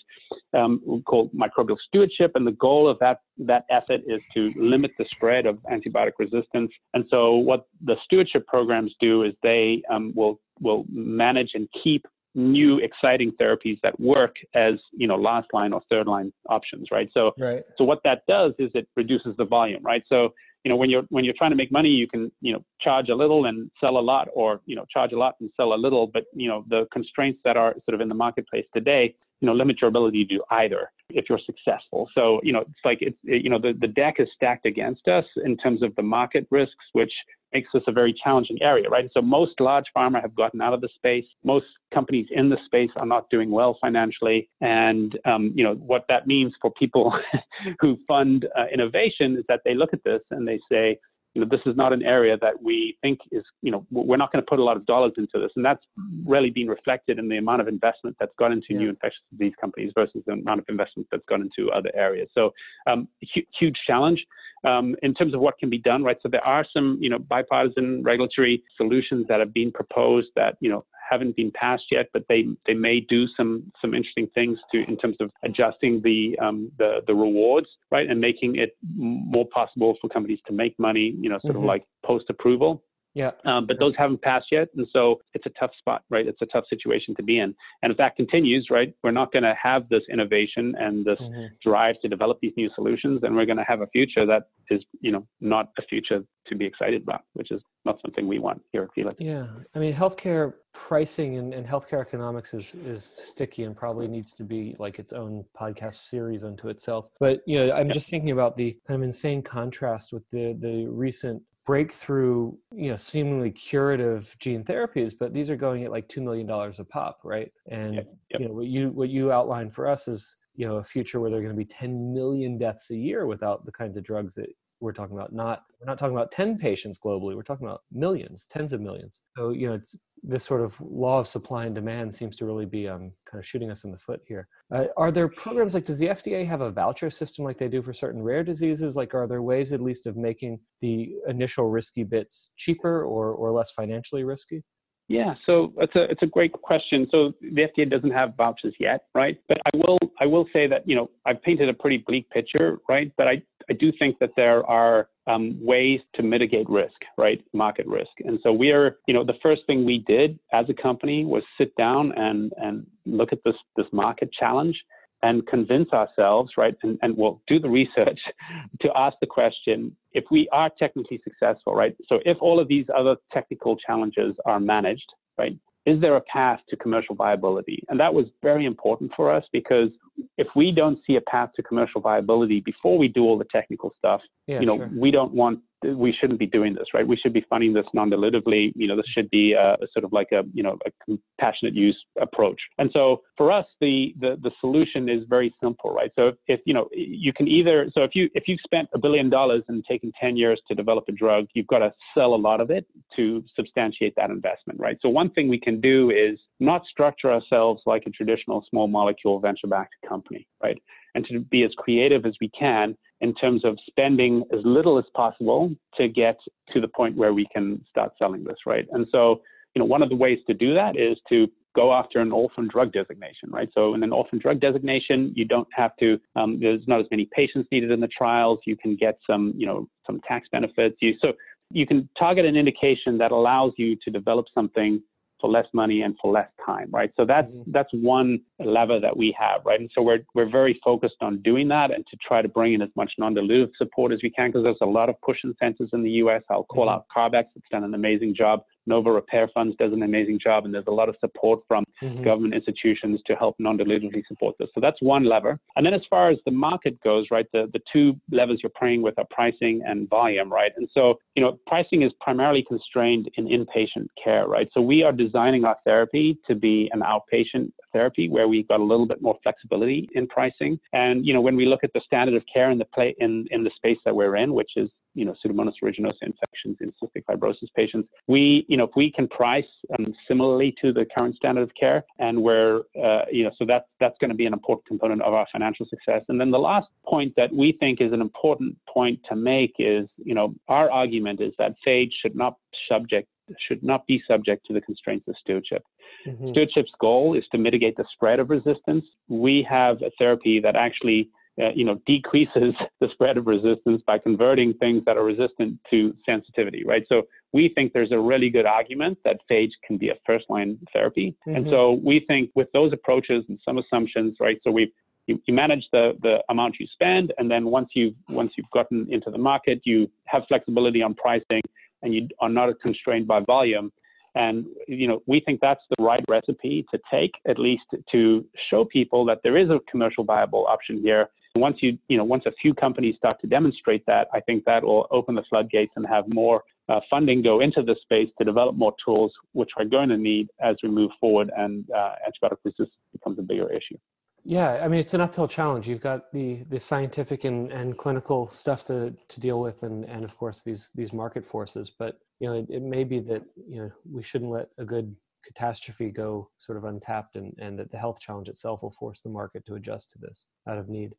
um, 0.57 1.03
called 1.05 1.29
microbial 1.33 1.77
stewardship. 1.85 2.31
And 2.35 2.47
the 2.47 2.53
goal 2.53 2.87
of 2.87 2.97
that, 2.99 3.17
that 3.39 3.65
effort 3.69 4.01
is 4.07 4.21
to 4.33 4.53
limit 4.55 4.91
the 4.97 5.05
spread 5.11 5.45
of 5.45 5.57
antibiotic 5.69 6.13
resistance. 6.17 6.71
And 6.93 7.03
so 7.09 7.35
what 7.35 7.65
the 7.83 7.97
stewardship 8.05 8.47
programs 8.47 8.95
do 9.01 9.23
is 9.23 9.33
they 9.43 9.83
um, 9.91 10.13
will 10.15 10.39
will 10.61 10.85
manage 10.91 11.51
and 11.55 11.67
keep 11.83 12.05
new 12.33 12.77
exciting 12.79 13.31
therapies 13.41 13.77
that 13.83 13.99
work 13.99 14.35
as 14.55 14.75
you 14.93 15.07
know 15.07 15.15
last 15.15 15.47
line 15.53 15.73
or 15.73 15.81
third 15.89 16.07
line 16.07 16.31
options 16.49 16.87
right? 16.91 17.09
So 17.13 17.31
right. 17.37 17.63
so 17.77 17.83
what 17.83 17.99
that 18.03 18.23
does 18.27 18.53
is 18.59 18.71
it 18.73 18.87
reduces 18.95 19.35
the 19.37 19.45
volume 19.45 19.83
right? 19.83 20.03
So 20.07 20.33
you 20.63 20.69
know 20.69 20.75
when 20.75 20.89
you're 20.89 21.03
when 21.09 21.25
you're 21.25 21.33
trying 21.37 21.51
to 21.51 21.57
make 21.57 21.71
money 21.71 21.89
you 21.89 22.07
can 22.07 22.31
you 22.41 22.53
know 22.53 22.63
charge 22.79 23.09
a 23.09 23.15
little 23.15 23.45
and 23.45 23.69
sell 23.79 23.97
a 23.97 23.99
lot 23.99 24.27
or 24.33 24.61
you 24.65 24.75
know 24.75 24.85
charge 24.91 25.11
a 25.11 25.17
lot 25.17 25.35
and 25.41 25.49
sell 25.57 25.73
a 25.73 25.75
little 25.75 26.07
but 26.07 26.25
you 26.33 26.47
know 26.47 26.63
the 26.69 26.87
constraints 26.93 27.39
that 27.43 27.57
are 27.57 27.73
sort 27.85 27.95
of 27.95 28.01
in 28.01 28.09
the 28.09 28.15
marketplace 28.15 28.65
today 28.73 29.13
you 29.41 29.47
know 29.47 29.53
limit 29.53 29.81
your 29.81 29.89
ability 29.89 30.23
to 30.23 30.35
do 30.35 30.43
either 30.51 30.91
if 31.13 31.25
you're 31.27 31.39
successful. 31.45 32.09
So 32.15 32.39
you 32.43 32.53
know 32.53 32.61
it's 32.61 32.85
like 32.85 32.99
it's 33.01 33.17
it, 33.25 33.43
you 33.43 33.49
know 33.49 33.59
the, 33.59 33.73
the 33.79 33.87
deck 33.87 34.15
is 34.19 34.27
stacked 34.35 34.65
against 34.65 35.07
us 35.07 35.25
in 35.43 35.57
terms 35.57 35.83
of 35.83 35.95
the 35.95 36.03
market 36.03 36.47
risks 36.51 36.85
which 36.93 37.11
makes 37.53 37.69
this 37.73 37.83
a 37.87 37.91
very 37.91 38.13
challenging 38.13 38.57
area, 38.61 38.89
right? 38.89 39.09
So 39.13 39.21
most 39.21 39.59
large 39.59 39.85
pharma 39.95 40.21
have 40.21 40.35
gotten 40.35 40.61
out 40.61 40.73
of 40.73 40.81
the 40.81 40.89
space. 40.95 41.25
Most 41.43 41.65
companies 41.93 42.27
in 42.31 42.49
the 42.49 42.57
space 42.65 42.89
are 42.95 43.05
not 43.05 43.29
doing 43.29 43.51
well 43.51 43.77
financially, 43.81 44.49
and 44.61 45.17
um, 45.25 45.51
you 45.55 45.63
know 45.63 45.75
what 45.75 46.05
that 46.09 46.27
means 46.27 46.53
for 46.61 46.71
people 46.71 47.13
who 47.79 47.97
fund 48.07 48.47
uh, 48.57 48.65
innovation 48.73 49.37
is 49.37 49.45
that 49.47 49.61
they 49.65 49.73
look 49.73 49.93
at 49.93 50.03
this 50.03 50.21
and 50.31 50.47
they 50.47 50.59
say, 50.71 50.97
you 51.33 51.41
know, 51.41 51.47
this 51.49 51.61
is 51.65 51.77
not 51.77 51.93
an 51.93 52.03
area 52.03 52.37
that 52.41 52.61
we 52.61 52.97
think 53.01 53.19
is, 53.31 53.43
you 53.61 53.71
know, 53.71 53.85
we're 53.89 54.17
not 54.17 54.33
going 54.33 54.43
to 54.43 54.49
put 54.49 54.59
a 54.59 54.63
lot 54.63 54.75
of 54.75 54.85
dollars 54.85 55.13
into 55.17 55.39
this. 55.39 55.51
And 55.55 55.63
that's 55.63 55.83
really 56.25 56.49
been 56.49 56.67
reflected 56.67 57.19
in 57.19 57.29
the 57.29 57.37
amount 57.37 57.61
of 57.61 57.69
investment 57.69 58.17
that's 58.19 58.33
gone 58.37 58.51
into 58.51 58.67
yeah. 58.71 58.79
new 58.79 58.89
infectious 58.89 59.21
disease 59.31 59.53
companies 59.59 59.93
versus 59.95 60.21
the 60.25 60.33
amount 60.33 60.59
of 60.59 60.65
investment 60.67 61.07
that's 61.09 61.23
gone 61.29 61.41
into 61.41 61.71
other 61.71 61.89
areas. 61.95 62.29
So, 62.35 62.53
um, 62.85 63.07
hu- 63.33 63.43
huge 63.57 63.77
challenge. 63.87 64.25
Um, 64.63 64.95
in 65.01 65.15
terms 65.15 65.33
of 65.33 65.39
what 65.39 65.57
can 65.57 65.71
be 65.71 65.79
done, 65.79 66.03
right? 66.03 66.17
So 66.21 66.29
there 66.29 66.45
are 66.45 66.63
some, 66.71 66.99
you 67.01 67.09
know, 67.09 67.17
bipartisan 67.17 68.03
regulatory 68.03 68.63
solutions 68.77 69.25
that 69.27 69.39
have 69.39 69.53
been 69.53 69.71
proposed 69.71 70.27
that, 70.35 70.57
you 70.59 70.69
know, 70.69 70.85
haven't 71.11 71.35
been 71.35 71.51
passed 71.51 71.85
yet, 71.91 72.07
but 72.13 72.23
they 72.29 72.47
they 72.65 72.73
may 72.73 73.01
do 73.01 73.27
some 73.35 73.71
some 73.81 73.93
interesting 73.93 74.27
things 74.33 74.57
to 74.71 74.87
in 74.87 74.97
terms 74.97 75.17
of 75.19 75.29
adjusting 75.43 76.01
the 76.01 76.37
um, 76.39 76.71
the 76.77 77.01
the 77.05 77.13
rewards, 77.13 77.67
right, 77.91 78.09
and 78.09 78.19
making 78.19 78.55
it 78.55 78.77
more 78.95 79.45
possible 79.45 79.97
for 79.99 80.09
companies 80.09 80.39
to 80.47 80.53
make 80.53 80.77
money, 80.79 81.15
you 81.19 81.29
know, 81.29 81.39
sort 81.39 81.53
mm-hmm. 81.53 81.63
of 81.63 81.67
like 81.67 81.85
post 82.05 82.25
approval. 82.29 82.83
Yeah. 83.13 83.31
Um, 83.45 83.67
but 83.67 83.77
those 83.79 83.93
haven't 83.97 84.21
passed 84.21 84.47
yet. 84.51 84.69
And 84.75 84.87
so 84.91 85.19
it's 85.33 85.45
a 85.45 85.49
tough 85.59 85.71
spot, 85.77 86.03
right? 86.09 86.27
It's 86.27 86.41
a 86.41 86.45
tough 86.45 86.63
situation 86.69 87.13
to 87.15 87.23
be 87.23 87.39
in. 87.39 87.53
And 87.83 87.91
if 87.91 87.97
that 87.97 88.15
continues, 88.15 88.67
right, 88.69 88.93
we're 89.03 89.11
not 89.11 89.31
going 89.33 89.43
to 89.43 89.55
have 89.61 89.89
this 89.89 90.03
innovation 90.11 90.73
and 90.79 91.05
this 91.05 91.19
mm-hmm. 91.19 91.47
drive 91.61 91.95
to 92.01 92.07
develop 92.07 92.39
these 92.41 92.53
new 92.55 92.69
solutions. 92.75 93.21
And 93.23 93.35
we're 93.35 93.45
going 93.45 93.57
to 93.57 93.65
have 93.67 93.81
a 93.81 93.87
future 93.87 94.25
that 94.25 94.43
is, 94.69 94.83
you 95.01 95.11
know, 95.11 95.27
not 95.41 95.69
a 95.77 95.81
future 95.83 96.23
to 96.47 96.55
be 96.55 96.65
excited 96.65 97.03
about, 97.03 97.21
which 97.33 97.51
is 97.51 97.61
not 97.85 97.99
something 98.01 98.27
we 98.27 98.39
want 98.39 98.61
here 98.71 98.83
at 98.83 98.89
Felix. 98.95 99.17
Yeah. 99.19 99.47
I 99.75 99.79
mean, 99.79 99.93
healthcare 99.93 100.53
pricing 100.73 101.37
and, 101.37 101.53
and 101.53 101.67
healthcare 101.67 101.99
economics 101.99 102.53
is, 102.53 102.75
is 102.85 103.03
sticky 103.03 103.63
and 103.63 103.75
probably 103.75 104.07
needs 104.07 104.31
to 104.33 104.43
be 104.43 104.75
like 104.79 104.99
its 104.99 105.11
own 105.11 105.43
podcast 105.59 105.95
series 105.95 106.43
unto 106.43 106.69
itself. 106.69 107.09
But, 107.19 107.41
you 107.45 107.59
know, 107.59 107.73
I'm 107.73 107.87
yeah. 107.87 107.93
just 107.93 108.09
thinking 108.09 108.31
about 108.31 108.55
the 108.55 108.77
kind 108.87 109.01
of 109.01 109.03
insane 109.03 109.41
contrast 109.41 110.13
with 110.13 110.27
the, 110.29 110.57
the 110.59 110.87
recent 110.87 111.43
breakthrough, 111.65 112.51
you 112.75 112.89
know, 112.89 112.97
seemingly 112.97 113.51
curative 113.51 114.35
gene 114.39 114.63
therapies, 114.63 115.13
but 115.17 115.33
these 115.33 115.49
are 115.49 115.55
going 115.55 115.83
at 115.83 115.91
like 115.91 116.07
two 116.07 116.21
million 116.21 116.47
dollars 116.47 116.79
a 116.79 116.85
pop, 116.85 117.19
right? 117.23 117.51
And 117.69 117.95
yep, 117.95 118.07
yep. 118.31 118.41
you 118.41 118.47
know 118.47 118.53
what 118.53 118.67
you 118.67 118.89
what 118.89 119.09
you 119.09 119.31
outline 119.31 119.69
for 119.69 119.87
us 119.87 120.07
is 120.07 120.35
you 120.55 120.67
know 120.67 120.77
a 120.77 120.83
future 120.83 121.19
where 121.19 121.29
there 121.29 121.39
are 121.39 121.43
going 121.43 121.55
to 121.55 121.57
be 121.57 121.65
10 121.65 122.13
million 122.13 122.57
deaths 122.57 122.91
a 122.91 122.97
year 122.97 123.25
without 123.25 123.65
the 123.65 123.71
kinds 123.71 123.97
of 123.97 124.03
drugs 124.03 124.35
that 124.35 124.49
we're 124.81 124.91
talking 124.91 125.15
about 125.15 125.31
not 125.31 125.63
we're 125.79 125.85
not 125.85 125.97
talking 125.97 126.15
about 126.15 126.31
10 126.31 126.57
patients 126.57 126.99
globally 127.03 127.35
we're 127.35 127.43
talking 127.43 127.67
about 127.67 127.81
millions 127.91 128.45
tens 128.49 128.73
of 128.73 128.81
millions 128.81 129.19
so 129.37 129.51
you 129.51 129.67
know 129.67 129.73
it's 129.73 129.95
this 130.23 130.43
sort 130.43 130.61
of 130.61 130.75
law 130.79 131.19
of 131.19 131.27
supply 131.27 131.65
and 131.65 131.73
demand 131.73 132.13
seems 132.13 132.35
to 132.35 132.45
really 132.45 132.65
be 132.65 132.87
um, 132.87 133.11
kind 133.29 133.39
of 133.39 133.45
shooting 133.45 133.71
us 133.71 133.83
in 133.83 133.91
the 133.91 133.97
foot 133.97 134.21
here 134.27 134.47
uh, 134.73 134.85
are 134.97 135.11
there 135.11 135.27
programs 135.27 135.73
like 135.73 135.85
does 135.85 135.99
the 135.99 136.07
fda 136.07 136.45
have 136.45 136.61
a 136.61 136.71
voucher 136.71 137.09
system 137.09 137.45
like 137.45 137.57
they 137.57 137.67
do 137.67 137.81
for 137.81 137.93
certain 137.93 138.21
rare 138.21 138.43
diseases 138.43 138.95
like 138.95 139.13
are 139.13 139.27
there 139.27 139.41
ways 139.41 139.71
at 139.73 139.81
least 139.81 140.07
of 140.07 140.17
making 140.17 140.59
the 140.81 141.11
initial 141.27 141.69
risky 141.69 142.03
bits 142.03 142.51
cheaper 142.57 143.03
or, 143.03 143.33
or 143.33 143.51
less 143.51 143.71
financially 143.71 144.23
risky 144.23 144.63
yeah, 145.11 145.33
so 145.45 145.73
it's 145.77 145.93
a 145.93 146.03
it's 146.03 146.21
a 146.23 146.25
great 146.25 146.53
question. 146.53 147.05
So 147.11 147.33
the 147.41 147.67
FDA 147.67 147.89
doesn't 147.89 148.11
have 148.11 148.33
vouchers 148.37 148.73
yet, 148.79 149.01
right? 149.13 149.37
But 149.49 149.57
I 149.65 149.69
will 149.75 149.99
I 150.21 150.25
will 150.25 150.45
say 150.53 150.67
that 150.67 150.87
you 150.87 150.95
know 150.95 151.09
I've 151.25 151.41
painted 151.43 151.67
a 151.67 151.73
pretty 151.73 151.97
bleak 152.07 152.29
picture, 152.29 152.79
right? 152.87 153.11
But 153.17 153.27
I 153.27 153.41
I 153.71 153.73
do 153.73 153.89
think 153.97 154.19
that 154.19 154.31
there 154.35 154.65
are 154.65 155.07
um, 155.27 155.57
ways 155.61 156.01
to 156.15 156.23
mitigate 156.23 156.69
risk, 156.69 156.99
right? 157.17 157.41
Market 157.53 157.87
risk. 157.87 158.11
And 158.25 158.37
so 158.43 158.51
we 158.51 158.71
are, 158.71 158.97
you 159.07 159.13
know, 159.13 159.23
the 159.23 159.39
first 159.41 159.61
thing 159.65 159.85
we 159.85 159.99
did 159.99 160.37
as 160.51 160.65
a 160.67 160.73
company 160.73 161.23
was 161.23 161.41
sit 161.57 161.73
down 161.77 162.11
and 162.17 162.51
and 162.57 162.85
look 163.05 163.31
at 163.31 163.39
this 163.45 163.55
this 163.77 163.85
market 163.93 164.29
challenge 164.33 164.77
and 165.23 165.47
convince 165.47 165.89
ourselves, 165.93 166.51
right, 166.57 166.75
and, 166.83 166.99
and 167.01 167.15
we'll 167.15 167.41
do 167.47 167.59
the 167.59 167.69
research 167.69 168.19
to 168.81 168.89
ask 168.93 169.15
the 169.21 169.27
question 169.27 169.95
if 170.11 170.25
we 170.31 170.49
are 170.51 170.69
technically 170.77 171.21
successful, 171.23 171.73
right? 171.73 171.95
So 172.09 172.19
if 172.25 172.37
all 172.41 172.59
of 172.59 172.67
these 172.67 172.87
other 172.93 173.15
technical 173.31 173.77
challenges 173.77 174.35
are 174.45 174.59
managed, 174.59 175.09
right, 175.37 175.55
is 175.85 176.01
there 176.01 176.17
a 176.17 176.21
path 176.21 176.59
to 176.69 176.75
commercial 176.75 177.15
viability? 177.15 177.83
And 177.87 177.99
that 177.99 178.13
was 178.13 178.25
very 178.41 178.65
important 178.65 179.11
for 179.15 179.31
us 179.31 179.45
because 179.53 179.89
if 180.37 180.47
we 180.55 180.71
don't 180.71 180.99
see 181.05 181.15
a 181.15 181.21
path 181.21 181.49
to 181.55 181.63
commercial 181.63 182.01
viability 182.01 182.61
before 182.61 182.97
we 182.97 183.07
do 183.07 183.23
all 183.23 183.37
the 183.37 183.45
technical 183.45 183.93
stuff, 183.97 184.21
yeah, 184.47 184.59
you 184.59 184.65
know, 184.65 184.77
sure. 184.77 184.89
we 184.95 185.11
don't 185.11 185.33
want 185.33 185.59
we 185.83 186.13
shouldn't 186.19 186.39
be 186.39 186.45
doing 186.45 186.75
this, 186.75 186.85
right? 186.93 187.07
We 187.07 187.17
should 187.17 187.33
be 187.33 187.43
funding 187.49 187.73
this 187.73 187.85
non-dilutively. 187.93 188.71
You 188.75 188.87
know, 188.87 188.95
this 188.95 189.07
should 189.13 189.29
be 189.31 189.53
a, 189.53 189.73
a, 189.73 189.87
sort 189.93 190.03
of 190.03 190.13
like 190.13 190.27
a 190.31 190.43
you 190.53 190.61
know 190.61 190.77
a 190.85 190.91
compassionate 191.03 191.73
use 191.73 191.97
approach. 192.21 192.59
And 192.77 192.89
so 192.93 193.21
for 193.37 193.51
us, 193.51 193.65
the 193.79 194.13
the 194.19 194.37
the 194.41 194.51
solution 194.59 195.09
is 195.09 195.23
very 195.27 195.53
simple, 195.61 195.91
right? 195.91 196.11
So 196.15 196.27
if, 196.27 196.35
if 196.47 196.59
you 196.65 196.73
know 196.73 196.87
you 196.91 197.33
can 197.33 197.47
either 197.47 197.89
so 197.93 198.03
if 198.03 198.11
you 198.13 198.29
if 198.35 198.47
you've 198.47 198.59
spent 198.63 198.89
a 198.93 198.99
billion 198.99 199.29
dollars 199.29 199.63
and 199.67 199.83
taken 199.85 200.11
10 200.21 200.37
years 200.37 200.61
to 200.67 200.75
develop 200.75 201.05
a 201.07 201.11
drug, 201.11 201.47
you've 201.53 201.67
got 201.67 201.79
to 201.79 201.91
sell 202.13 202.35
a 202.35 202.37
lot 202.37 202.61
of 202.61 202.69
it 202.69 202.85
to 203.15 203.43
substantiate 203.55 204.13
that 204.17 204.29
investment, 204.29 204.79
right? 204.79 204.97
So 205.01 205.09
one 205.09 205.31
thing 205.31 205.49
we 205.49 205.59
can 205.59 205.81
do 205.81 206.11
is 206.11 206.39
not 206.59 206.83
structure 206.85 207.31
ourselves 207.31 207.81
like 207.85 208.03
a 208.05 208.11
traditional 208.11 208.65
small 208.69 208.87
molecule 208.87 209.39
venture-backed 209.39 209.95
company, 210.07 210.47
right? 210.61 210.81
And 211.15 211.25
to 211.25 211.39
be 211.39 211.63
as 211.63 211.71
creative 211.77 212.25
as 212.25 212.35
we 212.39 212.49
can 212.49 212.95
in 213.21 213.33
terms 213.35 213.63
of 213.63 213.77
spending 213.87 214.43
as 214.51 214.59
little 214.65 214.97
as 214.97 215.05
possible 215.15 215.73
to 215.95 216.07
get 216.07 216.37
to 216.73 216.81
the 216.81 216.87
point 216.87 217.15
where 217.15 217.33
we 217.33 217.47
can 217.53 217.83
start 217.89 218.11
selling 218.17 218.43
this, 218.43 218.57
right? 218.65 218.87
And 218.91 219.07
so, 219.11 219.41
you 219.75 219.79
know, 219.79 219.85
one 219.85 220.01
of 220.01 220.09
the 220.09 220.15
ways 220.15 220.39
to 220.47 220.53
do 220.53 220.73
that 220.73 220.97
is 220.97 221.17
to 221.29 221.47
go 221.73 221.93
after 221.93 222.19
an 222.19 222.31
orphan 222.31 222.67
drug 222.67 222.91
designation, 222.91 223.49
right? 223.49 223.69
So 223.73 223.93
in 223.93 224.03
an 224.03 224.11
orphan 224.11 224.39
drug 224.39 224.59
designation, 224.59 225.31
you 225.35 225.45
don't 225.45 225.67
have 225.71 225.95
to, 225.97 226.19
um, 226.35 226.59
there's 226.59 226.81
not 226.87 226.99
as 226.99 227.05
many 227.11 227.29
patients 227.33 227.69
needed 227.71 227.91
in 227.91 228.01
the 228.01 228.09
trials. 228.09 228.59
You 228.65 228.75
can 228.75 228.95
get 228.95 229.19
some, 229.25 229.53
you 229.55 229.65
know, 229.65 229.87
some 230.05 230.19
tax 230.27 230.47
benefits. 230.51 230.97
You, 230.99 231.13
so 231.21 231.33
you 231.69 231.87
can 231.87 232.09
target 232.19 232.45
an 232.45 232.57
indication 232.57 233.17
that 233.19 233.31
allows 233.31 233.71
you 233.77 233.95
to 234.03 234.11
develop 234.11 234.47
something 234.53 235.01
for 235.41 235.49
less 235.49 235.65
money 235.73 236.03
and 236.03 236.15
for 236.21 236.31
less 236.31 236.47
time, 236.65 236.89
right? 236.91 237.11
So 237.17 237.25
that's 237.25 237.47
mm-hmm. 237.47 237.71
that's 237.71 237.89
one 237.93 238.39
lever 238.59 238.99
that 238.99 239.17
we 239.17 239.35
have, 239.37 239.61
right? 239.65 239.79
And 239.79 239.89
so 239.93 240.01
we're 240.01 240.19
we're 240.33 240.49
very 240.49 240.79
focused 240.83 241.17
on 241.21 241.41
doing 241.41 241.67
that 241.69 241.91
and 241.91 242.05
to 242.07 242.17
try 242.17 242.41
to 242.41 242.47
bring 242.47 242.73
in 242.73 242.81
as 242.81 242.89
much 242.95 243.11
non-dilutive 243.17 243.71
support 243.77 244.13
as 244.13 244.19
we 244.23 244.29
can 244.29 244.49
because 244.49 244.63
there's 244.63 244.77
a 244.81 244.85
lot 244.85 245.09
of 245.09 245.19
push 245.21 245.39
incentives 245.43 245.89
in 245.93 246.03
the 246.03 246.11
U.S. 246.11 246.43
I'll 246.49 246.63
call 246.63 246.85
mm-hmm. 246.85 246.95
out 246.95 247.05
CARB-X; 247.15 247.49
it's 247.55 247.65
done 247.71 247.83
an 247.83 247.93
amazing 247.93 248.35
job 248.35 248.63
Novo 248.85 249.11
Repair 249.11 249.49
Funds 249.53 249.75
does 249.77 249.93
an 249.93 250.03
amazing 250.03 250.39
job, 250.39 250.65
and 250.65 250.73
there's 250.73 250.87
a 250.87 250.91
lot 250.91 251.09
of 251.09 251.15
support 251.19 251.59
from 251.67 251.83
mm-hmm. 252.01 252.23
government 252.23 252.53
institutions 252.53 253.21
to 253.25 253.35
help 253.35 253.55
non-dilutively 253.59 254.23
support 254.27 254.55
this. 254.59 254.69
So 254.73 254.81
that's 254.81 255.01
one 255.01 255.25
lever. 255.25 255.59
And 255.75 255.85
then 255.85 255.93
as 255.93 256.01
far 256.09 256.29
as 256.29 256.37
the 256.45 256.51
market 256.51 257.01
goes, 257.01 257.27
right, 257.31 257.45
the, 257.53 257.69
the 257.73 257.79
two 257.91 258.19
levers 258.31 258.59
you're 258.63 258.71
playing 258.77 259.01
with 259.01 259.17
are 259.17 259.27
pricing 259.29 259.81
and 259.85 260.09
volume, 260.09 260.51
right? 260.51 260.71
And 260.77 260.89
so, 260.93 261.19
you 261.35 261.43
know, 261.43 261.59
pricing 261.67 262.01
is 262.01 262.11
primarily 262.19 262.63
constrained 262.67 263.29
in 263.35 263.47
inpatient 263.47 264.07
care, 264.21 264.47
right? 264.47 264.67
So 264.73 264.81
we 264.81 265.03
are 265.03 265.11
designing 265.11 265.65
our 265.65 265.77
therapy 265.85 266.37
to 266.47 266.55
be 266.55 266.89
an 266.93 267.01
outpatient 267.01 267.71
therapy 267.93 268.29
where 268.29 268.47
we've 268.47 268.67
got 268.67 268.79
a 268.79 268.83
little 268.83 269.07
bit 269.07 269.21
more 269.21 269.37
flexibility 269.43 270.09
in 270.13 270.27
pricing. 270.27 270.79
And, 270.93 271.25
you 271.25 271.33
know, 271.33 271.41
when 271.41 271.55
we 271.55 271.65
look 271.65 271.83
at 271.83 271.93
the 271.93 272.01
standard 272.05 272.35
of 272.35 272.43
care 272.51 272.71
in 272.71 272.77
the 272.77 272.85
play 272.85 273.15
in, 273.19 273.45
in 273.51 273.63
the 273.63 273.71
space 273.75 273.97
that 274.05 274.15
we're 274.15 274.35
in, 274.37 274.53
which 274.53 274.71
is 274.75 274.89
you 275.13 275.25
know, 275.25 275.33
Pseudomonas 275.43 275.73
aeruginosa 275.83 276.21
infections 276.21 276.77
in 276.79 276.91
cystic 277.01 277.23
fibrosis 277.29 277.67
patients. 277.75 278.09
We, 278.27 278.65
you 278.67 278.77
know, 278.77 278.85
if 278.85 278.91
we 278.95 279.11
can 279.11 279.27
price 279.27 279.65
um, 279.97 280.13
similarly 280.27 280.73
to 280.81 280.93
the 280.93 281.05
current 281.13 281.35
standard 281.35 281.63
of 281.63 281.71
care, 281.79 282.03
and 282.19 282.41
where, 282.41 282.81
uh, 283.01 283.25
you 283.31 283.43
know, 283.43 283.51
so 283.57 283.65
that's 283.65 283.87
that's 283.99 284.17
going 284.19 284.29
to 284.29 284.35
be 284.35 284.45
an 284.45 284.53
important 284.53 284.87
component 284.87 285.21
of 285.21 285.33
our 285.33 285.47
financial 285.51 285.85
success. 285.89 286.21
And 286.29 286.39
then 286.39 286.51
the 286.51 286.59
last 286.59 286.87
point 287.05 287.33
that 287.37 287.53
we 287.53 287.77
think 287.79 288.01
is 288.01 288.13
an 288.13 288.21
important 288.21 288.77
point 288.91 289.19
to 289.29 289.35
make 289.35 289.73
is, 289.79 290.07
you 290.17 290.33
know, 290.33 290.53
our 290.67 290.89
argument 290.89 291.41
is 291.41 291.53
that 291.57 291.75
phage 291.85 292.11
should 292.21 292.35
not 292.35 292.57
subject 292.87 293.27
should 293.67 293.83
not 293.83 294.07
be 294.07 294.23
subject 294.27 294.65
to 294.65 294.73
the 294.73 294.79
constraints 294.79 295.27
of 295.27 295.35
stewardship. 295.41 295.83
Mm-hmm. 296.25 296.51
Stewardship's 296.51 296.91
goal 297.01 297.35
is 297.35 297.43
to 297.51 297.57
mitigate 297.57 297.97
the 297.97 298.05
spread 298.13 298.39
of 298.39 298.49
resistance. 298.49 299.03
We 299.27 299.65
have 299.69 300.01
a 300.01 300.11
therapy 300.17 300.61
that 300.61 300.75
actually 300.75 301.29
uh, 301.59 301.69
you 301.75 301.83
know, 301.83 301.99
decreases 302.05 302.73
the 303.01 303.07
spread 303.11 303.37
of 303.37 303.47
resistance 303.47 304.01
by 304.05 304.17
converting 304.17 304.73
things 304.75 305.03
that 305.05 305.17
are 305.17 305.23
resistant 305.23 305.79
to 305.89 306.13
sensitivity, 306.25 306.83
right? 306.85 307.03
So 307.09 307.23
we 307.53 307.69
think 307.75 307.93
there's 307.93 308.11
a 308.11 308.19
really 308.19 308.49
good 308.49 308.65
argument 308.65 309.17
that 309.25 309.37
phage 309.49 309.71
can 309.85 309.97
be 309.97 310.09
a 310.09 310.15
first 310.25 310.45
line 310.49 310.79
therapy. 310.93 311.35
Mm-hmm. 311.47 311.57
And 311.57 311.67
so 311.69 311.99
we 312.03 312.23
think 312.27 312.51
with 312.55 312.71
those 312.73 312.93
approaches 312.93 313.43
and 313.49 313.59
some 313.65 313.77
assumptions, 313.77 314.37
right? 314.39 314.59
So 314.63 314.71
we've 314.71 314.91
you, 315.27 315.39
you, 315.45 315.53
manage 315.53 315.85
the, 315.91 316.13
the 316.23 316.39
amount 316.49 316.77
you 316.79 316.87
spend, 316.91 317.31
and 317.37 317.49
then 317.49 317.65
once 317.65 317.89
you've 317.93 318.15
once 318.27 318.53
you've 318.57 318.69
gotten 318.71 319.07
into 319.11 319.29
the 319.29 319.37
market, 319.37 319.81
you 319.83 320.09
have 320.25 320.43
flexibility 320.47 321.03
on 321.03 321.13
pricing, 321.13 321.61
and 322.01 322.11
you 322.13 322.27
are 322.39 322.49
not 322.49 322.73
constrained 322.81 323.27
by 323.27 323.39
volume. 323.39 323.91
And 324.33 324.65
you 324.87 325.07
know, 325.07 325.21
we 325.27 325.39
think 325.39 325.61
that's 325.61 325.83
the 325.95 326.03
right 326.03 326.23
recipe 326.27 326.85
to 326.89 326.99
take, 327.11 327.33
at 327.47 327.59
least 327.59 327.83
to 328.11 328.45
show 328.67 328.83
people 328.83 329.23
that 329.25 329.41
there 329.43 329.57
is 329.57 329.69
a 329.69 329.79
commercial 329.91 330.23
viable 330.23 330.65
option 330.65 330.99
here 331.03 331.29
once 331.55 331.77
you, 331.81 331.97
you 332.07 332.17
know, 332.17 332.23
once 332.23 332.43
a 332.45 332.51
few 332.61 332.73
companies 332.73 333.15
start 333.17 333.39
to 333.41 333.47
demonstrate 333.47 334.05
that, 334.07 334.27
I 334.33 334.39
think 334.39 334.63
that 334.65 334.83
will 334.83 335.07
open 335.11 335.35
the 335.35 335.43
floodgates 335.49 335.93
and 335.95 336.05
have 336.07 336.25
more 336.27 336.63
uh, 336.89 336.99
funding 337.09 337.41
go 337.41 337.61
into 337.61 337.81
the 337.81 337.95
space 338.01 338.29
to 338.37 338.45
develop 338.45 338.75
more 338.75 338.93
tools, 339.03 339.31
which 339.53 339.69
we're 339.77 339.85
going 339.85 340.09
to 340.09 340.17
need 340.17 340.49
as 340.61 340.75
we 340.83 340.89
move 340.89 341.11
forward 341.19 341.51
and 341.57 341.89
uh, 341.91 342.13
antibiotic 342.27 342.57
resistance 342.63 342.91
becomes 343.11 343.39
a 343.39 343.41
bigger 343.41 343.69
issue. 343.71 343.97
Yeah, 344.43 344.81
I 344.83 344.87
mean 344.87 344.99
it's 344.99 345.13
an 345.13 345.21
uphill 345.21 345.47
challenge. 345.47 345.87
You've 345.87 346.01
got 346.01 346.31
the 346.31 346.63
the 346.67 346.79
scientific 346.79 347.43
and, 347.43 347.71
and 347.71 347.95
clinical 347.95 348.49
stuff 348.49 348.83
to, 348.85 349.13
to 349.29 349.39
deal 349.39 349.59
with, 349.59 349.83
and, 349.83 350.03
and 350.05 350.23
of 350.23 350.35
course 350.35 350.63
these 350.63 350.89
these 350.95 351.13
market 351.13 351.45
forces. 351.45 351.91
But 351.91 352.17
you 352.39 352.47
know, 352.47 352.55
it, 352.55 352.65
it 352.69 352.81
may 352.81 353.03
be 353.03 353.19
that 353.19 353.43
you 353.69 353.81
know 353.81 353.91
we 354.11 354.23
shouldn't 354.23 354.49
let 354.49 354.69
a 354.79 354.85
good 354.85 355.15
catastrophe 355.45 356.09
go 356.09 356.49
sort 356.57 356.77
of 356.79 356.85
untapped, 356.85 357.35
and, 357.35 357.53
and 357.59 357.77
that 357.77 357.91
the 357.91 357.99
health 357.99 358.19
challenge 358.19 358.49
itself 358.49 358.81
will 358.81 358.91
force 358.91 359.21
the 359.21 359.29
market 359.29 359.63
to 359.67 359.75
adjust 359.75 360.09
to 360.11 360.17
this 360.17 360.47
out 360.67 360.79
of 360.79 360.89
need. 360.89 361.11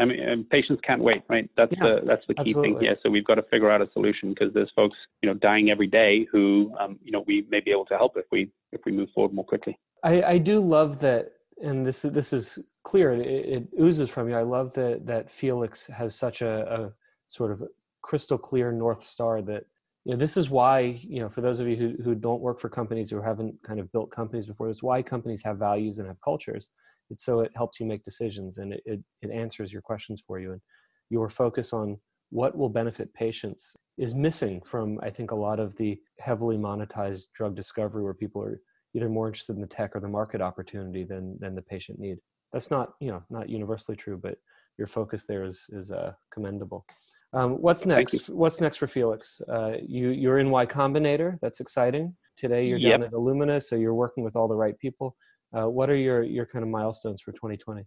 I 0.00 0.04
mean, 0.04 0.46
patients 0.50 0.80
can't 0.86 1.02
wait, 1.02 1.22
right? 1.28 1.50
That's 1.56 1.72
yeah, 1.72 1.82
the 1.82 2.02
that's 2.06 2.26
the 2.28 2.34
key 2.34 2.50
absolutely. 2.50 2.74
thing 2.74 2.80
here. 2.80 2.96
So 3.02 3.10
we've 3.10 3.24
got 3.24 3.34
to 3.34 3.42
figure 3.42 3.70
out 3.70 3.82
a 3.82 3.88
solution 3.92 4.30
because 4.30 4.54
there's 4.54 4.70
folks, 4.76 4.96
you 5.22 5.28
know, 5.28 5.34
dying 5.34 5.70
every 5.70 5.88
day 5.88 6.26
who, 6.30 6.72
um, 6.78 6.98
you 7.02 7.10
know, 7.10 7.24
we 7.26 7.46
may 7.50 7.60
be 7.60 7.72
able 7.72 7.86
to 7.86 7.96
help 7.96 8.16
if 8.16 8.26
we 8.30 8.50
if 8.72 8.80
we 8.86 8.92
move 8.92 9.08
forward 9.14 9.34
more 9.34 9.44
quickly. 9.44 9.78
I, 10.04 10.22
I 10.22 10.38
do 10.38 10.60
love 10.60 11.00
that, 11.00 11.32
and 11.60 11.84
this 11.84 12.02
this 12.02 12.32
is 12.32 12.60
clear. 12.84 13.12
It, 13.12 13.26
it 13.26 13.68
oozes 13.80 14.08
from 14.08 14.28
you. 14.28 14.36
I 14.36 14.42
love 14.42 14.72
that 14.74 15.06
that 15.06 15.30
Felix 15.30 15.88
has 15.88 16.14
such 16.14 16.42
a, 16.42 16.80
a 16.80 16.92
sort 17.28 17.50
of 17.50 17.64
crystal 18.00 18.38
clear 18.38 18.70
north 18.70 19.02
star 19.02 19.42
that 19.42 19.64
you 20.04 20.12
know 20.12 20.16
this 20.16 20.36
is 20.36 20.48
why 20.48 21.00
you 21.02 21.20
know 21.20 21.28
for 21.28 21.40
those 21.40 21.58
of 21.58 21.66
you 21.66 21.76
who, 21.76 22.02
who 22.02 22.14
don't 22.14 22.40
work 22.40 22.60
for 22.60 22.68
companies 22.68 23.12
or 23.12 23.20
haven't 23.20 23.54
kind 23.64 23.80
of 23.80 23.90
built 23.90 24.10
companies 24.10 24.46
before 24.46 24.68
this 24.68 24.78
is 24.78 24.82
why 24.82 25.02
companies 25.02 25.42
have 25.42 25.58
values 25.58 25.98
and 25.98 26.06
have 26.06 26.20
cultures 26.20 26.70
it's 27.10 27.24
so 27.24 27.40
it 27.40 27.52
helps 27.56 27.80
you 27.80 27.86
make 27.86 28.04
decisions 28.04 28.58
and 28.58 28.72
it, 28.72 28.82
it, 28.84 29.00
it 29.22 29.30
answers 29.30 29.72
your 29.72 29.82
questions 29.82 30.22
for 30.26 30.38
you. 30.38 30.52
And 30.52 30.60
your 31.10 31.28
focus 31.28 31.72
on 31.72 31.98
what 32.30 32.56
will 32.56 32.68
benefit 32.68 33.12
patients 33.14 33.74
is 33.96 34.14
missing 34.14 34.60
from 34.60 35.00
i 35.02 35.08
think 35.08 35.30
a 35.30 35.34
lot 35.34 35.58
of 35.58 35.74
the 35.76 35.98
heavily 36.20 36.58
monetized 36.58 37.32
drug 37.34 37.56
discovery 37.56 38.04
where 38.04 38.12
people 38.12 38.42
are 38.42 38.60
either 38.94 39.08
more 39.08 39.26
interested 39.26 39.54
in 39.54 39.60
the 39.60 39.66
tech 39.66 39.94
or 39.94 40.00
the 40.00 40.08
market 40.08 40.40
opportunity 40.40 41.04
than 41.04 41.38
than 41.40 41.54
the 41.54 41.62
patient 41.62 41.98
need. 41.98 42.18
That's 42.52 42.70
not 42.70 42.94
you 43.00 43.10
know 43.10 43.22
not 43.30 43.48
universally 43.48 43.96
true 43.96 44.18
but 44.22 44.36
your 44.78 44.86
focus 44.86 45.24
there 45.24 45.44
is 45.44 45.66
is 45.70 45.90
uh, 45.90 46.12
commendable. 46.32 46.86
Um, 47.34 47.52
what's 47.60 47.84
next? 47.84 48.30
What's 48.30 48.60
next 48.60 48.78
for 48.78 48.86
felix? 48.86 49.40
Uh, 49.48 49.72
you 49.86 50.10
you're 50.10 50.38
in 50.38 50.50
y 50.50 50.64
combinator. 50.66 51.38
That's 51.42 51.60
exciting. 51.60 52.16
Today 52.36 52.66
you're 52.66 52.78
yep. 52.78 53.00
down 53.00 53.06
at 53.08 53.12
illumina 53.12 53.62
so 53.62 53.74
you're 53.74 53.94
working 53.94 54.22
with 54.22 54.36
all 54.36 54.46
the 54.46 54.54
right 54.54 54.78
people 54.78 55.16
uh, 55.56 55.68
what 55.68 55.90
are 55.90 55.96
your 55.96 56.22
your 56.22 56.46
kind 56.46 56.62
of 56.62 56.68
milestones 56.68 57.20
for 57.20 57.32
2020? 57.32 57.86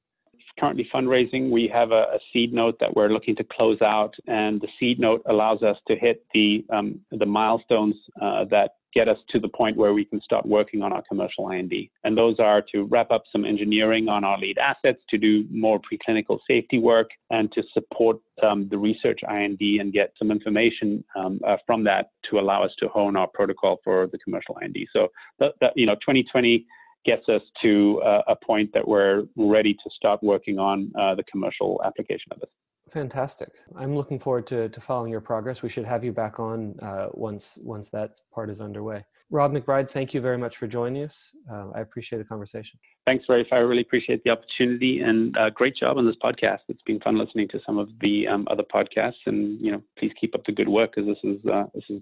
Currently 0.60 0.90
fundraising. 0.94 1.50
We 1.50 1.70
have 1.74 1.92
a, 1.92 2.04
a, 2.14 2.20
seed 2.34 2.54
note 2.54 2.76
that 2.82 2.94
we're 2.96 3.10
looking 3.10 3.36
to 3.38 3.44
close 3.44 3.82
out, 3.82 4.14
and 4.28 4.60
the 4.60 4.68
seed 4.80 5.00
note 5.00 5.22
allows 5.30 5.64
us 5.64 5.78
to 5.88 5.96
hit 5.96 6.26
the 6.34 6.66
um, 6.72 7.00
the 7.12 7.26
milestones 7.26 7.96
uh, 8.22 8.46
that 8.52 8.72
get 8.94 9.08
us 9.08 9.18
to 9.30 9.40
the 9.40 9.48
point 9.48 9.78
where 9.78 9.94
we 9.94 10.04
can 10.06 10.22
start 10.22 10.46
working 10.46 10.82
on 10.82 10.92
our 10.92 11.02
commercial 11.08 11.50
IND. 11.50 11.74
And 12.04 12.18
those 12.18 12.40
are 12.40 12.62
to 12.74 12.84
wrap 12.84 13.12
up 13.12 13.24
some 13.32 13.46
engineering 13.46 14.10
on 14.10 14.24
our 14.24 14.38
lead 14.38 14.58
assets, 14.58 15.00
to 15.10 15.18
do 15.18 15.46
more 15.50 15.80
preclinical 15.80 16.40
safety 16.48 16.80
work, 16.80 17.10
and 17.30 17.52
to 17.54 17.64
support 17.74 18.18
um, 18.44 18.68
the 18.70 18.78
research 18.78 19.20
IND 19.30 19.62
and 19.62 19.94
get 19.94 20.14
some 20.20 20.32
information 20.32 21.04
um, 21.16 21.40
uh, 21.48 21.58
from 21.66 21.84
that 21.86 22.12
to 22.30 22.40
allow 22.40 22.64
us 22.64 22.72
to 22.80 22.88
hone 22.90 23.16
our 23.16 23.28
protocol 23.28 23.80
for 23.84 24.08
the 24.12 24.18
commercial 24.20 24.58
IND. 24.62 24.78
So, 24.94 25.08
that, 25.40 25.54
that, 25.62 25.74
you 25.76 25.86
know, 25.86 25.96
2020 25.96 26.66
gets 27.06 27.28
us 27.30 27.42
to 27.62 28.02
uh, 28.06 28.22
a 28.28 28.36
point 28.36 28.72
that 28.74 28.88
we're 28.88 29.24
ready 29.36 29.74
to 29.74 29.90
start 29.96 30.22
working 30.22 30.60
on 30.60 30.92
uh, 31.00 31.16
the 31.16 31.24
commercial 31.24 31.82
application 31.86 32.32
of 32.32 32.42
it. 32.42 32.50
Fantastic. 32.92 33.50
I'm 33.78 33.96
looking 33.96 34.20
forward 34.20 34.48
to, 34.48 34.68
to 34.68 34.82
following 34.82 35.12
your 35.12 35.22
progress. 35.22 35.62
We 35.62 35.70
should 35.70 35.86
have 35.86 36.04
you 36.04 36.12
back 36.12 36.40
on 36.40 36.76
uh, 36.82 37.08
once 37.14 37.58
once 37.64 37.90
that 37.92 38.16
part 38.34 38.50
is 38.50 38.60
underway. 38.60 39.06
Rob 39.30 39.54
McBride, 39.54 39.90
thank 39.90 40.14
you 40.14 40.20
very 40.20 40.38
much 40.38 40.58
for 40.58 40.68
joining 40.68 41.04
us. 41.04 41.32
Uh, 41.50 41.70
I 41.74 41.80
appreciate 41.80 42.20
the 42.20 42.26
conversation. 42.26 42.78
Thanks, 43.08 43.24
Rafe. 43.30 43.48
I 43.54 43.58
really 43.58 43.82
appreciate 43.82 44.22
the 44.26 44.32
opportunity 44.32 45.00
and 45.00 45.38
uh, 45.38 45.52
great 45.52 45.78
job 45.78 45.98
on 45.98 46.06
this 46.06 46.18
podcast. 46.22 46.60
It's 46.68 46.82
been 46.82 47.00
fun 47.00 47.18
listening 47.18 47.48
to 47.50 47.62
some 47.66 47.78
of 47.78 47.88
the 48.02 48.28
um, 48.28 48.46
other 48.52 48.64
podcasts, 48.64 49.24
and 49.26 49.58
you 49.62 49.72
know, 49.72 49.82
please 49.98 50.12
keep 50.20 50.36
up 50.36 50.44
the 50.46 50.52
good 50.52 50.68
work 50.68 50.92
because 50.94 51.10
this 51.10 51.32
is 51.32 51.46
uh, 51.46 51.64
this 51.74 51.86
is 51.90 52.02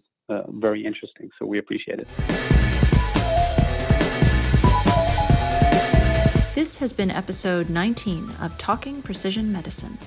very 0.50 0.84
interesting. 0.84 1.30
So 1.38 1.45
we 1.45 1.60
appreciate 1.60 2.00
it. 2.00 2.78
This 6.70 6.78
has 6.78 6.93
been 6.93 7.09
episode 7.09 7.67
19 7.67 8.30
of 8.39 8.55
Talking 8.59 9.01
Precision 9.01 9.51
Medicine. 9.51 9.97